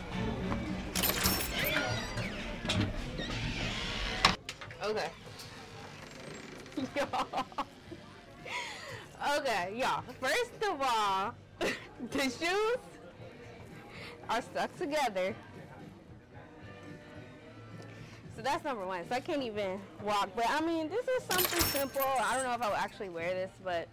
Okay. 4.84 5.08
okay, 9.38 9.74
y'all. 9.74 10.04
First 10.20 10.52
of 10.70 10.82
all, 10.82 11.34
the 12.12 12.24
shoes 12.24 12.78
are 14.30 14.42
stuck 14.42 14.78
together. 14.78 15.34
So 18.36 18.42
that's 18.42 18.66
number 18.66 18.86
one. 18.86 19.08
So 19.08 19.16
I 19.16 19.22
can't 19.22 19.44
even 19.44 19.80
walk. 20.04 20.32
But 20.36 20.50
I 20.50 20.60
mean, 20.60 20.90
this 20.90 21.08
is 21.08 21.24
something 21.24 21.62
simple. 21.62 22.02
I 22.04 22.36
don't 22.36 22.44
know 22.44 22.54
if 22.54 22.62
I 22.62 22.68
would 22.68 22.78
actually 22.78 23.08
wear 23.08 23.30
this, 23.30 23.52
but 23.64 23.88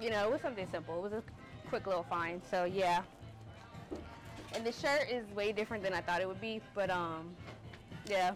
you 0.00 0.08
know, 0.08 0.24
it 0.24 0.32
was 0.32 0.40
something 0.40 0.66
simple. 0.72 1.04
It 1.04 1.12
was 1.12 1.12
a 1.12 1.39
quick 1.70 1.86
little 1.86 2.02
find. 2.02 2.42
So 2.50 2.64
yeah. 2.64 3.02
And 4.54 4.66
the 4.66 4.72
shirt 4.72 5.08
is 5.08 5.24
way 5.34 5.52
different 5.52 5.84
than 5.84 5.94
I 5.94 6.00
thought 6.00 6.20
it 6.20 6.26
would 6.26 6.40
be, 6.40 6.60
but 6.74 6.90
um, 6.90 7.30
yeah, 8.06 8.34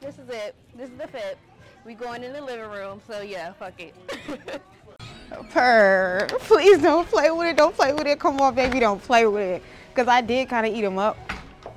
this 0.00 0.16
is 0.16 0.28
it. 0.28 0.54
This 0.76 0.88
is 0.88 0.96
the 0.96 1.08
fit. 1.08 1.36
We 1.84 1.94
going 1.94 2.22
in 2.22 2.32
the 2.32 2.40
living 2.40 2.70
room, 2.70 3.00
so 3.08 3.20
yeah, 3.20 3.52
fuck 3.54 3.80
it. 3.80 3.94
Purr. 5.50 6.28
Please 6.40 6.80
don't 6.80 7.08
play 7.08 7.30
with 7.32 7.48
it. 7.48 7.56
Don't 7.56 7.74
play 7.74 7.92
with 7.92 8.06
it. 8.06 8.20
Come 8.20 8.40
on, 8.40 8.54
baby, 8.54 8.78
don't 8.78 9.02
play 9.02 9.26
with 9.26 9.42
it. 9.42 9.62
Because 9.90 10.06
I 10.06 10.20
did 10.20 10.48
kind 10.48 10.64
of 10.64 10.72
eat 10.72 10.82
them 10.82 10.98
up 10.98 11.18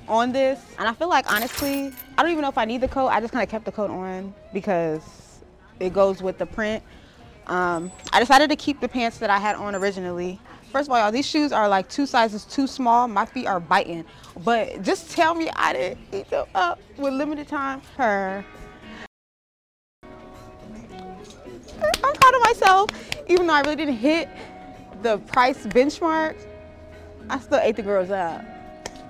on 0.08 0.32
this. 0.32 0.60
And 0.78 0.86
I 0.86 0.92
feel 0.94 1.08
like, 1.08 1.30
honestly, 1.30 1.92
I 2.16 2.22
don't 2.22 2.30
even 2.30 2.42
know 2.42 2.48
if 2.48 2.58
I 2.58 2.64
need 2.64 2.80
the 2.80 2.88
coat. 2.88 3.08
I 3.08 3.20
just 3.20 3.32
kind 3.32 3.42
of 3.42 3.48
kept 3.48 3.64
the 3.64 3.72
coat 3.72 3.90
on 3.90 4.32
because 4.52 5.40
it 5.80 5.92
goes 5.92 6.22
with 6.22 6.38
the 6.38 6.46
print. 6.46 6.82
Um, 7.48 7.90
I 8.12 8.20
decided 8.20 8.48
to 8.50 8.56
keep 8.56 8.80
the 8.80 8.88
pants 8.88 9.18
that 9.18 9.30
I 9.30 9.38
had 9.38 9.56
on 9.56 9.74
originally. 9.74 10.38
First 10.72 10.88
of 10.88 10.94
all, 10.94 11.00
y'all, 11.00 11.12
these 11.12 11.26
shoes 11.26 11.52
are 11.52 11.68
like 11.68 11.90
two 11.90 12.06
sizes 12.06 12.46
too 12.46 12.66
small. 12.66 13.06
My 13.06 13.26
feet 13.26 13.46
are 13.46 13.60
biting. 13.60 14.06
But 14.42 14.82
just 14.82 15.10
tell 15.10 15.34
me 15.34 15.50
I 15.54 15.74
didn't 15.74 15.98
eat 16.12 16.30
them 16.30 16.46
up 16.54 16.80
with 16.96 17.12
limited 17.12 17.46
time. 17.46 17.82
Her. 17.98 18.42
I'm 20.02 20.08
proud 22.14 22.34
of 22.34 22.42
myself. 22.42 22.88
Even 23.28 23.46
though 23.46 23.52
I 23.52 23.60
really 23.60 23.76
didn't 23.76 23.96
hit 23.96 24.30
the 25.02 25.18
price 25.18 25.66
benchmark, 25.66 26.36
I 27.28 27.38
still 27.38 27.58
ate 27.58 27.76
the 27.76 27.82
girls 27.82 28.10
up. 28.10 28.42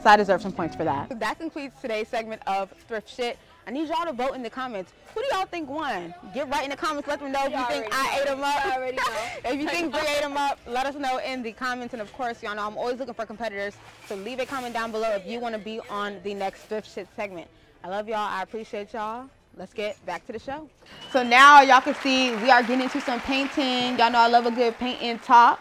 So 0.03 0.11
I 0.11 0.16
deserve 0.16 0.42
some 0.42 0.51
points 0.51 0.75
for 0.75 0.83
that. 0.83 1.16
That 1.20 1.38
concludes 1.38 1.77
today's 1.81 2.09
segment 2.09 2.42
of 2.48 2.72
Thrift 2.88 3.09
Shit. 3.09 3.38
I 3.66 3.70
need 3.70 3.88
y'all 3.88 4.05
to 4.05 4.12
vote 4.12 4.35
in 4.35 4.42
the 4.42 4.51
comments. 4.51 4.92
Who 5.14 5.20
do 5.20 5.29
y'all 5.33 5.46
think 5.46 5.68
won? 5.68 6.14
Get 6.35 6.48
right 6.48 6.64
in 6.64 6.70
the 6.70 6.77
comments. 6.77 7.09
Let 7.09 7.20
them 7.20 7.31
know 7.31 7.44
if 7.44 7.53
you 7.53 7.64
think 7.66 7.87
I 7.92 8.18
ate 8.18 8.27
them 8.27 8.42
up. 8.42 8.66
already 8.66 8.96
know. 8.96 9.03
if 9.44 9.61
you 9.61 9.68
think 9.68 9.92
Bree 9.92 10.01
ate 10.01 10.22
them 10.22 10.37
up, 10.37 10.59
let 10.66 10.87
us 10.87 10.96
know 10.96 11.18
in 11.18 11.42
the 11.42 11.53
comments. 11.53 11.94
And 11.94 12.03
of 12.03 12.12
course, 12.12 12.42
y'all 12.42 12.57
know 12.57 12.66
I'm 12.66 12.77
always 12.77 12.98
looking 12.98 13.14
for 13.14 13.25
competitors. 13.25 13.77
So 14.09 14.16
leave 14.16 14.40
a 14.40 14.46
comment 14.46 14.75
down 14.75 14.90
below 14.90 15.11
if 15.11 15.27
you 15.27 15.38
want 15.38 15.55
to 15.55 15.61
be 15.61 15.81
on 15.88 16.18
the 16.25 16.35
next 16.35 16.62
Thrift 16.62 16.92
Shit 16.92 17.09
segment. 17.14 17.46
I 17.85 17.88
love 17.88 18.09
y'all. 18.09 18.18
I 18.18 18.42
appreciate 18.42 18.92
y'all. 18.92 19.29
Let's 19.57 19.72
get 19.72 20.05
back 20.07 20.27
to 20.27 20.33
the 20.33 20.38
show. 20.38 20.68
So 21.12 21.22
now 21.22 21.61
y'all 21.61 21.83
can 21.83 21.94
see 21.96 22.35
we 22.37 22.51
are 22.51 22.62
getting 22.62 22.83
into 22.83 23.01
some 23.01 23.20
painting. 23.20 23.98
Y'all 23.98 24.11
know 24.11 24.18
I 24.18 24.29
love 24.29 24.46
a 24.46 24.51
good 24.51 24.77
paint 24.79 25.03
and 25.03 25.22
talk. 25.22 25.61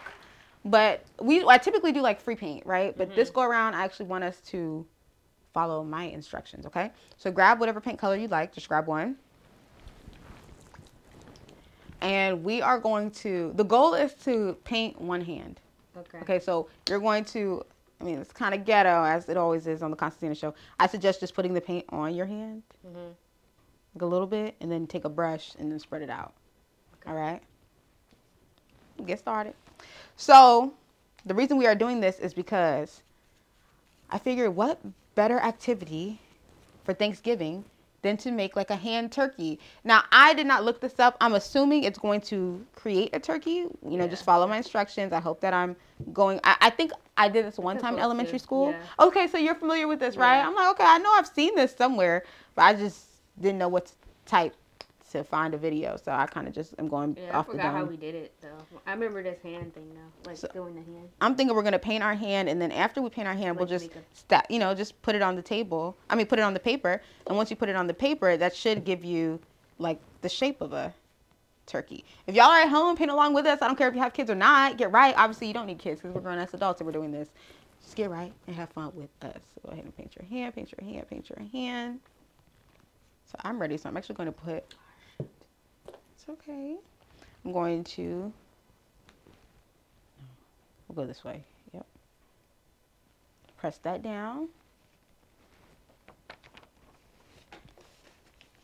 But 0.64 1.04
we 1.20 1.44
I 1.46 1.58
typically 1.58 1.92
do 1.92 2.00
like 2.00 2.20
free 2.20 2.36
paint, 2.36 2.64
right? 2.66 2.96
But 2.96 3.14
this 3.14 3.28
mm-hmm. 3.28 3.36
go 3.36 3.42
around, 3.42 3.74
I 3.74 3.84
actually 3.84 4.06
want 4.06 4.24
us 4.24 4.40
to 4.46 4.86
follow 5.52 5.84
my 5.84 6.04
instructions, 6.04 6.66
okay? 6.66 6.90
So 7.16 7.30
grab 7.30 7.60
whatever 7.60 7.80
paint 7.80 7.98
color 7.98 8.16
you 8.16 8.28
like, 8.28 8.52
just 8.52 8.68
grab 8.68 8.86
one. 8.86 9.16
And 12.00 12.42
we 12.42 12.60
are 12.60 12.80
going 12.80 13.10
to, 13.12 13.52
the 13.54 13.64
goal 13.64 13.94
is 13.94 14.14
to 14.24 14.56
paint 14.64 15.00
one 15.00 15.20
hand. 15.20 15.60
Okay. 15.96 16.18
Okay, 16.18 16.38
so 16.40 16.68
you're 16.88 16.98
going 16.98 17.24
to, 17.26 17.62
I 18.00 18.04
mean, 18.04 18.18
it's 18.18 18.32
kind 18.32 18.54
of 18.54 18.64
ghetto 18.64 19.04
as 19.04 19.28
it 19.28 19.36
always 19.36 19.66
is 19.66 19.82
on 19.82 19.90
the 19.90 19.96
Constance 19.96 20.22
Annan 20.24 20.34
show. 20.34 20.54
I 20.80 20.88
suggest 20.88 21.20
just 21.20 21.34
putting 21.34 21.54
the 21.54 21.60
paint 21.60 21.84
on 21.90 22.14
your 22.14 22.26
hand, 22.26 22.62
mm-hmm. 22.86 23.10
like 23.94 24.02
a 24.02 24.06
little 24.06 24.26
bit, 24.26 24.56
and 24.60 24.72
then 24.72 24.86
take 24.86 25.04
a 25.04 25.08
brush 25.08 25.52
and 25.58 25.70
then 25.70 25.78
spread 25.78 26.02
it 26.02 26.10
out. 26.10 26.32
All 27.06 27.14
right? 27.14 27.40
Get 29.06 29.18
started. 29.18 29.54
So, 30.16 30.74
the 31.24 31.34
reason 31.34 31.56
we 31.56 31.66
are 31.66 31.74
doing 31.74 32.00
this 32.00 32.18
is 32.18 32.34
because 32.34 33.02
I 34.10 34.18
figured 34.18 34.54
what 34.54 34.80
better 35.14 35.38
activity 35.38 36.20
for 36.84 36.94
Thanksgiving 36.94 37.64
than 38.02 38.16
to 38.16 38.32
make 38.32 38.56
like 38.56 38.70
a 38.70 38.76
hand 38.76 39.12
turkey. 39.12 39.60
Now, 39.84 40.02
I 40.10 40.34
did 40.34 40.46
not 40.46 40.64
look 40.64 40.80
this 40.80 40.98
up. 40.98 41.16
I'm 41.20 41.34
assuming 41.34 41.84
it's 41.84 41.98
going 41.98 42.20
to 42.22 42.64
create 42.74 43.10
a 43.12 43.20
turkey. 43.20 43.66
You 43.88 43.96
know, 43.96 44.08
just 44.08 44.24
follow 44.24 44.46
my 44.48 44.56
instructions. 44.56 45.12
I 45.12 45.20
hope 45.20 45.40
that 45.40 45.54
I'm 45.54 45.76
going. 46.12 46.40
I, 46.42 46.56
I 46.62 46.70
think 46.70 46.90
I 47.16 47.28
did 47.28 47.46
this 47.46 47.58
one 47.58 47.76
time 47.76 47.76
in 47.76 47.80
Supposed 47.82 47.98
to, 47.98 48.02
elementary 48.02 48.38
school. 48.40 48.70
yeah. 48.70 49.06
Okay, 49.06 49.28
so 49.28 49.38
you're 49.38 49.54
familiar 49.54 49.86
with 49.86 50.00
this, 50.00 50.16
right? 50.16 50.38
Yeah. 50.38 50.48
I'm 50.48 50.54
like, 50.54 50.70
okay, 50.72 50.84
I 50.84 50.98
know 50.98 51.12
I've 51.12 51.28
seen 51.28 51.54
this 51.54 51.74
somewhere, 51.76 52.24
but 52.56 52.62
I 52.62 52.74
just 52.74 53.06
didn't 53.40 53.58
know 53.58 53.68
what 53.68 53.86
to 53.86 53.92
type 54.26 54.54
to 55.12 55.24
find 55.24 55.54
a 55.54 55.56
video. 55.56 55.96
So 55.96 56.12
I 56.12 56.26
kind 56.26 56.48
of 56.48 56.54
just 56.54 56.74
am 56.78 56.88
going 56.88 57.16
Yeah, 57.18 57.34
I 57.34 57.38
off 57.38 57.46
the 57.46 57.52
forgot 57.52 57.72
how 57.74 57.84
we 57.84 57.96
did 57.96 58.14
it 58.14 58.32
though. 58.40 58.78
I 58.86 58.92
remember 58.92 59.22
this 59.22 59.40
hand 59.42 59.74
thing 59.74 59.90
though, 59.94 60.30
like 60.30 60.52
doing 60.52 60.74
the 60.74 60.82
hand. 60.82 61.08
I'm 61.20 61.34
thinking 61.34 61.54
we're 61.54 61.62
gonna 61.62 61.78
paint 61.78 62.02
our 62.02 62.14
hand, 62.14 62.48
and 62.48 62.60
then 62.60 62.72
after 62.72 63.00
we 63.00 63.10
paint 63.10 63.28
our 63.28 63.34
hand, 63.34 63.56
we'll 63.56 63.66
just 63.66 63.90
sta 64.14 64.42
you 64.48 64.58
know, 64.58 64.74
just 64.74 65.00
put 65.02 65.14
it 65.14 65.22
on 65.22 65.36
the 65.36 65.42
table. 65.42 65.96
I 66.10 66.14
mean, 66.14 66.26
put 66.26 66.38
it 66.38 66.42
on 66.42 66.54
the 66.54 66.60
paper, 66.60 67.00
and 67.26 67.36
once 67.36 67.50
you 67.50 67.56
put 67.56 67.68
it 67.68 67.76
on 67.76 67.86
the 67.86 67.94
paper, 67.94 68.36
that 68.36 68.54
should 68.54 68.84
give 68.84 69.04
you 69.04 69.40
like 69.78 70.00
the 70.22 70.28
shape 70.28 70.60
of 70.60 70.72
a 70.72 70.92
turkey. 71.66 72.04
If 72.26 72.34
y'all 72.34 72.46
are 72.46 72.60
at 72.60 72.68
home, 72.68 72.96
paint 72.96 73.10
along 73.10 73.34
with 73.34 73.46
us. 73.46 73.62
I 73.62 73.66
don't 73.66 73.76
care 73.76 73.88
if 73.88 73.94
you 73.94 74.00
have 74.00 74.12
kids 74.12 74.30
or 74.30 74.34
not. 74.34 74.76
Get 74.76 74.90
right. 74.92 75.14
Obviously, 75.16 75.46
you 75.46 75.54
don't 75.54 75.66
need 75.66 75.78
kids 75.78 76.00
because 76.00 76.14
we're 76.14 76.20
grown 76.20 76.38
ass 76.38 76.54
adults 76.54 76.80
and 76.80 76.86
we're 76.86 76.92
doing 76.92 77.12
this. 77.12 77.28
Just 77.82 77.96
get 77.96 78.10
right 78.10 78.32
and 78.46 78.56
have 78.56 78.70
fun 78.70 78.92
with 78.94 79.10
us. 79.22 79.40
So 79.54 79.60
go 79.66 79.72
ahead 79.72 79.84
and 79.84 79.96
paint 79.96 80.14
your 80.16 80.28
hand, 80.28 80.54
paint 80.54 80.72
your 80.76 80.88
hand, 80.88 81.08
paint 81.08 81.28
your 81.28 81.38
hand. 81.52 82.00
So 83.26 83.36
I'm 83.42 83.60
ready. 83.60 83.76
So 83.76 83.88
I'm 83.88 83.96
actually 83.96 84.16
going 84.16 84.26
to 84.26 84.32
put. 84.32 84.64
It's 86.22 86.28
okay. 86.28 86.76
I'm 87.44 87.52
going 87.52 87.82
to. 87.82 88.32
We'll 90.86 90.94
go 90.94 91.04
this 91.04 91.24
way. 91.24 91.42
Yep. 91.74 91.84
Press 93.56 93.78
that 93.78 94.04
down. 94.04 94.48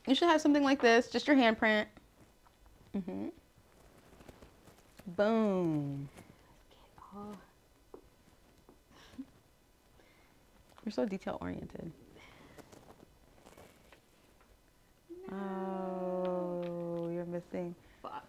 You 0.07 0.15
should 0.15 0.29
have 0.29 0.41
something 0.41 0.63
like 0.63 0.81
this, 0.81 1.09
just 1.09 1.27
your 1.27 1.35
handprint. 1.37 1.87
Mm-hmm. 2.97 3.27
Boom. 5.09 6.09
You're 10.85 10.93
so 10.93 11.05
detail 11.05 11.39
oriented. 11.41 11.91
Oh, 15.33 16.18
thing. 17.45 17.75
Fuck. 18.03 18.25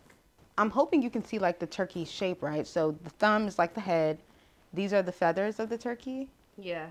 I'm 0.57 0.70
hoping 0.70 1.01
you 1.01 1.10
can 1.10 1.24
see 1.24 1.39
like 1.39 1.60
the 1.60 1.68
turkey 1.68 2.05
shape, 2.05 2.41
right? 2.43 2.66
So 2.68 2.95
the 3.03 3.10
thumb 3.12 3.47
is 3.47 3.57
like 3.57 3.74
the 3.74 3.82
head. 3.82 4.18
These 4.74 4.93
are 4.93 5.01
the 5.01 5.12
feathers 5.12 5.60
of 5.60 5.70
the 5.70 5.78
turkey. 5.78 6.30
Yeah. 6.57 6.88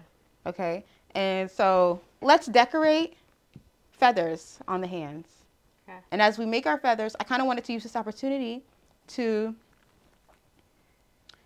Okay. 0.46 0.84
And 1.14 1.50
so 1.50 2.00
let's 2.20 2.46
decorate 2.46 3.16
feathers 3.92 4.58
on 4.68 4.80
the 4.80 4.86
hands. 4.86 5.26
Okay. 5.88 5.98
And 6.10 6.22
as 6.22 6.38
we 6.38 6.46
make 6.46 6.66
our 6.66 6.78
feathers, 6.78 7.14
I 7.20 7.24
kind 7.24 7.40
of 7.40 7.46
wanted 7.46 7.64
to 7.64 7.72
use 7.72 7.82
this 7.82 7.96
opportunity 7.96 8.62
to 9.08 9.54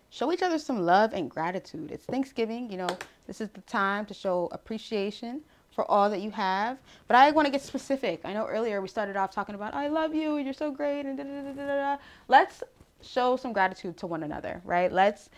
show 0.09 0.31
each 0.31 0.43
other 0.43 0.59
some 0.59 0.79
love 0.79 1.13
and 1.13 1.29
gratitude. 1.29 1.91
It's 1.91 2.05
Thanksgiving, 2.05 2.69
you 2.71 2.77
know, 2.77 2.97
this 3.25 3.41
is 3.41 3.49
the 3.49 3.61
time 3.61 4.05
to 4.05 4.13
show 4.13 4.49
appreciation 4.51 5.41
for 5.73 5.89
all 5.89 6.09
that 6.09 6.21
you 6.21 6.31
have. 6.31 6.77
But 7.07 7.17
I 7.17 7.31
want 7.31 7.45
to 7.45 7.51
get 7.51 7.61
specific. 7.61 8.21
I 8.23 8.33
know 8.33 8.45
earlier 8.47 8.81
we 8.81 8.87
started 8.87 9.15
off 9.15 9.31
talking 9.31 9.55
about, 9.55 9.73
I 9.73 9.87
love 9.87 10.13
you, 10.13 10.37
you're 10.37 10.53
so 10.53 10.71
great, 10.71 11.05
and 11.05 11.17
da 11.17 11.23
da 11.23 11.41
da 11.41 11.51
da 11.51 11.65
da. 11.65 11.97
Let's 12.27 12.63
show 13.01 13.35
some 13.35 13.53
gratitude 13.53 13.97
to 13.97 14.07
one 14.07 14.23
another, 14.23 14.61
right? 14.63 14.91
Let's 14.91 15.29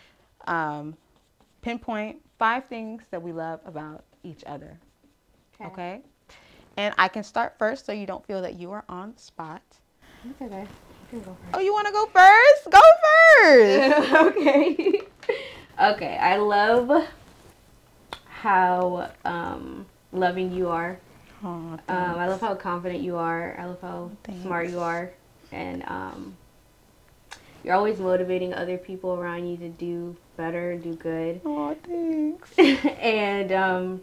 um, 0.48 0.96
pinpoint 1.62 2.18
five 2.38 2.66
things 2.66 3.04
that 3.12 3.22
we 3.22 3.32
love 3.32 3.60
about 3.66 4.04
each 4.24 4.44
other. 4.46 4.78
Okay. 5.62 6.02
And 6.78 6.94
I 6.98 7.08
can 7.08 7.24
start 7.24 7.56
first 7.58 7.86
so 7.86 7.94
you 7.94 8.06
don't 8.06 8.26
feel 8.26 8.42
that 8.42 8.56
you 8.56 8.72
are 8.72 8.84
on 8.90 9.14
the 9.16 9.22
spot. 9.22 9.62
It's 10.30 10.42
okay. 10.42 10.62
You 11.12 11.22
can 11.22 11.22
go 11.22 11.38
Oh, 11.54 11.60
you 11.60 11.74
want 11.74 11.88
to 11.88 11.94
go 11.94 12.06
first? 12.08 12.72
Go 12.72 12.82
first. 13.42 14.10
first. 14.10 14.14
okay. 14.38 15.02
okay. 15.94 16.18
I 16.18 16.38
love 16.38 17.08
how 18.28 19.12
um, 19.24 19.86
loving 20.16 20.52
you 20.52 20.70
are. 20.70 21.00
Um, 21.44 21.80
I 21.88 22.28
love 22.28 22.42
how 22.42 22.56
confident 22.56 23.04
you 23.04 23.18
are. 23.18 23.56
I 23.60 23.66
love 23.66 23.82
how 23.82 24.12
smart 24.42 24.70
you 24.70 24.80
are, 24.80 25.12
and 25.52 25.84
um, 25.88 26.36
you're 27.64 27.76
always 27.76 28.00
motivating 28.00 28.54
other 28.54 28.78
people 28.78 29.14
around 29.14 29.48
you 29.48 29.58
to 29.58 29.70
do 29.70 30.16
better, 30.38 30.76
do 30.78 30.96
good, 30.96 31.42
Aw, 31.46 31.74
thanks. 31.86 32.52
and 32.58 33.52
um, 33.52 34.02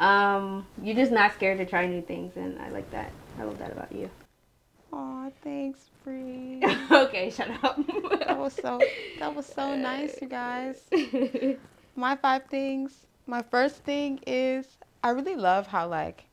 um, 0.00 0.66
you're 0.82 0.96
just 0.96 1.12
not 1.12 1.34
scared 1.34 1.58
to 1.58 1.66
try 1.66 1.86
new 1.86 2.02
things, 2.02 2.36
and 2.36 2.60
I 2.60 2.70
like 2.70 2.90
that. 2.90 3.12
I 3.38 3.44
love 3.44 3.58
that 3.58 3.70
about 3.72 3.92
you. 3.92 4.10
Aw, 4.92 5.30
thanks, 5.42 5.90
Bree. 6.04 6.62
okay, 6.90 7.30
shut 7.30 7.50
up. 7.62 7.78
That 8.26 8.38
was 8.38 8.54
so 8.54 8.80
that 9.18 9.34
was 9.34 9.46
so 9.46 9.76
nice, 9.76 10.20
you 10.20 10.28
guys. 10.28 10.82
My 11.96 12.16
five 12.16 12.46
things. 12.46 13.06
My 13.32 13.40
first 13.40 13.76
thing 13.76 14.20
is 14.26 14.76
I 15.02 15.08
really 15.08 15.36
love 15.36 15.66
how 15.66 15.88
like 15.88 16.26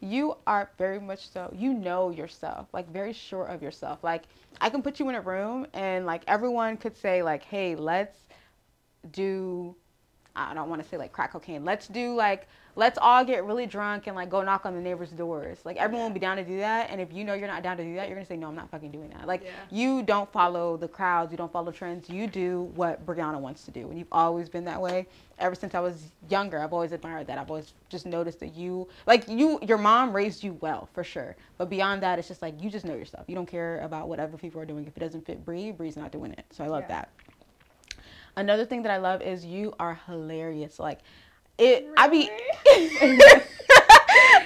you 0.00 0.36
are 0.46 0.70
very 0.76 1.00
much 1.00 1.30
so 1.30 1.50
you 1.56 1.72
know 1.72 2.10
yourself, 2.10 2.68
like 2.74 2.90
very 2.92 3.14
sure 3.14 3.46
of 3.46 3.62
yourself. 3.62 4.04
Like 4.04 4.24
I 4.60 4.68
can 4.68 4.82
put 4.82 5.00
you 5.00 5.08
in 5.08 5.14
a 5.14 5.22
room 5.22 5.66
and 5.72 6.04
like 6.04 6.24
everyone 6.26 6.76
could 6.76 6.94
say 6.94 7.22
like, 7.22 7.42
"Hey, 7.42 7.74
let's 7.74 8.26
do 9.12 9.74
I 10.34 10.54
don't 10.54 10.68
want 10.70 10.82
to 10.82 10.88
say 10.88 10.96
like 10.96 11.12
crack 11.12 11.32
cocaine. 11.32 11.64
Let's 11.64 11.88
do 11.88 12.14
like 12.14 12.48
let's 12.74 12.98
all 13.02 13.22
get 13.22 13.44
really 13.44 13.66
drunk 13.66 14.06
and 14.06 14.16
like 14.16 14.30
go 14.30 14.42
knock 14.42 14.64
on 14.64 14.74
the 14.74 14.80
neighbors' 14.80 15.10
doors. 15.10 15.58
Like 15.64 15.76
everyone 15.76 16.06
will 16.06 16.14
be 16.14 16.20
down 16.20 16.38
to 16.38 16.44
do 16.44 16.56
that. 16.58 16.88
And 16.90 17.02
if 17.02 17.12
you 17.12 17.22
know 17.22 17.34
you're 17.34 17.48
not 17.48 17.62
down 17.62 17.76
to 17.76 17.84
do 17.84 17.94
that, 17.96 18.08
you're 18.08 18.16
gonna 18.16 18.24
say 18.26 18.36
no, 18.36 18.48
I'm 18.48 18.54
not 18.54 18.70
fucking 18.70 18.90
doing 18.90 19.10
that. 19.10 19.26
Like 19.26 19.42
Yeah. 19.44 19.50
you 19.70 20.02
don't 20.02 20.30
follow 20.32 20.78
the 20.78 20.88
crowds, 20.88 21.32
you 21.32 21.36
don't 21.36 21.52
follow 21.52 21.70
trends. 21.70 22.08
You 22.08 22.26
do 22.26 22.70
what 22.74 23.04
Brianna 23.04 23.38
wants 23.38 23.64
to 23.66 23.70
do, 23.70 23.88
and 23.90 23.98
you've 23.98 24.08
always 24.12 24.48
been 24.48 24.64
that 24.64 24.80
way. 24.80 25.06
Ever 25.38 25.54
since 25.54 25.74
I 25.74 25.80
was 25.80 26.12
younger, 26.30 26.60
I've 26.60 26.72
always 26.72 26.92
admired 26.92 27.26
that. 27.26 27.36
I've 27.36 27.50
always 27.50 27.74
just 27.90 28.06
noticed 28.06 28.40
that 28.40 28.54
you 28.54 28.88
like 29.06 29.28
you 29.28 29.58
your 29.62 29.78
mom 29.78 30.14
raised 30.16 30.42
you 30.42 30.54
well 30.62 30.88
for 30.94 31.04
sure. 31.04 31.36
But 31.58 31.68
beyond 31.68 32.02
that, 32.04 32.18
it's 32.18 32.28
just 32.28 32.40
like 32.40 32.62
you 32.62 32.70
just 32.70 32.86
know 32.86 32.94
yourself. 32.94 33.24
You 33.28 33.34
don't 33.34 33.46
care 33.46 33.80
about 33.80 34.08
what 34.08 34.18
other 34.18 34.38
people 34.38 34.60
are 34.62 34.66
doing. 34.66 34.86
If 34.86 34.96
it 34.96 35.00
doesn't 35.00 35.26
fit 35.26 35.44
Bree, 35.44 35.72
Bree's 35.72 35.96
not 35.96 36.10
doing 36.10 36.32
it. 36.32 36.46
So 36.50 36.64
I 36.64 36.68
love 36.68 36.84
Yeah. 36.84 36.88
that. 36.88 37.08
Another 38.36 38.64
thing 38.64 38.82
that 38.82 38.92
I 38.92 38.96
love 38.98 39.22
is 39.22 39.44
you 39.44 39.74
are 39.78 40.00
hilarious. 40.06 40.78
Like 40.78 41.00
it 41.58 41.86
I 41.96 42.08
be 42.08 42.30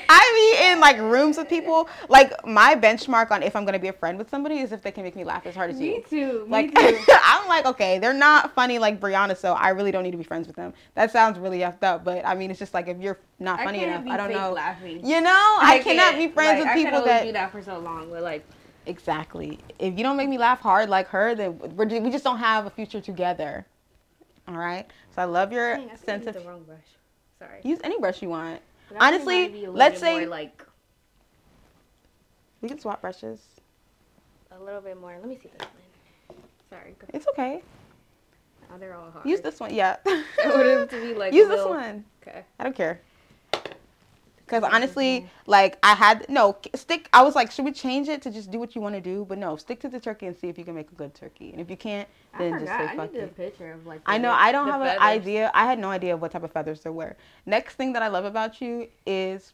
I 0.08 0.54
be 0.58 0.72
in 0.72 0.80
like 0.80 0.98
rooms 0.98 1.36
with 1.36 1.48
people. 1.48 1.88
Like 2.08 2.44
my 2.46 2.74
benchmark 2.74 3.30
on 3.30 3.42
if 3.42 3.54
I'm 3.54 3.64
gonna 3.64 3.78
be 3.78 3.88
a 3.88 3.92
friend 3.92 4.18
with 4.18 4.28
somebody 4.28 4.58
is 4.58 4.72
if 4.72 4.82
they 4.82 4.90
can 4.90 5.04
make 5.04 5.14
me 5.14 5.24
laugh 5.24 5.46
as 5.46 5.54
hard 5.54 5.70
as 5.70 5.78
me 5.78 5.96
you. 5.96 6.04
too. 6.08 6.44
Me 6.46 6.50
Like 6.50 6.74
too. 6.74 6.98
I'm 7.08 7.48
like, 7.48 7.66
okay, 7.66 7.98
they're 7.98 8.12
not 8.12 8.54
funny 8.54 8.78
like 8.78 9.00
Brianna, 9.00 9.36
so 9.36 9.54
I 9.54 9.68
really 9.70 9.92
don't 9.92 10.02
need 10.02 10.12
to 10.12 10.16
be 10.16 10.24
friends 10.24 10.46
with 10.46 10.56
them. 10.56 10.74
That 10.94 11.10
sounds 11.12 11.38
really 11.38 11.60
effed 11.60 11.82
up, 11.82 12.04
but 12.04 12.26
I 12.26 12.34
mean 12.34 12.50
it's 12.50 12.58
just 12.58 12.74
like 12.74 12.88
if 12.88 12.98
you're 12.98 13.18
not 13.38 13.60
funny 13.60 13.84
I 13.84 13.88
enough, 13.88 14.04
I 14.08 14.16
don't 14.16 14.32
know. 14.32 14.52
Laughing. 14.52 15.06
You 15.06 15.20
know, 15.20 15.58
I, 15.60 15.80
cannot 15.82 16.16
be 16.16 16.28
friends 16.28 16.58
Like, 16.58 16.58
with 16.58 16.68
I 16.68 16.74
people 16.74 16.98
only 16.98 17.08
that 17.08 17.24
do 17.24 17.32
that 17.32 17.52
for 17.52 17.62
so 17.62 17.78
long, 17.78 18.10
but 18.10 18.22
like 18.22 18.44
Exactly. 18.86 19.58
If 19.78 19.98
you 19.98 20.04
don't 20.04 20.16
make 20.16 20.28
me 20.28 20.38
laugh 20.38 20.60
hard 20.60 20.88
like 20.88 21.08
her, 21.08 21.34
then 21.34 21.58
we 21.76 22.10
just 22.10 22.24
don't 22.24 22.38
have 22.38 22.66
a 22.66 22.70
future 22.70 23.00
together. 23.00 23.66
All 24.48 24.56
right. 24.56 24.86
So 25.14 25.22
I 25.22 25.24
love 25.24 25.52
your 25.52 25.76
Dang, 25.76 25.90
I 25.90 25.96
sense 25.96 26.26
of 26.26 26.34
the 26.34 26.40
wrong 26.40 26.62
brush. 26.64 26.78
Sorry. 27.38 27.60
use 27.64 27.78
any 27.84 27.98
brush 27.98 28.22
you 28.22 28.28
want. 28.28 28.60
But 28.88 29.02
I 29.02 29.10
think 29.10 29.14
honestly, 29.22 29.42
mine 29.42 29.52
be 29.52 29.58
a 29.58 29.60
little 29.62 29.74
let's 29.74 30.00
bit 30.00 30.10
more, 30.10 30.20
say- 30.20 30.26
like 30.26 30.62
We 32.60 32.68
can 32.68 32.78
swap 32.78 33.00
brushes. 33.00 33.40
a 34.52 34.58
little 34.62 34.80
bit 34.80 35.00
more. 35.00 35.16
Let 35.18 35.28
me 35.28 35.36
see 35.42 35.48
this 35.58 35.66
one. 35.68 36.38
Sorry. 36.70 36.94
Go. 36.98 37.06
It's 37.12 37.26
okay. 37.28 37.62
Oh, 38.72 38.78
they're 38.78 38.94
all 38.94 39.10
hard. 39.10 39.26
Use 39.26 39.40
this 39.40 39.60
one. 39.60 39.72
Yeah. 39.74 39.96
I 40.06 40.22
want 40.46 40.66
it 40.66 40.90
to 40.90 41.00
be 41.00 41.14
like 41.18 41.32
use 41.32 41.46
a 41.46 41.50
this 41.50 41.64
one. 41.66 42.04
Okay. 42.22 42.44
I 42.58 42.64
don't 42.64 42.74
care. 42.76 43.00
Because 44.46 44.62
honestly, 44.62 45.20
mm-hmm. 45.20 45.50
like 45.50 45.76
I 45.82 45.94
had 45.94 46.26
no 46.28 46.56
stick. 46.74 47.08
I 47.12 47.22
was 47.22 47.34
like, 47.34 47.50
should 47.50 47.64
we 47.64 47.72
change 47.72 48.08
it 48.08 48.22
to 48.22 48.30
just 48.30 48.50
do 48.50 48.58
what 48.60 48.76
you 48.76 48.80
want 48.80 48.94
to 48.94 49.00
do? 49.00 49.26
But 49.28 49.38
no, 49.38 49.56
stick 49.56 49.80
to 49.80 49.88
the 49.88 49.98
turkey 49.98 50.26
and 50.26 50.36
see 50.36 50.48
if 50.48 50.56
you 50.56 50.64
can 50.64 50.74
make 50.74 50.90
a 50.92 50.94
good 50.94 51.14
turkey. 51.14 51.50
And 51.50 51.60
if 51.60 51.68
you 51.68 51.76
can't, 51.76 52.08
I 52.34 52.38
then 52.38 52.52
just 52.52 52.62
forgot. 52.62 52.78
say 52.78 52.84
I 52.84 52.96
fuck 52.96 53.12
need 53.12 53.18
a 53.18 53.24
it. 53.24 53.36
picture 53.36 53.72
of 53.72 53.86
like. 53.86 54.02
I 54.06 54.18
know 54.18 54.30
I 54.30 54.52
don't 54.52 54.66
the 54.66 54.72
have 54.72 54.82
an 54.82 54.98
idea. 55.00 55.50
I 55.52 55.66
had 55.66 55.80
no 55.80 55.90
idea 55.90 56.14
of 56.14 56.22
what 56.22 56.30
type 56.30 56.44
of 56.44 56.52
feathers 56.52 56.80
there 56.80 56.92
were. 56.92 57.16
Next 57.44 57.74
thing 57.74 57.92
that 57.94 58.02
I 58.02 58.08
love 58.08 58.24
about 58.24 58.60
you 58.60 58.88
is 59.04 59.52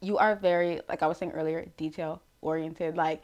you 0.00 0.18
are 0.18 0.34
very, 0.34 0.80
like 0.88 1.02
I 1.02 1.06
was 1.06 1.18
saying 1.18 1.32
earlier, 1.32 1.66
detail 1.76 2.20
oriented. 2.40 2.96
Like 2.96 3.22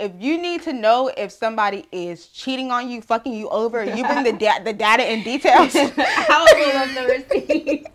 if 0.00 0.12
you 0.18 0.40
need 0.40 0.62
to 0.62 0.72
know 0.72 1.10
if 1.16 1.30
somebody 1.30 1.86
is 1.92 2.26
cheating 2.28 2.70
on 2.70 2.88
you, 2.88 3.02
fucking 3.02 3.32
you 3.32 3.48
over, 3.50 3.84
you 3.84 4.04
bring 4.04 4.24
the 4.24 4.32
da- 4.38 4.62
the 4.62 4.72
data 4.72 5.02
and 5.02 5.22
details. 5.22 5.74
I 5.76 5.90
pull 6.56 6.78
up 6.78 7.06
the 7.06 7.38
receipt. 7.38 7.86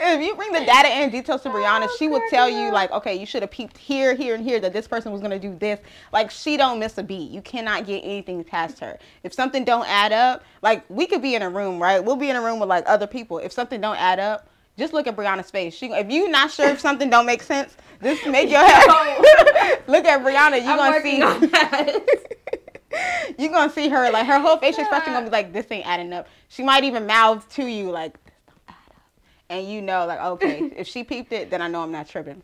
If 0.00 0.22
you 0.24 0.34
bring 0.34 0.52
the 0.52 0.60
data 0.60 0.88
and 0.88 1.10
details 1.10 1.42
to 1.42 1.48
Brianna, 1.48 1.86
oh, 1.88 1.96
she 1.98 2.08
will 2.08 2.22
tell 2.30 2.48
you 2.48 2.70
like, 2.70 2.90
okay, 2.92 3.14
you 3.14 3.26
should 3.26 3.42
have 3.42 3.50
peeped 3.50 3.76
here, 3.76 4.14
here, 4.14 4.34
and 4.34 4.44
here 4.44 4.60
that 4.60 4.72
this 4.72 4.86
person 4.86 5.12
was 5.12 5.20
gonna 5.20 5.38
do 5.38 5.56
this. 5.56 5.80
Like 6.12 6.30
she 6.30 6.56
don't 6.56 6.78
miss 6.78 6.98
a 6.98 7.02
beat. 7.02 7.30
You 7.30 7.42
cannot 7.42 7.86
get 7.86 8.00
anything 8.00 8.42
past 8.44 8.78
her. 8.80 8.98
If 9.22 9.32
something 9.34 9.64
don't 9.64 9.88
add 9.88 10.12
up, 10.12 10.44
like 10.62 10.84
we 10.88 11.06
could 11.06 11.22
be 11.22 11.34
in 11.34 11.42
a 11.42 11.50
room, 11.50 11.80
right? 11.80 12.02
We'll 12.02 12.16
be 12.16 12.30
in 12.30 12.36
a 12.36 12.42
room 12.42 12.60
with 12.60 12.68
like 12.68 12.84
other 12.86 13.06
people. 13.06 13.38
If 13.38 13.52
something 13.52 13.80
don't 13.80 13.98
add 13.98 14.18
up, 14.18 14.48
just 14.78 14.92
look 14.92 15.06
at 15.06 15.16
Brianna's 15.16 15.50
face. 15.50 15.74
She, 15.74 15.86
if 15.86 16.10
you're 16.10 16.28
not 16.28 16.50
sure 16.50 16.68
if 16.68 16.80
something 16.80 17.08
don't 17.08 17.26
make 17.26 17.42
sense, 17.42 17.76
just 18.02 18.26
make 18.26 18.50
your 18.50 18.60
head. 18.64 18.86
look 19.86 20.04
at 20.04 20.22
Brianna. 20.22 20.60
You 20.60 20.76
gonna 20.76 21.00
see. 21.02 21.22
on 21.22 21.40
that. 21.40 22.26
you 23.38 23.48
gonna 23.48 23.72
see 23.72 23.88
her 23.88 24.10
like 24.10 24.26
her 24.26 24.38
whole 24.38 24.58
facial 24.58 24.80
expression 24.80 25.12
gonna 25.12 25.26
be 25.26 25.32
like 25.32 25.52
this 25.52 25.66
ain't 25.70 25.86
adding 25.86 26.12
up. 26.12 26.28
She 26.48 26.62
might 26.62 26.84
even 26.84 27.06
mouth 27.06 27.48
to 27.54 27.66
you 27.66 27.90
like 27.90 28.22
this 28.24 28.34
don't 28.46 28.60
add 28.68 28.74
up, 28.90 29.02
and 29.48 29.68
you 29.68 29.80
know 29.82 30.06
like 30.06 30.20
okay 30.20 30.70
if 30.76 30.86
she 30.86 31.04
peeped 31.04 31.32
it 31.32 31.50
then 31.50 31.62
I 31.62 31.68
know 31.68 31.82
I'm 31.82 31.92
not 31.92 32.08
tripping. 32.08 32.42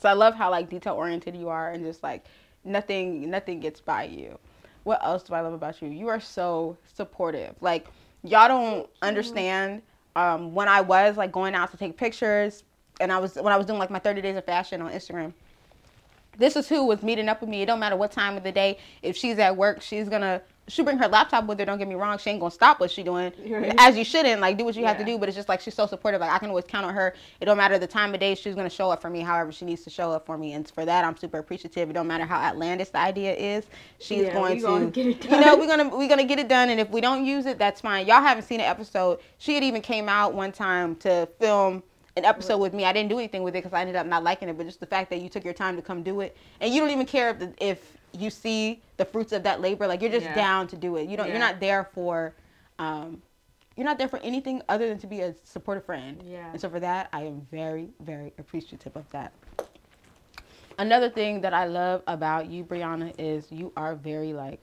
So 0.00 0.08
I 0.08 0.14
love 0.14 0.34
how 0.34 0.50
like 0.50 0.70
detail 0.70 0.94
oriented 0.94 1.36
you 1.36 1.48
are 1.48 1.70
and 1.70 1.84
just 1.84 2.02
like 2.02 2.24
nothing 2.64 3.30
nothing 3.30 3.60
gets 3.60 3.80
by 3.80 4.04
you. 4.04 4.38
What 4.84 5.04
else 5.04 5.22
do 5.22 5.34
I 5.34 5.40
love 5.40 5.52
about 5.52 5.82
you? 5.82 5.88
You 5.88 6.08
are 6.08 6.20
so 6.20 6.76
supportive. 6.94 7.54
Like 7.60 7.88
y'all 8.22 8.48
don't 8.48 8.88
understand 9.02 9.82
um, 10.16 10.54
when 10.54 10.68
I 10.68 10.80
was 10.80 11.16
like 11.16 11.32
going 11.32 11.54
out 11.54 11.70
to 11.70 11.76
take 11.76 11.96
pictures 11.96 12.64
and 13.00 13.12
I 13.12 13.18
was 13.18 13.36
when 13.36 13.52
I 13.52 13.56
was 13.56 13.66
doing 13.66 13.78
like 13.78 13.90
my 13.90 13.98
30 13.98 14.20
days 14.22 14.36
of 14.36 14.44
fashion 14.44 14.82
on 14.82 14.90
Instagram 14.92 15.32
this 16.40 16.56
is 16.56 16.68
who 16.68 16.84
was 16.84 17.02
meeting 17.02 17.28
up 17.28 17.40
with 17.40 17.50
me. 17.50 17.62
It 17.62 17.66
don't 17.66 17.78
matter 17.78 17.96
what 17.96 18.12
time 18.12 18.36
of 18.36 18.42
the 18.42 18.50
day. 18.50 18.78
If 19.02 19.16
she's 19.16 19.38
at 19.38 19.56
work, 19.56 19.82
she's 19.82 20.08
gonna 20.08 20.40
she 20.70 20.82
bring 20.82 20.98
her 20.98 21.08
laptop 21.08 21.46
with 21.46 21.58
her. 21.58 21.64
Don't 21.64 21.78
get 21.78 21.88
me 21.88 21.94
wrong. 21.94 22.16
She 22.18 22.30
ain't 22.30 22.40
gonna 22.40 22.50
stop 22.50 22.80
what 22.80 22.90
she 22.90 23.02
doing. 23.02 23.32
Right. 23.46 23.74
As 23.78 23.96
you 23.96 24.04
shouldn't. 24.04 24.40
Like 24.40 24.56
do 24.56 24.64
what 24.64 24.76
you 24.76 24.86
have 24.86 24.98
to 24.98 25.04
do. 25.04 25.18
But 25.18 25.28
it's 25.28 25.36
just 25.36 25.48
like 25.48 25.60
she's 25.60 25.74
so 25.74 25.86
supportive. 25.86 26.20
Like 26.20 26.30
I 26.30 26.38
can 26.38 26.48
always 26.48 26.64
count 26.64 26.86
on 26.86 26.94
her. 26.94 27.14
It 27.40 27.44
don't 27.44 27.56
matter 27.56 27.78
the 27.78 27.86
time 27.86 28.14
of 28.14 28.20
day. 28.20 28.34
She's 28.34 28.54
gonna 28.54 28.70
show 28.70 28.90
up 28.90 29.02
for 29.02 29.10
me. 29.10 29.20
However 29.20 29.52
she 29.52 29.64
needs 29.64 29.82
to 29.84 29.90
show 29.90 30.12
up 30.12 30.26
for 30.26 30.38
me. 30.38 30.52
And 30.52 30.68
for 30.68 30.84
that, 30.84 31.04
I'm 31.04 31.16
super 31.16 31.38
appreciative. 31.38 31.90
It 31.90 31.92
don't 31.92 32.06
matter 32.06 32.24
how 32.24 32.40
outlandish 32.40 32.90
the 32.90 32.98
idea 32.98 33.34
is. 33.34 33.66
She's 33.98 34.24
Yeah, 34.24 34.32
going 34.32 34.56
to, 34.56 34.62
gonna 34.62 34.90
get 34.90 35.06
it 35.06 35.24
You 35.24 35.40
know 35.40 35.56
we're 35.56 35.66
gonna 35.66 35.88
we're 35.88 36.08
gonna 36.08 36.24
get 36.24 36.38
it 36.38 36.48
done. 36.48 36.70
And 36.70 36.80
if 36.80 36.88
we 36.90 37.00
don't 37.00 37.24
use 37.24 37.46
it, 37.46 37.58
that's 37.58 37.80
fine. 37.80 38.06
Y'all 38.06 38.22
haven't 38.22 38.44
seen 38.44 38.60
an 38.60 38.66
episode. 38.66 39.20
She 39.38 39.54
had 39.54 39.64
even 39.64 39.82
came 39.82 40.08
out 40.08 40.34
one 40.34 40.52
time 40.52 40.96
to 40.96 41.28
film 41.38 41.82
an 42.16 42.24
episode 42.24 42.58
with 42.58 42.74
me. 42.74 42.84
I 42.84 42.92
didn't 42.92 43.08
do 43.08 43.18
anything 43.18 43.42
with 43.42 43.54
it 43.54 43.62
because 43.62 43.72
I 43.72 43.80
ended 43.80 43.96
up 43.96 44.06
not 44.06 44.22
liking 44.24 44.48
it. 44.48 44.56
But 44.56 44.66
just 44.66 44.80
the 44.80 44.86
fact 44.86 45.10
that 45.10 45.20
you 45.20 45.28
took 45.28 45.44
your 45.44 45.54
time 45.54 45.76
to 45.76 45.82
come 45.82 46.02
do 46.02 46.20
it, 46.20 46.36
and 46.60 46.72
you 46.72 46.80
don't 46.80 46.90
even 46.90 47.06
care 47.06 47.30
if 47.30 47.38
the, 47.38 47.54
if 47.60 47.96
you 48.12 48.30
see 48.30 48.80
the 48.96 49.04
fruits 49.04 49.32
of 49.32 49.42
that 49.44 49.60
labor. 49.60 49.86
Like 49.86 50.02
you're 50.02 50.10
just 50.10 50.26
Yeah. 50.26 50.34
down 50.34 50.66
to 50.68 50.76
do 50.76 50.96
it. 50.96 51.08
You 51.08 51.16
don't. 51.16 51.26
Yeah. 51.26 51.32
You're 51.34 51.40
not 51.40 51.60
there 51.60 51.84
for. 51.84 52.34
Um, 52.78 53.22
you're 53.76 53.84
not 53.86 53.98
there 53.98 54.08
for 54.08 54.18
anything 54.18 54.62
other 54.68 54.88
than 54.88 54.98
to 54.98 55.06
be 55.06 55.20
a 55.20 55.34
supportive 55.44 55.84
friend. 55.84 56.22
Yeah. 56.26 56.50
And 56.50 56.60
so 56.60 56.68
for 56.68 56.80
that, 56.80 57.08
I 57.12 57.22
am 57.22 57.46
very, 57.50 57.88
very 58.00 58.32
appreciative 58.38 58.94
of 58.96 59.08
that. 59.10 59.32
Another 60.78 61.08
thing 61.08 61.40
that 61.42 61.54
I 61.54 61.66
love 61.66 62.02
about 62.06 62.46
you, 62.46 62.64
Brianna, 62.64 63.14
is 63.18 63.50
you 63.52 63.72
are 63.76 63.94
very 63.94 64.32
like 64.32 64.60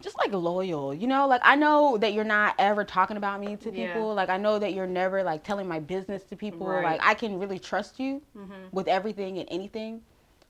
just 0.00 0.18
like 0.18 0.32
loyal. 0.32 0.92
You 0.92 1.06
know, 1.06 1.26
like 1.26 1.40
I 1.44 1.54
know 1.54 1.96
that 1.98 2.12
you're 2.12 2.24
not 2.24 2.54
ever 2.58 2.84
talking 2.84 3.16
about 3.16 3.40
me 3.40 3.56
to 3.56 3.70
people. 3.70 3.78
Yeah. 4.08 4.14
Like 4.14 4.28
I 4.28 4.36
know 4.36 4.58
that 4.58 4.74
you're 4.74 4.86
never 4.86 5.22
like 5.22 5.42
telling 5.44 5.66
my 5.66 5.80
business 5.80 6.24
to 6.24 6.36
people. 6.36 6.66
Right. 6.66 6.82
Like 6.84 7.00
I 7.02 7.14
can 7.14 7.38
really 7.38 7.58
trust 7.58 7.98
you 7.98 8.20
Mhm. 8.36 8.72
with 8.72 8.86
everything 8.88 9.38
and 9.38 9.48
anything. 9.50 10.02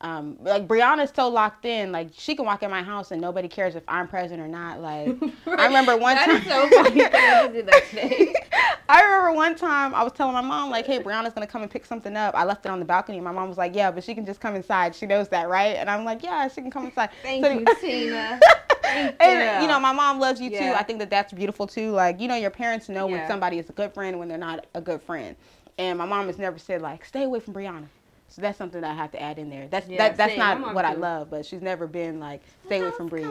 Um, 0.05 0.37
like 0.43 0.69
Brianna's 0.69 1.11
so 1.17 1.29
locked 1.29 1.65
in, 1.65 1.91
like 1.91 2.11
she 2.13 2.37
can 2.37 2.45
walk 2.45 2.63
in 2.63 2.71
my 2.71 2.83
house 2.83 3.11
and 3.11 3.23
nobody 3.23 3.49
cares 3.49 3.75
if 3.75 3.83
I'm 3.89 4.07
present 4.07 4.39
or 4.39 4.47
not. 4.47 4.83
Like 4.83 5.17
I 5.47 5.65
remember 5.65 5.97
one 5.97 6.15
That 6.17 6.27
time. 6.27 6.37
is 6.37 6.45
so 6.45 6.69
funny. 6.69 7.03
I 7.07 7.49
just 7.49 7.67
that 7.67 7.85
today. 7.89 8.35
I 8.91 9.03
remember 9.03 9.33
one 9.33 9.57
time 9.57 9.95
I 9.95 10.03
was 10.05 10.13
telling 10.13 10.35
my 10.35 10.43
mom 10.43 10.69
like, 10.69 10.85
"Hey, 10.85 10.99
Brianna's 11.03 11.33
gonna 11.33 11.47
come 11.47 11.63
and 11.63 11.71
pick 11.71 11.87
something 11.87 12.15
up." 12.19 12.35
I 12.35 12.45
left 12.45 12.67
it 12.67 12.69
on 12.69 12.81
the 12.81 12.85
balcony. 12.85 13.19
My 13.19 13.33
mom 13.33 13.49
was 13.49 13.57
like, 13.57 13.75
"Yeah, 13.75 13.91
but 13.91 14.05
she 14.05 14.15
can 14.15 14.27
just 14.27 14.41
come 14.41 14.55
inside. 14.55 14.95
She 14.95 15.07
knows 15.07 15.31
that, 15.31 15.49
right?" 15.49 15.77
And 15.77 15.89
I'm 15.89 16.05
like, 16.05 16.23
"Yeah, 16.23 16.49
she 16.49 16.61
can 16.61 16.71
come 16.71 16.85
inside." 16.85 17.09
Thank 17.23 17.43
So- 17.43 17.51
you, 17.53 17.65
Tina. 17.81 18.39
Thank 18.83 19.17
and 19.23 19.57
you. 19.57 19.63
you 19.63 19.69
know, 19.73 19.81
my 19.81 19.93
mom 19.93 20.21
loves 20.21 20.39
you 20.39 20.51
too. 20.51 20.75
I 20.77 20.83
think 20.83 20.99
that 20.99 21.09
that's 21.09 21.33
beautiful 21.33 21.67
too. 21.67 21.93
Like, 21.93 22.21
you 22.21 22.29
know, 22.29 22.37
your 22.37 22.51
parents 22.51 22.91
know 22.91 23.07
when 23.07 23.27
somebody 23.27 23.59
is 23.59 23.71
a 23.71 23.73
good 23.73 23.95
friend 23.95 24.19
when 24.19 24.29
they're 24.29 24.37
not 24.37 24.67
a 24.75 24.83
good 24.83 25.01
friend. 25.01 25.35
And 25.79 25.97
my 25.99 26.05
mom 26.05 26.27
has 26.27 26.37
never 26.39 26.59
said 26.59 26.83
like, 26.83 27.07
"Stay 27.07 27.23
away 27.23 27.41
from 27.41 27.55
Brianna." 27.55 27.87
So 28.35 28.43
that's 28.43 28.59
something 28.59 28.81
that 28.81 28.91
I 28.91 28.95
have 28.95 29.13
to 29.13 29.23
add 29.23 29.39
in 29.39 29.49
there. 29.49 29.69
That's 29.69 29.89
Yeah, 29.89 30.09
that, 30.09 30.17
that's 30.17 30.33
same. 30.33 30.41
Not 30.41 30.75
what 30.75 30.85
I 30.85 30.95
love, 30.95 31.31
but 31.31 31.47
she's 31.47 31.63
never 31.63 31.87
been 31.87 32.19
like, 32.19 32.43
"Stay 32.67 32.81
away 32.81 32.91
from 32.91 33.07
Bri." 33.07 33.25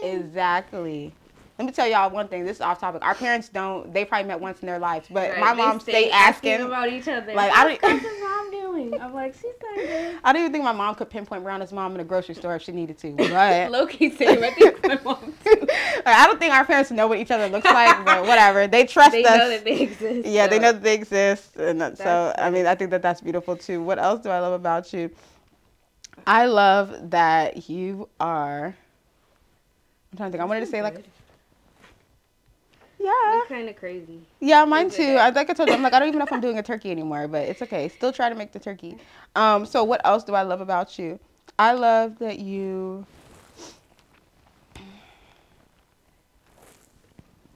Exactly. 0.00 1.12
Let 1.58 1.66
me 1.66 1.72
tell 1.72 1.86
y'all 1.86 2.10
one 2.10 2.26
thing. 2.26 2.44
This 2.44 2.56
is 2.56 2.60
off 2.60 2.80
topic. 2.80 3.04
Our 3.04 3.14
parents 3.14 3.48
don't. 3.48 3.92
They 3.94 4.04
probably 4.04 4.26
met 4.26 4.40
once 4.40 4.58
in 4.60 4.66
their 4.66 4.80
lives, 4.80 5.06
but 5.08 5.30
Right, 5.30 5.38
my 5.38 5.54
they 5.54 5.62
mom 5.62 5.78
stay 5.78 5.92
stay 5.92 6.10
asking. 6.10 6.62
about 6.62 6.88
each 6.88 7.06
other. 7.06 7.32
Like, 7.32 7.52
I 7.52 7.66
What's 7.66 7.80
don't- 7.80 7.92
Cousin's 8.00 8.20
mom 8.20 8.50
doing? 8.50 9.00
I'm 9.00 9.14
like, 9.14 9.34
she's 9.34 9.44
not 9.62 9.76
good. 9.76 10.16
I 10.24 10.32
don't 10.32 10.40
even 10.42 10.52
think 10.52 10.64
my 10.64 10.72
mom 10.72 10.96
could 10.96 11.10
pinpoint 11.10 11.44
Brianna's 11.44 11.72
mom 11.72 11.94
in 11.94 12.00
a 12.00 12.04
grocery 12.04 12.34
store 12.34 12.56
if 12.56 12.62
she 12.62 12.72
needed 12.72 12.98
to. 12.98 13.12
But 13.12 13.70
Loki 13.70 14.10
same. 14.10 14.42
I 14.42 14.50
think 14.50 14.84
my 14.84 14.98
mom 15.04 15.32
too. 15.44 15.60
Like, 15.60 16.06
I 16.06 16.26
don't 16.26 16.40
think 16.40 16.52
our 16.52 16.64
parents 16.64 16.90
know 16.90 17.06
what 17.06 17.18
each 17.20 17.30
other 17.30 17.48
looks 17.48 17.66
like, 17.66 18.04
but 18.04 18.22
whatever. 18.26 18.66
They 18.66 18.84
trust 18.84 19.12
They 19.12 19.24
us. 19.24 19.30
They 19.30 19.38
know 19.38 19.48
that 19.50 19.64
they 19.64 19.80
exist. 19.80 20.26
yeah, 20.26 20.48
they 20.48 20.58
know 20.58 20.72
that 20.72 20.82
they 20.82 20.94
exist, 20.94 21.54
and 21.56 21.80
that, 21.80 21.98
so 21.98 22.02
That's 22.04 22.42
I 22.42 22.50
mean, 22.50 22.66
I 22.66 22.74
think 22.74 22.90
that 22.90 23.00
that's 23.02 23.20
beautiful 23.20 23.56
too. 23.56 23.80
What 23.80 24.00
else 24.00 24.20
do 24.22 24.28
I 24.30 24.40
love 24.40 24.54
about 24.54 24.92
you? 24.92 25.08
I 26.26 26.46
love 26.46 27.10
that 27.10 27.68
you 27.70 28.08
are. 28.18 28.74
I'm 30.10 30.16
trying 30.16 30.30
to 30.30 30.32
think. 30.32 30.42
I 30.42 30.46
wanted 30.46 30.60
to 30.60 30.66
say 30.66 30.82
like, 30.82 31.04
yeah, 33.04 33.40
kind 33.48 33.68
of 33.68 33.76
crazy. 33.76 34.20
yeah, 34.40 34.64
mine 34.64 34.90
too. 34.90 35.16
I 35.20 35.30
like 35.30 35.50
I 35.50 35.52
told 35.52 35.68
you, 35.68 35.74
I'm 35.74 35.82
like 35.82 35.92
I 35.92 35.98
don't 35.98 36.08
even 36.08 36.18
know 36.18 36.24
if 36.24 36.32
I'm 36.32 36.40
doing 36.40 36.58
a 36.58 36.62
turkey 36.62 36.90
anymore, 36.90 37.28
but 37.28 37.48
it's 37.48 37.60
okay. 37.62 37.88
Still 37.88 38.12
try 38.12 38.28
to 38.28 38.34
make 38.34 38.52
the 38.52 38.58
turkey. 38.58 38.96
Um, 39.36 39.66
so 39.66 39.84
what 39.84 40.00
else 40.04 40.24
do 40.24 40.34
I 40.34 40.42
love 40.42 40.60
about 40.60 40.98
you? 40.98 41.18
I 41.58 41.72
love 41.72 42.18
that 42.18 42.38
you. 42.38 43.06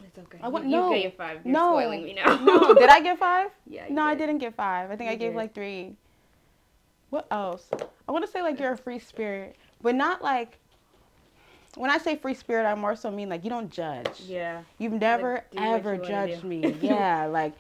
It's 0.05 0.19
okay. 0.19 0.39
I 0.43 0.49
want- 0.49 0.65
you, 0.65 0.71
no. 0.71 0.93
you 0.95 1.03
get 1.03 1.17
five. 1.17 1.41
You're 1.45 1.53
No. 1.53 1.73
spoiling 1.73 2.05
me 2.05 2.15
now. 2.15 2.37
No, 2.45 2.75
did 2.75 2.89
I 2.89 3.01
get 3.01 3.19
five? 3.29 3.51
Yeah. 3.67 3.87
you 3.89 3.95
No, 3.95 4.03
I 4.03 4.15
did. 4.15 4.27
didn't 4.27 4.39
get 4.39 4.55
five. 4.55 4.91
I 4.91 4.97
think 4.97 5.11
I 5.11 5.15
gave 5.15 5.31
did. 5.33 5.37
like 5.37 5.55
three. 5.55 5.95
What 7.11 7.27
else? 7.31 7.69
I 8.09 8.13
want 8.13 8.25
to 8.25 8.31
say 8.31 8.43
like 8.43 8.59
you're 8.61 8.73
a 8.73 8.77
free 8.77 8.99
spirit, 8.99 9.57
but 9.83 9.95
not 9.95 10.23
like. 10.23 10.59
When 11.77 11.91
I 11.91 11.99
say 11.99 12.17
free 12.17 12.35
spirit, 12.35 12.67
I 12.67 12.75
more 12.75 12.97
so 12.97 13.11
mean 13.11 13.29
like 13.29 13.45
you 13.45 13.51
don't 13.51 13.71
judge. 13.71 14.21
Yeah. 14.27 14.63
You've 14.79 14.93
never 14.93 15.45
what 15.53 15.63
ever 15.63 15.95
you 15.95 16.03
judged 16.05 16.45
me. 16.45 16.75
Yeah, 16.83 17.27
like 17.27 17.55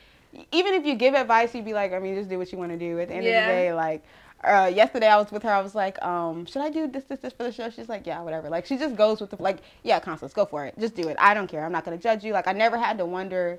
even 0.53 0.75
if 0.75 0.85
you 0.85 0.95
give 0.95 1.15
advice, 1.15 1.55
you'd 1.55 1.65
be 1.65 1.73
like, 1.75 1.93
I 1.93 1.99
mean, 1.99 2.15
just 2.15 2.29
do 2.29 2.39
what 2.39 2.51
you 2.53 2.59
want 2.59 2.73
to 2.73 2.79
do. 2.79 2.99
At 2.99 3.09
the 3.09 3.15
end 3.15 3.27
of 3.27 3.33
the 3.33 3.53
day, 3.53 3.73
like. 3.73 4.05
Uh, 4.45 4.71
yesterday 4.73 5.09
I 5.09 5.17
was 5.17 5.33
with 5.33 5.43
her. 5.43 5.51
I 5.51 5.61
was 5.61 5.75
like, 5.75 6.01
um, 6.01 6.47
should 6.47 6.63
I 6.63 6.71
do 6.71 6.87
this, 6.87 7.03
this, 7.03 7.19
this 7.19 7.33
for 7.33 7.43
the 7.43 7.51
show? 7.51 7.71
She's 7.71 7.89
like, 7.89 8.07
yeah, 8.07 8.23
whatever. 8.23 8.49
Like 8.49 8.67
she 8.67 8.79
just 8.79 8.95
goes 8.95 9.21
with 9.21 9.31
the 9.31 9.43
like, 9.43 9.59
yeah, 9.83 9.99
Constance, 9.99 10.33
go 10.33 10.45
for 10.45 10.65
it. 10.65 10.79
Just 10.79 10.95
do 10.95 11.09
it. 11.09 11.17
I 11.19 11.35
don't 11.35 11.49
care. 11.49 11.65
I'm 11.65 11.73
not 11.73 11.85
gonna 11.85 11.97
judge 11.99 12.23
you. 12.23 12.33
Like 12.33 12.47
I 12.47 12.53
never 12.53 12.79
had 12.79 12.99
to 12.99 13.05
wonder. 13.05 13.59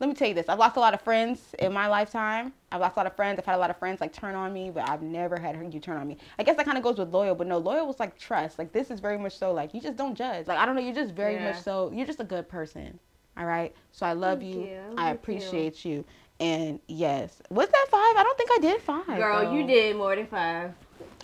Let 0.00 0.08
me 0.08 0.14
tell 0.14 0.26
you 0.28 0.34
this. 0.34 0.48
I've 0.48 0.58
lost 0.58 0.76
a 0.76 0.80
lot 0.80 0.92
of 0.92 1.00
friends 1.00 1.54
in 1.60 1.72
my 1.72 1.86
lifetime. 1.86 2.52
I've 2.72 2.80
lost 2.80 2.96
a 2.96 2.98
lot 2.98 3.06
of 3.06 3.14
friends. 3.14 3.38
I've 3.38 3.46
had 3.46 3.54
a 3.54 3.58
lot 3.58 3.70
of 3.70 3.78
friends 3.78 4.00
like 4.00 4.12
turn 4.12 4.34
on 4.34 4.52
me, 4.52 4.70
but 4.70 4.88
I've 4.88 5.02
never 5.02 5.38
had 5.38 5.72
you 5.72 5.78
turn 5.80 5.96
on 5.96 6.08
me. 6.08 6.16
I 6.38 6.42
guess 6.42 6.56
that 6.56 6.64
kind 6.66 6.76
of 6.76 6.82
goes 6.82 6.98
with 6.98 7.10
loyal, 7.10 7.34
but 7.36 7.46
no, 7.46 7.58
loyal 7.58 7.86
was 7.86 8.00
like 8.00 8.18
trust. 8.18 8.58
Like 8.58 8.72
this 8.72 8.90
is 8.90 8.98
very 8.98 9.16
much 9.16 9.38
so 9.38 9.52
like 9.52 9.72
you 9.72 9.80
just 9.80 9.96
don't 9.96 10.14
judge. 10.16 10.46
Like 10.48 10.58
I 10.58 10.66
don't 10.66 10.74
know, 10.74 10.80
you're 10.82 10.94
just 10.94 11.14
very 11.14 11.34
Yeah. 11.34 11.52
much 11.52 11.62
so 11.62 11.90
you're 11.94 12.06
just 12.06 12.20
a 12.20 12.24
good 12.24 12.48
person. 12.48 12.98
All 13.36 13.46
right. 13.46 13.74
So 13.92 14.04
I 14.04 14.12
love 14.14 14.42
you. 14.42 14.62
you. 14.64 14.80
I 14.98 15.10
appreciate 15.10 15.84
you. 15.84 16.04
And 16.40 16.80
yes, 16.88 17.40
was 17.50 17.68
that 17.68 17.86
five? 17.90 18.16
I 18.16 18.22
don't 18.24 18.36
think 18.36 18.50
I 18.52 18.58
did 18.58 18.82
five. 18.82 19.06
Girl, 19.06 19.44
though. 19.44 19.52
you 19.52 19.64
did 19.66 19.96
more 19.96 20.16
than 20.16 20.26
five. 20.26 20.72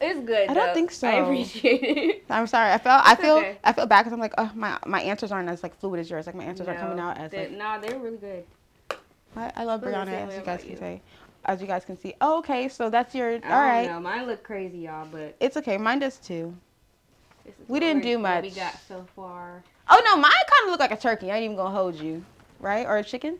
It's 0.01 0.21
good. 0.21 0.49
I 0.49 0.55
don't 0.55 0.73
think 0.73 0.93
so. 0.93 1.09
I 1.09 1.15
appreciate 1.17 1.83
it. 1.83 2.25
I'm 2.31 2.47
sorry. 2.47 2.73
I 2.73 2.79
felt. 2.79 3.03
I 3.05 3.17
feel. 3.17 3.37
okay. 3.39 3.59
I 3.65 3.73
feel 3.73 3.87
bad 3.87 4.03
because 4.03 4.13
I'm 4.13 4.21
like, 4.21 4.33
oh, 4.39 4.51
my 4.55 4.79
my 4.87 5.03
answers 5.03 5.31
aren't 5.33 5.49
as 5.49 5.63
like 5.65 5.79
fluid 5.79 6.01
as 6.01 6.09
yours. 6.09 6.27
Like 6.27 6.37
my 6.37 6.45
answers 6.45 6.69
aren't 6.69 6.81
coming 6.81 7.01
out 7.01 7.19
as 7.19 7.31
they- 7.33 7.49
like. 7.49 7.59
Nah, 7.59 7.79
they're 7.79 7.99
really 7.99 8.17
good. 8.17 8.45
I, 9.37 9.53
I 9.57 9.65
love 9.65 9.81
the 9.81 9.89
Brianna, 9.89 10.29
as 10.29 10.37
you 10.37 10.43
guys 10.43 10.61
can 10.63 10.71
you. 10.71 10.77
say. 10.77 11.03
As 11.45 11.61
you 11.61 11.67
guys 11.67 11.85
can 11.85 11.99
see. 11.99 12.15
Oh, 12.21 12.39
okay, 12.39 12.69
so 12.69 12.91
that's 12.91 13.15
your. 13.15 13.31
I 13.31 13.35
All 13.35 13.41
don't 13.41 13.51
right. 13.51 13.89
know. 13.89 14.01
Mine 14.01 14.27
look 14.27 14.43
crazy, 14.43 14.79
y'all, 14.79 15.07
but 15.11 15.35
It's 15.41 15.57
okay. 15.57 15.79
Mine 15.79 16.01
does 16.01 16.19
too. 16.19 16.55
We 17.69 17.81
didn't 17.81 18.03
do 18.03 18.19
much. 18.19 18.43
We 18.45 18.51
got 18.51 18.77
so 18.87 19.07
far. 19.17 19.63
Oh 19.89 20.03
no, 20.05 20.17
mine 20.17 20.31
kind 20.31 20.65
of 20.67 20.71
look 20.71 20.81
like 20.81 20.93
a 20.93 20.97
turkey. 21.01 21.31
I 21.33 21.37
ain't 21.37 21.45
even 21.45 21.57
gonna 21.57 21.75
hold 21.75 21.95
you, 21.97 22.23
right? 22.61 22.87
Or 22.87 22.99
a 22.99 23.03
chicken. 23.05 23.39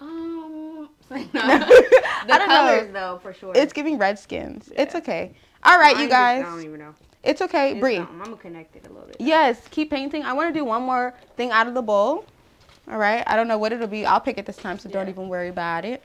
Um, 0.00 0.88
the 1.08 1.16
I 1.34 2.24
don't 2.26 2.48
colors 2.48 2.86
know. 2.88 2.92
though, 2.92 3.18
for 3.22 3.32
sure. 3.32 3.52
It's 3.54 3.72
giving 3.72 3.98
redskins. 3.98 4.70
It's 4.76 4.94
Yeah. 4.94 4.98
okay. 4.98 5.32
All 5.62 5.78
right, 5.78 5.94
Mine 5.94 6.04
you 6.04 6.08
just- 6.08 6.18
guys. 6.18 6.42
I 6.44 6.48
don't 6.50 6.64
even 6.64 6.78
know. 6.80 6.94
It's 7.22 7.42
okay, 7.42 7.72
It's 7.72 7.80
Bree. 7.80 7.98
I'm 7.98 8.18
gonna 8.18 8.36
connect 8.36 8.76
it 8.76 8.86
a 8.86 8.88
little 8.88 9.06
bit. 9.06 9.16
Yes, 9.20 9.68
keep 9.70 9.90
painting. 9.90 10.22
I 10.24 10.32
want 10.32 10.52
to 10.52 10.58
do 10.58 10.64
one 10.64 10.82
more 10.82 11.14
thing 11.36 11.50
out 11.50 11.66
of 11.68 11.74
the 11.74 11.82
bowl. 11.82 12.24
All 12.90 12.98
right. 12.98 13.22
I 13.26 13.36
don't 13.36 13.48
know 13.48 13.58
what 13.58 13.72
it'll 13.72 13.86
be. 13.86 14.06
I'll 14.06 14.20
pick 14.20 14.38
it 14.38 14.46
this 14.46 14.58
time, 14.58 14.78
so 14.78 14.90
don't 14.90 15.08
even 15.08 15.28
worry 15.28 15.48
about 15.48 15.84
it. 15.84 16.04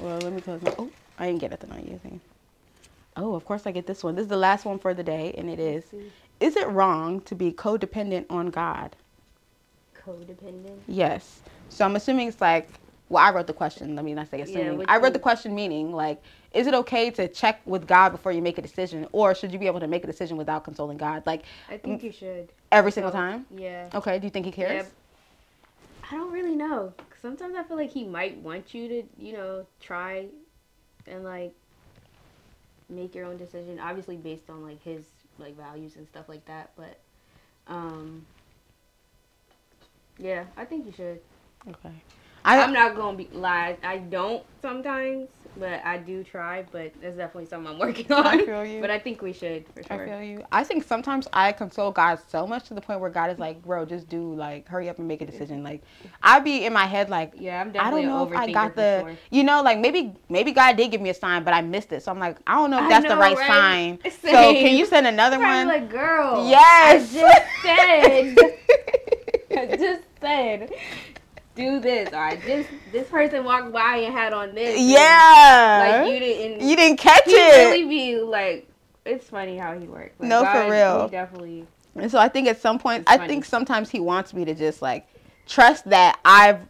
Well, 0.00 0.18
let 0.20 0.32
me 0.32 0.40
close 0.42 0.62
my. 0.62 0.74
Oh, 0.78 0.92
I 1.18 1.26
didn't 1.28 1.40
get 1.40 1.52
it 1.52 1.64
on 1.70 1.86
you 1.86 1.98
thing. 1.98 2.20
Oh, 3.16 3.34
of 3.34 3.44
course 3.44 3.66
I 3.66 3.72
get 3.72 3.86
this 3.86 4.04
one. 4.04 4.14
This 4.16 4.24
is 4.24 4.28
the 4.28 4.36
last 4.36 4.64
one 4.64 4.78
for 4.78 4.94
the 4.94 5.02
day, 5.04 5.34
and 5.38 5.50
it 5.50 5.60
is. 5.60 5.84
Is 6.40 6.56
it 6.56 6.68
wrong 6.68 7.20
to 7.22 7.34
be 7.34 7.52
codependent 7.52 8.26
on 8.30 8.48
God? 8.50 8.96
Codependent. 9.96 10.80
Yes. 10.88 11.42
So 11.68 11.84
I'm 11.84 11.96
assuming 11.96 12.28
it's 12.28 12.40
like. 12.40 12.81
Well, 13.08 13.22
I 13.22 13.30
wrote 13.30 13.46
the 13.46 13.52
question. 13.52 13.94
Let 13.94 14.04
me 14.04 14.14
not 14.14 14.30
say 14.30 14.40
assuming. 14.40 14.78
what 14.78 14.90
I 14.90 14.96
wrote 14.98 15.12
the 15.12 15.18
question 15.18 15.54
meaning 15.54 15.92
like, 15.92 16.22
is 16.52 16.66
it 16.66 16.74
okay 16.74 17.10
to 17.10 17.28
check 17.28 17.60
with 17.66 17.86
God 17.86 18.10
before 18.10 18.32
you 18.32 18.42
make 18.42 18.58
a 18.58 18.62
decision, 18.62 19.06
or 19.12 19.34
should 19.34 19.52
you 19.52 19.58
be 19.58 19.66
able 19.66 19.80
to 19.80 19.86
make 19.86 20.04
a 20.04 20.06
decision 20.06 20.36
without 20.36 20.64
consulting 20.64 20.96
God? 20.96 21.22
Like 21.26 21.44
I 21.68 21.76
think 21.76 22.02
you 22.02 22.12
should. 22.12 22.48
every 22.70 22.92
single 22.92 23.12
So, 23.12 23.18
time? 23.18 23.46
Yeah. 23.54 23.88
Okay. 23.94 24.18
Do 24.18 24.24
you 24.26 24.30
think 24.30 24.46
he 24.46 24.52
cares? 24.52 24.84
Yeah. 24.84 24.90
I 26.10 26.14
don't 26.16 26.32
really 26.32 26.56
know. 26.56 26.92
Sometimes 27.20 27.54
I 27.56 27.62
feel 27.62 27.76
like 27.76 27.90
he 27.90 28.04
might 28.04 28.36
want 28.38 28.74
you 28.74 28.88
to, 28.88 29.02
you 29.18 29.32
know, 29.32 29.66
try 29.80 30.26
and 31.06 31.24
like 31.24 31.54
make 32.88 33.14
your 33.14 33.26
own 33.26 33.36
decision. 33.36 33.78
Obviously 33.78 34.16
based 34.16 34.50
on 34.50 34.62
like 34.62 34.82
his 34.82 35.04
like 35.38 35.56
values 35.56 35.96
and 35.96 36.06
stuff 36.06 36.28
like 36.28 36.44
that. 36.46 36.70
But 36.76 36.98
um 37.66 38.24
yeah, 40.18 40.44
I 40.56 40.64
think 40.64 40.86
you 40.86 40.92
should. 40.92 41.20
Okay. 41.68 41.94
I, 42.44 42.58
I, 42.58 42.64
am 42.64 42.72
not 42.72 42.96
gonna 42.96 43.16
be 43.16 43.28
lie. 43.32 43.76
I 43.82 43.98
don't 43.98 44.44
sometimes, 44.60 45.28
but 45.56 45.80
I 45.84 45.98
do 45.98 46.24
try. 46.24 46.64
But 46.72 46.92
it's 47.00 47.16
definitely 47.16 47.46
something 47.46 47.72
I'm 47.72 47.78
working 47.86 48.10
on. 48.10 48.26
I 48.26 48.44
feel 48.44 48.64
you. 48.64 48.80
But 48.80 48.90
I 48.90 48.98
think 48.98 49.22
we 49.22 49.32
should 49.32 49.64
for 49.68 49.92
I 49.92 50.06
feel 50.06 50.22
you. 50.22 50.44
I 50.50 50.64
think 50.64 50.84
sometimes 50.84 51.28
I 51.32 51.52
console 51.52 51.92
God 51.92 52.18
so 52.28 52.46
much 52.46 52.66
to 52.68 52.74
the 52.74 52.80
point 52.80 53.00
where 53.00 53.10
God 53.10 53.30
is 53.30 53.38
like, 53.38 53.62
bro, 53.62 53.84
just 53.84 54.08
do 54.08 54.34
like 54.34 54.66
hurry 54.66 54.88
up 54.88 54.98
and 54.98 55.06
make 55.06 55.20
a 55.20 55.26
decision. 55.26 55.62
Like 55.62 55.82
I 56.22 56.40
be 56.40 56.64
in 56.64 56.72
my 56.72 56.86
head 56.86 57.10
like 57.10 57.34
yeah, 57.36 57.60
I'm 57.60 57.68
I 57.68 57.72
definitely 57.72 58.02
don't 58.02 58.10
know 58.10 58.32
if 58.32 58.38
I 58.38 58.50
got 58.50 58.74
the 58.74 59.00
sure. 59.02 59.16
you 59.30 59.44
know, 59.44 59.62
like 59.62 59.78
maybe 59.78 60.14
maybe 60.28 60.52
God 60.52 60.76
did 60.76 60.90
give 60.90 61.00
me 61.00 61.10
a 61.10 61.14
sign, 61.14 61.44
but 61.44 61.54
I 61.54 61.60
missed 61.60 61.92
it. 61.92 62.02
So 62.02 62.10
I'm 62.10 62.18
like, 62.18 62.38
I 62.46 62.54
don't 62.54 62.70
know 62.70 62.78
if 62.78 62.84
I 62.84 62.88
that's 62.88 63.08
the 63.08 63.16
right, 63.16 63.36
right? 63.36 63.46
sign. 63.46 63.98
So 64.22 64.52
can 64.52 64.76
you 64.76 64.86
send 64.86 65.06
another 65.06 65.36
I'm 65.36 65.66
one? 65.66 65.68
like, 65.68 65.90
girl. 65.90 66.48
yes. 66.48 67.14
I 67.64 68.28
just 68.28 68.38
said. 69.50 69.58
I 69.58 69.76
just 69.76 70.02
said. 70.20 70.70
Do 71.54 71.80
this. 71.80 72.12
All 72.12 72.20
right. 72.20 72.42
This 72.44 72.66
this 72.92 73.08
person 73.08 73.44
walked 73.44 73.72
by 73.72 73.98
and 73.98 74.12
had 74.14 74.32
on 74.32 74.54
this. 74.54 74.78
and, 74.78 74.88
yeah. 74.88 76.00
Like 76.02 76.12
you 76.12 76.18
didn't. 76.18 76.68
You 76.68 76.76
didn't 76.76 76.98
catch 76.98 77.22
it. 77.26 77.66
really 77.66 77.88
be 77.88 78.18
like. 78.20 78.68
It's 79.04 79.28
funny 79.28 79.56
how 79.56 79.78
he 79.78 79.86
works. 79.86 80.14
Like, 80.20 80.28
No, 80.28 80.44
for 80.44 80.70
real. 80.70 81.08
Definitely. 81.08 81.66
And 81.96 82.10
so 82.10 82.18
I 82.18 82.28
think 82.28 82.46
at 82.48 82.60
some 82.60 82.78
point, 82.78 83.04
I 83.06 83.16
funny. 83.16 83.28
think 83.28 83.44
sometimes 83.44 83.90
he 83.90 84.00
wants 84.00 84.32
me 84.32 84.44
to 84.44 84.54
just 84.54 84.80
like 84.80 85.06
trust 85.46 85.90
that 85.90 86.18
I've 86.24 86.60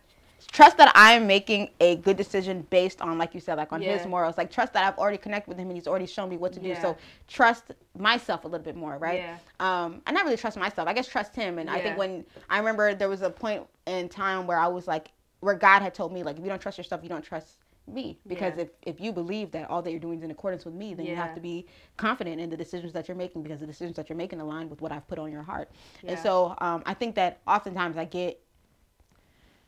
trust 0.53 0.77
that 0.77 0.93
I'm 0.95 1.27
making 1.27 1.71
a 1.81 1.97
good 1.97 2.17
decision 2.17 2.67
based 2.71 3.01
on, 3.01 3.17
like 3.19 3.35
you 3.35 3.41
said, 3.41 3.57
like 3.57 3.73
on 3.73 3.81
his 3.81 4.07
morals. 4.07 4.37
Like 4.37 4.51
trust 4.51 4.75
that 4.75 4.85
I've 4.85 4.99
already 4.99 5.17
connected 5.19 5.49
with 5.49 5.59
him 5.59 5.69
and 5.69 5.77
he's 5.77 5.87
already 5.89 6.07
shown 6.07 6.29
me 6.29 6.37
what 6.37 6.53
to 6.53 6.61
do. 6.61 6.75
So 6.75 6.97
trust 7.27 7.73
myself 7.99 8.45
a 8.45 8.49
little 8.49 8.65
bit 8.65 8.77
more, 8.77 8.99
right? 8.99 9.21
Yeah. 9.21 9.37
Um, 9.61 10.03
I 10.07 10.13
not 10.13 10.25
really 10.25 10.37
trust 10.37 10.57
myself. 10.59 10.87
I 10.87 10.93
guess 10.93 11.09
trust 11.09 11.35
him. 11.35 11.59
And 11.59 11.71
I 11.71 11.81
think 11.81 11.97
when 11.97 12.25
I 12.51 12.59
remember 12.59 12.95
there 12.95 13.09
was 13.09 13.23
a 13.23 13.31
point 13.31 13.67
in 13.87 14.09
time 14.09 14.47
where 14.47 14.59
I 14.59 14.69
was 14.69 14.87
like, 14.87 15.11
where 15.41 15.55
God 15.55 15.81
had 15.83 15.95
told 15.95 16.13
me 16.13 16.23
like, 16.23 16.37
if 16.37 16.43
you 16.43 16.49
don't 16.51 16.61
trust 16.61 16.79
yourself, 16.79 17.03
you 17.03 17.09
don't 17.09 17.25
trust 17.25 17.57
me 17.89 18.17
because 18.29 18.55
Yeah. 18.57 18.63
if, 18.63 18.69
if 18.83 19.01
you 19.01 19.11
believe 19.13 19.51
that 19.53 19.69
all 19.69 19.83
that 19.83 19.91
you're 19.91 19.99
doing 19.99 20.19
is 20.19 20.23
in 20.25 20.31
accordance 20.31 20.65
with 20.65 20.73
me 20.75 20.95
then 20.95 21.05
you 21.05 21.17
have 21.17 21.35
to 21.35 21.41
be 21.41 21.67
confident 21.97 22.41
in 22.41 22.49
the 22.49 22.57
decisions 22.57 22.93
that 22.93 23.09
you're 23.09 23.17
making 23.17 23.43
because 23.43 23.59
the 23.59 23.67
decisions 23.67 23.97
that 23.97 24.09
you're 24.09 24.17
making 24.17 24.41
align 24.41 24.71
with 24.71 24.81
what 24.81 24.93
i've 24.93 25.07
put 25.09 25.19
on 25.19 25.33
your 25.33 25.43
heart 25.43 25.69
and 26.07 26.17
so 26.17 26.55
um, 26.61 26.85
i 26.87 26.95
think 26.95 27.17
that 27.17 27.41
oftentimes 27.49 27.97
i 27.97 28.05
get 28.05 28.41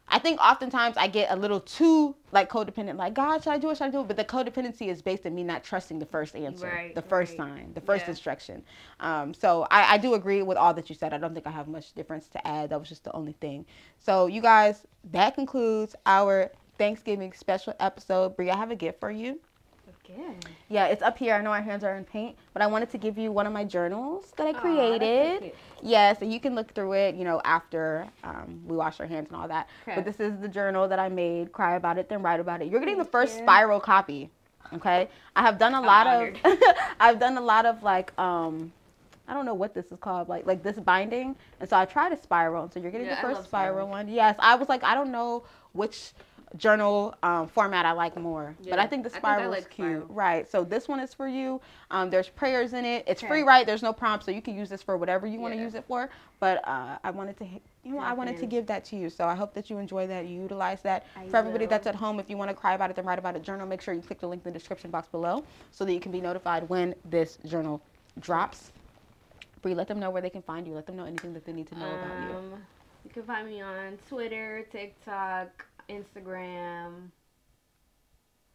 I 0.09 0.19
think 0.19 0.41
oftentimes 0.41 0.97
I 0.97 1.09
get 1.09 1.31
a 1.31 1.37
little 1.37 1.61
too 1.61 2.15
like 2.31 2.51
codependent, 2.51 2.97
like 2.97 3.15
God, 3.15 3.43
should 3.43 3.53
I 3.53 3.59
do 3.59 3.71
it? 3.71 3.79
Should 3.79 3.87
I 3.87 3.91
do 3.91 4.01
it? 4.03 4.09
But 4.09 4.17
the 4.17 4.25
codependency 4.25 4.89
is 4.89 5.03
based 5.03 5.25
in 5.27 5.35
me 5.35 5.43
not 5.45 5.65
trusting 5.65 5.99
the 5.99 6.07
first 6.07 6.37
answer, 6.37 6.67
Right, 6.69 6.95
the 6.95 7.03
first 7.03 7.37
right. 7.39 7.49
sign, 7.49 7.73
the 7.75 7.81
first 7.81 8.07
Yeah. 8.07 8.11
instruction. 8.11 8.65
Um, 9.01 9.35
so 9.35 9.67
I, 9.71 9.95
I 9.95 9.99
do 9.99 10.15
agree 10.15 10.43
with 10.43 10.59
all 10.59 10.75
that 10.75 10.89
you 10.89 10.95
said. 10.95 11.13
I 11.13 11.19
don't 11.19 11.35
think 11.35 11.47
I 11.47 11.51
have 11.51 11.69
much 11.69 11.93
difference 11.95 12.29
to 12.29 12.47
add. 12.47 12.71
That 12.71 12.79
was 12.79 12.89
just 12.89 13.05
the 13.05 13.13
only 13.13 13.33
thing. 13.33 13.67
So 13.99 14.27
you 14.27 14.43
guys, 14.43 14.87
that 15.11 15.35
concludes 15.35 15.97
our 16.07 16.53
Thanksgiving 16.79 17.33
special 17.33 17.75
episode. 17.81 18.37
Brie, 18.37 18.51
I 18.51 18.57
have 18.57 18.71
a 18.71 18.77
gift 18.77 19.01
for 19.01 19.11
you. 19.11 19.41
Yeah, 20.69 20.87
it's 20.87 21.03
up 21.03 21.19
here. 21.19 21.35
I 21.35 21.41
know 21.43 21.51
our 21.53 21.63
hands 21.63 21.85
are 21.85 21.97
in 21.97 22.05
paint, 22.05 22.37
but 22.53 22.63
I 22.63 22.67
wanted 22.67 22.91
to 22.91 22.99
give 22.99 23.19
you 23.19 23.31
one 23.31 23.47
of 23.47 23.53
my 23.53 23.65
journals 23.65 24.33
that 24.37 24.47
I 24.47 24.51
Aw, 24.51 24.53
that's 24.53 24.63
so 24.63 24.69
created. 24.75 25.41
cute. 25.41 25.55
Yes, 25.83 26.19
and 26.21 26.33
you 26.33 26.41
can 26.41 26.55
look 26.55 26.73
through 26.75 26.93
it, 26.95 27.15
you 27.15 27.25
know, 27.25 27.41
after 27.45 28.09
um, 28.25 28.61
we 28.67 28.77
wash 28.77 28.99
our 29.01 29.07
hands 29.07 29.29
and 29.31 29.41
all 29.41 29.49
that. 29.49 29.69
Okay. 29.83 29.95
But 29.95 30.05
this 30.05 30.21
is 30.21 30.39
the 30.41 30.49
journal 30.49 30.89
that 30.89 30.99
I 30.99 31.09
made. 31.09 31.53
Cry 31.53 31.77
about 31.77 31.99
it, 31.99 32.09
then 32.09 32.23
write 32.23 32.41
about 32.41 32.63
it. 32.63 32.69
You're 32.69 32.81
getting 32.81 32.99
the 32.99 33.05
first 33.05 33.37
you. 33.37 33.43
spiral 33.43 33.81
copy. 33.81 34.31
Okay, 34.73 35.09
I 35.37 35.43
have 35.43 35.59
done 35.59 35.75
a 35.75 35.81
lot 35.81 36.07
honored. 36.07 36.41
of. 36.45 36.59
I've 37.01 37.21
done 37.21 37.37
a 37.37 37.41
lot 37.41 37.67
of 37.67 37.83
like 37.83 38.19
um, 38.19 38.73
I 39.29 39.35
don't 39.35 39.45
know 39.47 39.55
what 39.55 39.75
this 39.75 39.87
is 39.93 39.99
called, 40.01 40.29
like 40.29 40.47
like 40.47 40.63
this 40.63 40.79
binding, 40.79 41.37
and 41.61 41.69
so 41.69 41.77
I 41.77 41.85
tried 41.85 42.13
a 42.13 42.21
spiral. 42.21 42.65
And 42.65 42.73
so 42.73 42.81
you're 42.81 42.91
getting 42.91 43.07
Yeah, 43.07 43.17
the 43.21 43.35
first 43.35 43.45
spiral 43.45 43.89
one. 43.89 44.09
Yes, 44.09 44.37
I 44.39 44.57
was 44.57 44.69
like, 44.69 44.83
I 44.83 44.95
don't 44.95 45.13
know 45.13 45.45
which 45.73 46.13
journal 46.57 47.15
um, 47.23 47.49
format 47.49 47.85
I 47.85 47.93
like 47.93 48.17
more, 48.17 48.55
but 48.69 48.79
I 48.79 48.87
think 48.87 49.03
the 49.05 49.09
I 49.15 49.21
think 49.21 49.39
I 49.39 49.39
spiral 49.39 49.53
is 49.55 49.65
like 49.65 49.71
cute. 49.71 49.89
spiral. 49.89 50.07
Right. 50.09 50.51
So 50.51 50.65
this 50.65 50.89
one 50.89 51.01
is 51.01 51.13
for 51.15 51.27
you. 51.29 51.61
Um, 51.91 52.11
there's 52.11 52.29
prayers 52.29 52.73
in 52.75 52.85
it. 52.85 53.05
It's 53.07 53.21
free, 53.23 53.39
Okay. 53.41 53.43
right? 53.43 53.67
There's 53.67 53.83
no 53.83 53.93
prompt, 53.93 54.25
so 54.25 54.31
you 54.31 54.43
can 54.43 54.57
use 54.57 54.69
this 54.69 54.83
for 54.83 54.97
whatever 54.97 55.27
you 55.27 55.41
want 55.41 55.55
to 55.55 55.61
use 55.61 55.75
it 55.75 55.85
for. 55.85 56.09
But 56.41 56.67
uh, 56.67 56.99
I 57.03 57.11
wanted 57.11 57.37
to, 57.39 57.45
you 57.45 57.93
know, 57.95 58.01
I 58.01 58.13
wanted 58.13 58.37
to 58.39 58.47
give 58.47 58.67
that 58.67 58.85
to 58.87 58.97
you. 58.97 59.11
So 59.11 59.27
I 59.27 59.35
hope 59.35 59.55
that 59.55 59.71
you 59.71 59.79
enjoy 59.79 60.07
that. 60.07 60.27
You 60.27 60.41
utilize 60.43 60.83
that. 60.83 61.07
I 61.17 61.27
for 61.27 61.37
everybody 61.37 61.65
will. 61.65 61.71
that's 61.71 61.87
at 61.87 61.95
home, 61.95 62.21
if 62.21 62.31
you 62.31 62.37
want 62.37 62.51
to 62.51 62.55
cry 62.55 62.75
about 62.75 62.91
it, 62.91 62.97
then 62.97 63.05
write 63.05 63.19
about 63.19 63.37
it 63.37 63.43
journal. 63.43 63.67
Make 63.67 63.81
sure 63.81 63.95
you 63.95 64.03
click 64.03 64.21
the 64.21 64.29
link 64.29 64.45
in 64.45 64.53
the 64.53 64.59
description 64.59 64.91
box 64.91 65.09
below 65.09 65.45
so 65.71 65.85
that 65.85 65.93
you 65.93 66.01
can 66.01 66.13
be 66.13 66.21
notified 66.21 66.69
when 66.69 66.95
this 67.05 67.39
journal 67.47 67.83
drops. 68.21 68.73
Bree, 69.63 69.75
let 69.75 69.89
them 69.89 69.99
know 69.99 70.11
where 70.11 70.23
they 70.23 70.31
can 70.31 70.43
find 70.43 70.67
you. 70.67 70.75
Let 70.75 70.87
them 70.87 70.97
know 70.97 71.05
anything 71.07 71.33
that 71.35 71.45
they 71.45 71.53
need 71.53 71.67
to 71.69 71.79
know 71.79 71.95
about 71.95 72.29
you. 72.29 72.37
Um, 72.37 72.67
you 73.05 73.11
can 73.11 73.23
find 73.25 73.47
me 73.49 73.61
on 73.63 73.99
Twitter, 74.09 74.65
TikTok, 74.71 75.67
Instagram. 75.89 77.11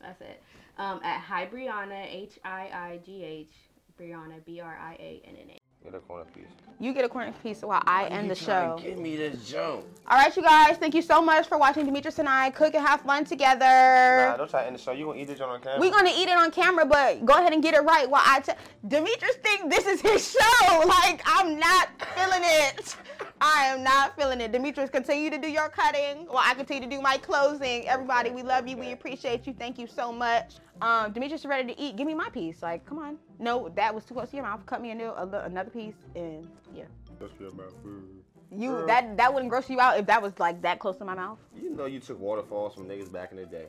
That's 0.02 0.22
it. 0.22 0.42
Um, 0.78 1.02
at 1.04 1.20
Hi 1.22 1.46
Brianna, 1.46 2.06
H 2.08 2.40
I 2.44 2.70
I 2.74 3.00
G 3.06 3.24
H, 3.24 3.54
Brianna, 4.00 4.44
B 4.46 4.62
R 4.62 4.78
I 4.82 4.94
A 4.94 5.22
N 5.28 5.36
N 5.36 5.50
A. 5.52 5.59
Get 5.84 5.96
a 5.96 6.00
corner 6.00 6.26
piece. 6.36 6.44
You 6.82 6.94
get 6.94 7.06
a 7.06 7.10
corner 7.10 7.34
piece 7.42 7.62
while 7.62 7.82
I 7.86 8.06
end 8.08 8.30
the 8.30 8.36
show. 8.36 8.78
Give 8.82 9.00
me 9.00 9.16
this 9.16 9.50
jump. 9.50 9.86
All 10.08 10.18
right, 10.18 10.36
you 10.36 10.44
guys. 10.44 10.78
Thank 10.78 10.94
you 10.94 11.02
so 11.02 11.22
much 11.22 11.48
for 11.48 11.58
watching 11.58 11.86
Demetrius 11.86 12.20
and 12.20 12.28
I 12.28 12.50
cook 12.52 12.74
and 12.74 12.86
have 12.86 13.02
fun 13.02 13.24
together. 13.26 13.60
Nah, 13.66 14.38
don't 14.38 14.50
try 14.50 14.62
to 14.62 14.68
end 14.68 14.76
the 14.76 14.80
show. 14.82 14.92
You 14.92 15.06
gonna 15.06 15.20
eat 15.20 15.26
this 15.28 15.40
joint 15.40 15.52
on 15.52 15.62
camera? 15.62 15.80
We're 15.80 15.92
gonna 15.92 16.12
eat 16.14 16.28
it 16.28 16.38
on 16.38 16.52
camera, 16.52 16.86
but 16.86 17.26
go 17.26 17.34
ahead 17.38 17.54
and 17.54 17.64
get 17.64 17.74
it 17.74 17.82
right. 17.84 18.10
While 18.10 18.24
I, 18.26 18.40
t- 18.42 18.52
Demetrius 18.88 19.36
think 19.38 19.70
this 19.70 19.86
is 19.88 20.02
his 20.02 20.32
show. 20.32 20.40
Like 20.90 21.22
I'm 21.26 21.58
not 21.60 21.90
feeling 22.16 22.42
it. 22.44 22.96
I 23.42 23.66
am 23.68 23.84
not 23.84 24.18
feeling 24.18 24.42
it. 24.42 24.52
Demetrius, 24.52 24.90
continue 24.90 25.30
to 25.30 25.38
do 25.38 25.50
your 25.50 25.70
cutting 25.70 26.26
while 26.28 26.44
I 26.46 26.54
continue 26.56 26.84
to 26.84 26.90
do 26.96 27.02
my 27.02 27.18
closing. 27.18 27.88
Everybody, 27.88 28.32
we 28.32 28.42
love 28.44 28.68
you. 28.68 28.76
We 28.76 28.92
appreciate 28.92 29.48
you. 29.48 29.54
Thank 29.54 29.78
you 29.80 29.88
so 29.88 30.12
much. 30.12 30.56
Um, 30.82 31.12
Demetrius 31.14 31.42
is 31.42 31.46
ready 31.46 31.74
to 31.74 31.80
eat. 31.80 31.96
Give 31.96 32.08
me 32.08 32.14
my 32.16 32.30
piece. 32.30 32.62
Like, 32.62 32.86
come 32.86 33.00
on. 33.00 33.18
No, 33.38 33.70
that 33.76 33.94
was 33.94 34.04
too 34.06 34.14
close 34.14 34.30
to 34.30 34.36
your 34.38 34.46
mouth. 34.46 34.66
Cut 34.66 34.82
me 34.82 34.92
a 34.92 34.96
new, 34.96 35.14
a, 35.16 35.26
li- 35.26 35.40
another 35.70 35.92
piece, 35.92 35.96
and 36.16 36.48
yeah. 36.76 36.84
That's 37.20 37.32
your 37.40 37.52
mouth 37.52 37.74
food. 37.84 38.24
You 38.52 38.72
Girl. 38.72 38.88
that 38.88 39.18
that 39.18 39.34
wouldn't 39.34 39.50
gross 39.50 39.70
you 39.70 39.80
out 39.80 40.00
if 40.00 40.08
that 40.08 40.22
was 40.22 40.34
like 40.40 40.62
that 40.64 40.80
close 40.80 40.98
to 40.98 41.06
my 41.06 41.16
mouth. 41.16 41.38
You 41.56 41.70
know 41.76 41.86
you 41.86 42.00
took 42.00 42.20
waterfalls 42.20 42.74
from 42.76 42.86
niggas 42.88 43.12
back 43.12 43.32
in 43.32 43.38
the 43.38 43.46
day. 43.46 43.68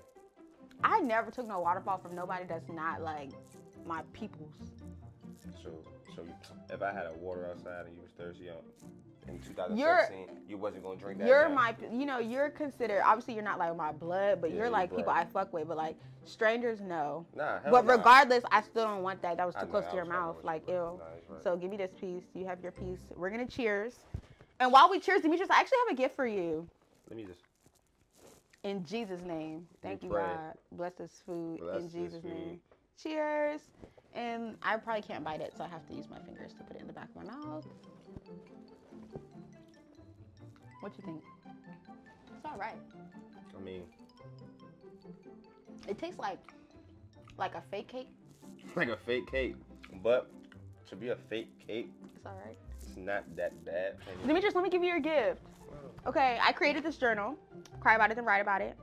I 0.82 1.00
never 1.00 1.30
took 1.30 1.46
no 1.46 1.60
waterfall 1.60 1.98
from 1.98 2.14
nobody 2.14 2.44
that's 2.48 2.68
not 2.70 3.02
like 3.02 3.30
my 3.86 4.02
peoples. 4.14 4.54
So, 5.62 5.70
so 6.16 6.22
you, 6.22 6.32
if 6.70 6.82
I 6.82 6.92
had 6.92 7.06
a 7.06 7.12
water 7.18 7.46
outside 7.50 7.86
and 7.86 7.96
you 7.96 8.02
was 8.02 8.12
thirsty 8.16 8.48
on, 8.48 8.56
in 9.28 9.38
2016, 9.40 9.76
You're- 10.18 10.32
you 10.48 10.56
wasn't 10.58 10.82
gonna 10.82 10.96
drink 10.98 11.18
that. 11.18 11.28
You're 11.28 11.44
junk. 11.44 11.54
my, 11.54 11.74
you 11.92 12.06
know, 12.06 12.18
you're 12.18 12.50
considered. 12.50 13.02
Obviously, 13.04 13.34
you're 13.34 13.42
not 13.44 13.58
like 13.58 13.74
my 13.76 13.92
blood, 13.92 14.40
but 14.40 14.50
Yeah, 14.50 14.56
you're 14.56 14.70
like 14.70 14.90
blood. 14.90 14.98
people 14.98 15.12
I 15.12 15.24
fuck 15.26 15.52
with. 15.52 15.68
But 15.68 15.76
like 15.76 15.96
strangers, 16.24 16.80
no. 16.80 17.26
Nah, 17.34 17.60
But 17.70 17.84
nah. 17.84 17.92
regardless, 17.92 18.44
I 18.50 18.62
still 18.62 18.84
don't 18.84 19.02
want 19.02 19.22
that. 19.22 19.36
That 19.36 19.46
was 19.46 19.54
too 19.54 19.62
know, 19.62 19.66
close 19.68 19.84
I 19.86 19.90
to 19.90 19.96
your 19.96 20.04
mouth. 20.06 20.42
Like, 20.42 20.66
you, 20.66 20.74
ew. 20.74 20.80
Nah, 20.98 21.04
right. 21.34 21.42
So 21.42 21.56
give 21.56 21.70
me 21.70 21.76
this 21.76 21.92
piece. 22.00 22.24
You 22.34 22.46
have 22.46 22.60
your 22.62 22.72
piece. 22.72 23.00
We're 23.16 23.30
gonna 23.30 23.46
cheers. 23.46 23.98
And 24.58 24.72
while 24.72 24.90
we 24.90 25.00
cheers, 25.00 25.22
Demetrius, 25.22 25.50
I 25.50 25.60
actually 25.60 25.78
have 25.88 25.96
a 25.96 26.00
gift 26.00 26.16
for 26.16 26.26
you. 26.26 26.68
Let 27.08 27.16
me 27.16 27.24
just. 27.24 27.40
In 28.62 28.84
Jesus' 28.84 29.22
name. 29.22 29.66
Thank 29.80 30.02
you. 30.02 30.10
God. 30.10 30.54
Bless 30.72 30.92
this 30.94 31.22
food 31.24 31.60
Bless 31.60 31.80
in 31.80 31.88
Jesus' 31.90 32.22
food. 32.22 32.30
name. 32.32 32.60
Cheers. 33.02 33.62
And 34.12 34.56
I 34.62 34.76
probably 34.76 35.02
can't 35.02 35.24
bite 35.24 35.40
it, 35.40 35.54
so 35.56 35.64
I 35.64 35.68
have 35.68 35.86
to 35.88 35.94
use 35.94 36.10
my 36.10 36.18
fingers 36.18 36.52
to 36.54 36.64
put 36.64 36.76
it 36.76 36.80
in 36.82 36.86
the 36.88 36.92
back 36.92 37.08
of 37.08 37.16
my 37.16 37.22
mouth. 37.24 37.64
What 40.80 40.92
you 40.96 41.04
think? 41.04 41.22
It's 42.36 42.44
all 42.44 42.56
right. 42.58 42.76
I 43.56 43.62
mean, 43.62 43.82
It 45.88 45.98
tastes 45.98 46.18
like 46.18 46.38
like 47.38 47.54
a 47.54 47.62
fake 47.70 47.88
cake. 47.88 48.08
like 48.76 48.88
a 48.88 48.96
fake 49.06 49.30
cake, 49.30 49.56
but 50.02 50.30
to 50.88 50.96
be 50.96 51.08
a 51.08 51.16
fake 51.28 51.48
cake, 51.66 51.90
It's 52.16 52.26
all 52.26 52.38
right. 52.44 52.56
it's 52.82 52.96
not 52.96 53.24
that 53.36 53.64
bad. 53.64 53.96
Demetrius, 54.26 54.54
let 54.54 54.62
me 54.64 54.70
give 54.70 54.82
you 54.82 54.88
your 54.88 55.00
gift. 55.00 55.40
Okay, 56.06 56.38
I 56.42 56.52
created 56.52 56.82
this 56.82 56.96
journal. 56.96 57.36
Cry 57.80 57.94
about 57.94 58.10
it 58.10 58.18
and 58.18 58.26
write 58.26 58.40
about 58.40 58.60
it. 58.62 58.76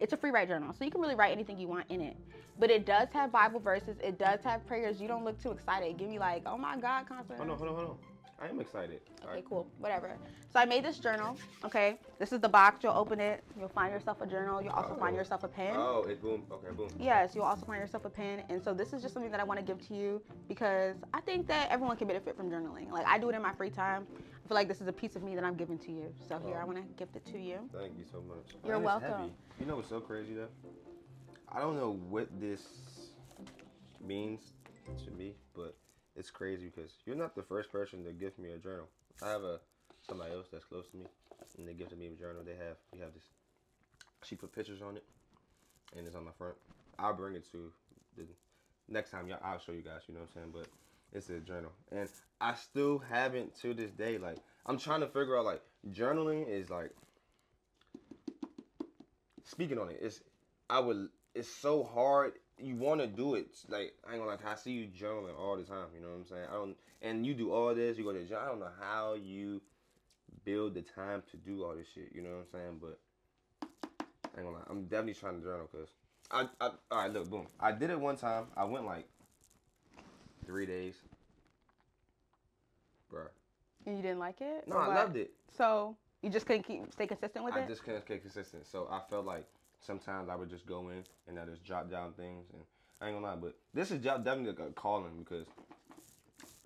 It's 0.00 0.12
a 0.12 0.16
free 0.16 0.30
write 0.30 0.48
journal, 0.48 0.74
so 0.78 0.84
you 0.84 0.90
can 0.90 1.00
really 1.00 1.14
write 1.14 1.32
anything 1.32 1.58
you 1.58 1.68
want 1.68 1.86
in 1.90 2.00
it. 2.02 2.16
But 2.58 2.70
it 2.70 2.86
does 2.86 3.08
have 3.12 3.32
Bible 3.32 3.60
verses. 3.60 3.96
It 4.02 4.18
does 4.18 4.40
have 4.44 4.66
prayers. 4.66 5.00
You 5.00 5.08
don't 5.08 5.24
look 5.24 5.40
too 5.42 5.50
excited. 5.50 5.96
Give 5.98 6.08
me 6.08 6.18
like, 6.18 6.42
oh 6.46 6.56
my 6.58 6.76
God, 6.78 7.06
concert. 7.06 7.36
Hold 7.38 7.50
on, 7.50 7.58
hold 7.58 7.68
on, 7.70 7.76
hold 7.76 7.88
on. 7.90 7.96
I 8.40 8.48
am 8.48 8.60
excited. 8.60 9.00
Okay, 9.24 9.42
cool. 9.48 9.66
Whatever. 9.78 10.16
So 10.52 10.60
I 10.60 10.66
made 10.66 10.84
this 10.84 10.98
journal. 10.98 11.38
Okay, 11.64 11.98
this 12.18 12.32
is 12.32 12.40
the 12.40 12.48
box. 12.48 12.82
You'll 12.82 12.92
open 12.92 13.18
it. 13.18 13.42
You'll 13.58 13.68
find 13.68 13.92
yourself 13.92 14.20
a 14.20 14.26
journal. 14.26 14.60
You'll 14.60 14.74
also 14.74 14.94
find 14.94 15.14
Oh. 15.14 15.18
yourself 15.18 15.44
a 15.44 15.48
pen. 15.48 15.74
Oh, 15.74 16.02
it 16.02 16.20
boom. 16.20 16.44
Okay, 16.50 16.70
boom. 16.76 16.88
Yes, 16.98 17.34
you'll 17.34 17.44
also 17.44 17.64
find 17.64 17.80
yourself 17.80 18.04
a 18.04 18.10
pen. 18.10 18.44
And 18.50 18.62
so 18.62 18.74
this 18.74 18.92
is 18.92 19.00
just 19.00 19.14
something 19.14 19.30
that 19.30 19.40
I 19.40 19.44
want 19.44 19.58
to 19.58 19.64
give 19.64 19.80
to 19.88 19.94
you 19.94 20.20
because 20.48 20.96
I 21.14 21.20
think 21.22 21.46
that 21.46 21.70
everyone 21.70 21.96
can 21.96 22.08
benefit 22.08 22.36
from 22.36 22.50
journaling. 22.50 22.90
Like 22.90 23.06
I 23.06 23.18
do 23.18 23.30
it 23.30 23.34
in 23.34 23.42
my 23.42 23.54
free 23.54 23.70
time. 23.70 24.06
I 24.44 24.48
feel 24.48 24.54
like 24.54 24.68
this 24.68 24.80
is 24.82 24.86
a 24.86 24.92
piece 24.92 25.16
of 25.16 25.22
me 25.22 25.34
that 25.34 25.42
I'm 25.44 25.56
giving 25.56 25.78
to 25.78 25.90
you. 25.90 26.12
So 26.28 26.38
here, 26.38 26.58
I 26.58 26.62
oh. 26.62 26.66
want 26.66 26.78
to 26.78 26.84
gift 26.98 27.16
it 27.16 27.24
to 27.32 27.38
you. 27.38 27.58
Thank 27.72 27.98
you 27.98 28.04
so 28.10 28.20
much. 28.28 28.54
You're 28.64 28.76
it's 28.76 28.84
welcome. 28.84 29.32
You 29.58 29.66
know 29.66 29.76
what's 29.76 29.88
so 29.88 30.00
crazy 30.00 30.34
though? 30.34 30.48
I 31.48 31.58
don't 31.58 31.76
know 31.76 31.98
what 32.10 32.28
this 32.38 32.62
means 34.04 34.52
to 35.04 35.10
me, 35.12 35.34
but 35.54 35.74
it's 36.16 36.30
crazy 36.30 36.72
because 36.74 36.92
you're 37.04 37.16
not 37.16 37.34
the 37.34 37.42
first 37.42 37.70
person 37.70 38.04
to 38.04 38.12
gift 38.12 38.38
me 38.38 38.50
a 38.50 38.58
journal. 38.58 38.86
I 39.22 39.28
have 39.30 39.42
a 39.42 39.60
somebody 40.08 40.32
else 40.32 40.46
that's 40.50 40.64
close 40.64 40.86
to 40.88 40.96
me, 40.96 41.04
and 41.58 41.68
they 41.68 41.74
gifted 41.74 41.98
me 41.98 42.06
a 42.06 42.10
journal. 42.10 42.42
They 42.44 42.52
have 42.52 42.76
we 42.92 43.00
have 43.00 43.12
this. 43.12 43.24
She 44.24 44.34
put 44.34 44.52
pictures 44.52 44.82
on 44.82 44.96
it, 44.96 45.04
and 45.96 46.06
it's 46.06 46.16
on 46.16 46.24
my 46.24 46.32
front. 46.38 46.54
I'll 46.98 47.14
bring 47.14 47.34
it 47.34 47.50
to 47.52 47.72
the 48.16 48.24
next 48.88 49.10
time. 49.10 49.28
Y'all, 49.28 49.38
I'll 49.44 49.58
show 49.58 49.72
you 49.72 49.82
guys. 49.82 50.02
You 50.08 50.14
know 50.14 50.20
what 50.20 50.30
I'm 50.36 50.52
saying? 50.52 50.52
But 50.52 50.68
it's 51.12 51.28
a 51.30 51.38
journal, 51.40 51.72
and 51.92 52.08
I 52.40 52.54
still 52.54 52.98
haven't 52.98 53.58
to 53.60 53.74
this 53.74 53.90
day. 53.90 54.18
Like 54.18 54.38
I'm 54.64 54.78
trying 54.78 55.00
to 55.00 55.06
figure 55.06 55.38
out 55.38 55.44
like 55.44 55.62
journaling 55.90 56.48
is 56.48 56.70
like 56.70 56.90
speaking 59.44 59.78
on 59.78 59.90
it. 59.90 59.98
It's 60.00 60.20
I 60.70 60.80
would. 60.80 61.08
It's 61.34 61.48
so 61.48 61.84
hard. 61.84 62.32
You 62.58 62.76
want 62.76 63.00
to 63.00 63.06
do 63.06 63.34
it. 63.34 63.48
Like 63.68 63.94
I 64.08 64.12
ain't 64.12 64.20
gonna 64.20 64.30
like. 64.30 64.44
I 64.44 64.54
see 64.54 64.72
you 64.72 64.86
journaling 64.86 65.38
all 65.38 65.56
the 65.56 65.62
time. 65.62 65.86
You 65.94 66.00
know 66.00 66.08
what 66.08 66.18
I'm 66.18 66.26
saying? 66.26 66.46
I 66.50 66.54
don't. 66.54 66.76
And 67.02 67.26
you 67.26 67.34
do 67.34 67.52
all 67.52 67.74
this. 67.74 67.98
You 67.98 68.04
go 68.04 68.12
to 68.12 68.24
gym. 68.24 68.38
I 68.40 68.46
don't 68.46 68.60
know 68.60 68.70
how 68.80 69.14
you 69.14 69.60
build 70.44 70.74
the 70.74 70.82
time 70.82 71.22
to 71.30 71.36
do 71.36 71.64
all 71.64 71.74
this 71.76 71.86
shit. 71.94 72.12
You 72.14 72.22
know 72.22 72.30
what 72.30 72.38
I'm 72.38 72.46
saying? 72.52 72.80
But 72.80 72.98
I 74.34 74.40
ain't 74.40 74.46
gonna 74.46 74.50
lie. 74.56 74.64
I'm 74.70 74.84
definitely 74.84 75.14
trying 75.14 75.38
to 75.38 75.44
journal 75.44 75.68
because 75.70 75.88
I, 76.30 76.48
I. 76.60 76.70
All 76.90 76.98
right, 76.98 77.12
look, 77.12 77.28
boom. 77.28 77.46
I 77.60 77.72
did 77.72 77.90
it 77.90 78.00
one 78.00 78.16
time. 78.16 78.46
I 78.56 78.64
went 78.64 78.86
like 78.86 79.06
three 80.46 80.66
days. 80.66 80.94
Bruh. 83.12 83.28
And 83.84 83.96
you 83.96 84.02
didn't 84.02 84.18
like 84.18 84.40
it? 84.40 84.66
No, 84.66 84.76
I 84.76 84.88
what? 84.88 84.96
loved 84.96 85.16
it. 85.16 85.32
So 85.56 85.96
you 86.22 86.30
just 86.30 86.46
couldn't 86.46 86.64
keep 86.64 86.92
stay 86.92 87.06
consistent 87.06 87.44
with 87.44 87.54
I 87.54 87.60
it? 87.60 87.64
I 87.64 87.68
just 87.68 87.84
couldn't 87.84 88.02
stay 88.02 88.18
consistent. 88.18 88.66
So 88.66 88.88
I 88.90 89.00
felt 89.08 89.26
like 89.26 89.46
sometimes 89.80 90.28
I 90.28 90.34
would 90.36 90.50
just 90.50 90.66
go 90.66 90.88
in 90.88 91.04
and 91.28 91.38
I 91.38 91.44
just 91.44 91.64
jot 91.64 91.90
down 91.90 92.12
things. 92.12 92.46
And 92.52 92.62
I 93.00 93.06
ain't 93.08 93.16
gonna 93.16 93.26
lie, 93.26 93.36
but 93.36 93.56
this 93.74 93.90
is 93.90 94.00
definitely 94.00 94.50
a 94.50 94.70
calling 94.70 95.18
because 95.18 95.46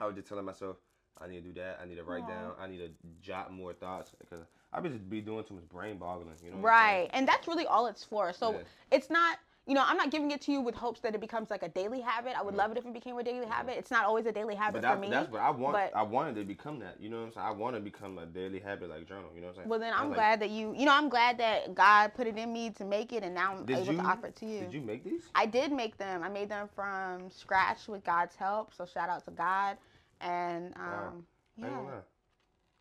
I 0.01 0.07
was 0.07 0.15
just 0.15 0.29
telling 0.29 0.45
myself 0.45 0.77
I 1.21 1.27
need 1.29 1.43
to 1.45 1.53
do 1.53 1.61
that. 1.61 1.81
I 1.83 1.87
need 1.87 1.97
to 1.97 2.05
write 2.05 2.27
down. 2.27 2.53
I 2.59 2.67
need 2.67 2.79
to 2.79 2.91
jot 3.21 3.53
more 3.53 3.75
thoughts 3.75 4.13
because 4.19 4.47
I 4.73 4.81
be 4.81 4.89
just 4.89 5.09
be 5.11 5.21
doing 5.21 5.45
too 5.45 5.55
much 5.55 5.69
brain 5.69 5.99
boggling. 5.99 6.35
You 6.43 6.51
know. 6.51 6.57
what 6.57 6.71
I'm 6.71 6.79
Right. 6.79 7.11
And 7.13 7.29
that's 7.29 7.47
really 7.47 7.67
all 7.67 7.87
it's 7.87 8.05
for. 8.05 8.33
So 8.33 8.53
Yeah. 8.53 8.59
it's 8.91 9.11
not, 9.11 9.39
you 9.71 9.77
know, 9.77 9.85
I'm 9.87 9.97
not 9.97 10.11
giving 10.11 10.33
it 10.33 10.41
to 10.43 10.53
you 10.53 10.61
with 10.61 10.75
hopes 10.75 10.99
that 11.03 11.15
it 11.15 11.21
becomes 11.21 11.49
like 11.49 11.63
a 11.63 11.69
daily 11.69 12.01
habit. 12.01 12.33
I 12.37 12.43
would 12.43 12.57
love 12.57 12.73
it 12.73 12.77
if 12.79 12.85
it 12.85 12.93
became 12.93 13.17
a 13.19 13.23
daily 13.23 13.47
habit. 13.47 13.77
It's 13.79 13.93
not 13.93 14.05
always 14.05 14.27
a 14.27 14.33
daily 14.33 14.57
habit 14.57 14.83
But 14.83 14.95
for 14.95 14.99
me. 15.01 15.09
that's 15.09 15.31
what 15.31 15.41
I 15.41 15.51
want. 15.51 15.75
but- 15.75 15.93
I 15.95 16.03
wanted 16.03 16.35
to 16.35 16.45
become 16.45 16.81
that. 16.81 16.97
You 17.01 17.09
know 17.09 17.19
what 17.21 17.27
I'm 17.27 17.33
saying? 17.35 17.47
I 17.47 17.51
want 17.53 17.77
to 17.77 17.81
become 17.81 18.19
a 18.19 18.27
daily 18.27 18.59
habit 18.59 18.91
like 18.91 19.07
journal. 19.07 19.31
You 19.33 19.43
know 19.43 19.47
what 19.47 19.51
I'm 19.51 19.57
saying? 19.59 19.69
well, 19.69 19.79
then 19.79 19.95
I'm 19.95 20.09
like- 20.09 20.17
glad 20.17 20.41
that 20.41 20.51
you, 20.51 20.75
you 20.77 20.87
know, 20.87 20.93
I'm 20.93 21.09
glad 21.09 21.39
that 21.39 21.73
God 21.77 22.13
put 22.15 22.27
it 22.27 22.37
in 22.37 22.53
me 22.53 22.71
to 22.71 22.85
make 22.85 23.13
it 23.13 23.23
and 23.23 23.33
now 23.33 23.53
I'm 23.53 23.71
able 23.71 23.93
you 23.93 23.99
to 23.99 24.03
offer 24.03 24.27
it 24.27 24.37
to 24.37 24.47
you. 24.47 24.59
Did 24.59 24.75
you 24.75 24.81
make 24.81 25.05
these? 25.05 25.23
I 25.37 25.47
did 25.47 25.71
make 25.71 25.97
them. 25.99 26.25
I 26.25 26.29
made 26.29 26.49
them 26.49 26.69
from 26.75 27.31
scratch 27.31 27.87
with 27.87 28.03
God's 28.03 28.35
help. 28.35 28.75
So 28.75 28.85
shout 28.85 29.09
out 29.09 29.25
to 29.27 29.31
God. 29.31 29.77
And 30.21 30.75
um, 30.79 31.25
Wow. 31.59 32.03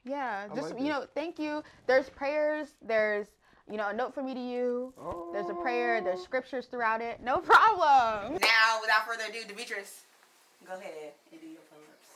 Yeah, 0.06 0.10
yeah. 0.12 0.48
I 0.52 0.56
Just 0.56 0.72
like 0.72 0.82
you 0.82 0.90
know, 0.90 1.06
thank 1.14 1.38
you. 1.38 1.62
There's 1.86 2.10
prayers. 2.10 2.74
There's 2.82 3.28
you 3.70 3.78
know 3.78 3.90
a 3.90 3.94
note 3.94 4.14
for 4.14 4.24
me 4.24 4.34
to 4.34 4.40
you. 4.40 4.94
There's 5.34 5.50
a 5.50 5.54
prayer. 5.54 6.02
There's 6.02 6.22
scriptures 6.22 6.66
throughout 6.66 7.02
it. 7.02 7.22
No 7.24 7.38
problem. 7.40 8.34
Now, 8.42 8.80
without 8.82 9.06
further 9.08 9.24
ado, 9.30 9.40
Demetrius, 9.48 10.02
go 10.68 10.74
ahead 10.74 11.14
and 11.32 11.42
do 11.42 11.48
your 11.48 11.62
pull-ups. 11.70 12.08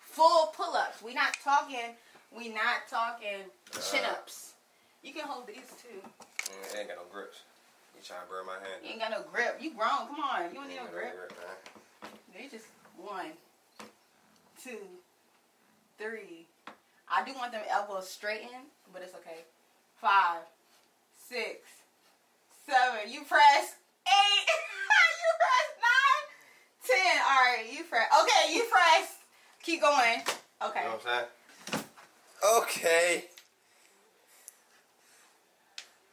Full 0.00 0.46
pull-ups. 0.56 1.02
We 1.02 1.14
not 1.14 1.36
talking. 1.42 1.94
We 2.36 2.48
not 2.48 2.88
talking 2.90 3.44
chin-ups. 3.72 4.52
You 5.02 5.12
can 5.12 5.26
hold 5.26 5.46
these 5.46 5.56
too. 5.80 6.00
Mm, 6.00 6.74
it 6.74 6.78
ain't 6.80 6.88
got 6.88 6.96
no 6.96 7.04
grips. 7.12 7.38
You 7.96 8.02
trying 8.02 8.20
to 8.22 8.28
burn 8.28 8.44
my 8.46 8.54
hand? 8.54 8.82
You 8.84 8.90
ain't 8.90 9.00
got 9.00 9.10
no 9.10 9.22
grip. 9.32 9.56
You 9.60 9.70
grown. 9.72 10.06
Come 10.08 10.20
on. 10.20 10.48
You 10.50 10.54
don't 10.54 10.68
need 10.68 10.76
no 10.76 10.82
Ain't 10.82 10.92
got 10.92 10.92
grip. 10.92 11.32
man. 12.02 12.10
They 12.34 12.48
just 12.48 12.66
one, 12.98 13.32
two, 14.62 14.78
three. 15.98 16.46
I 17.10 17.24
do 17.24 17.32
want 17.34 17.52
them 17.52 17.62
elbows 17.70 18.08
straightened, 18.08 18.50
but 18.92 19.02
it's 19.02 19.14
okay. 19.14 19.44
Five, 20.00 20.42
six, 21.28 21.60
seven. 22.66 23.10
You 23.10 23.20
press 23.20 23.76
eight. 24.06 24.46
you 25.22 25.30
press 25.40 25.68
nine, 25.86 26.24
ten. 26.86 27.22
All 27.22 27.40
right, 27.44 27.66
you 27.72 27.84
press. 27.84 28.08
Okay, 28.22 28.54
you 28.54 28.64
press. 28.70 29.14
Keep 29.62 29.82
going. 29.82 30.22
Okay. 30.64 30.80
You 30.80 30.86
know 30.86 30.96
what 30.96 31.06
I'm 31.06 31.26
saying? 31.70 31.84
Okay. 32.58 33.24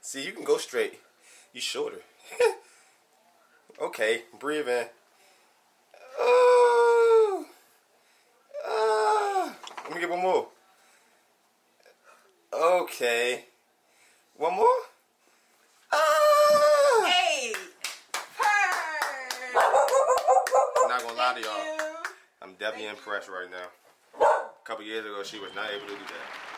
See, 0.01 0.23
you 0.25 0.31
can 0.31 0.43
go 0.43 0.57
straight. 0.57 0.99
You 1.53 1.61
shorter. 1.61 2.01
okay, 3.81 4.23
breathe 4.39 4.67
in. 4.67 4.85
Oh. 6.19 7.45
Ah. 8.67 9.55
Let 9.85 9.93
me 9.93 9.99
get 9.99 10.09
one 10.09 10.21
more. 10.21 10.47
Okay. 12.93 13.45
One 14.37 14.53
more. 14.53 14.67
Ah. 15.91 15.97
Hey. 17.07 17.53
Purr. 18.13 18.45
I'm 20.83 20.89
not 20.89 21.01
gonna 21.01 21.17
lie 21.17 21.33
to 21.33 21.41
y'all. 21.41 21.57
you. 21.57 21.95
I'm 22.43 22.53
definitely 22.59 22.89
impressed 22.89 23.29
right 23.29 23.49
now. 23.49 23.65
A 24.21 24.67
couple 24.67 24.85
years 24.85 25.05
ago, 25.05 25.23
she 25.23 25.39
was 25.39 25.49
not 25.55 25.71
able 25.71 25.87
to 25.87 25.93
do 25.93 26.05
that. 26.05 26.52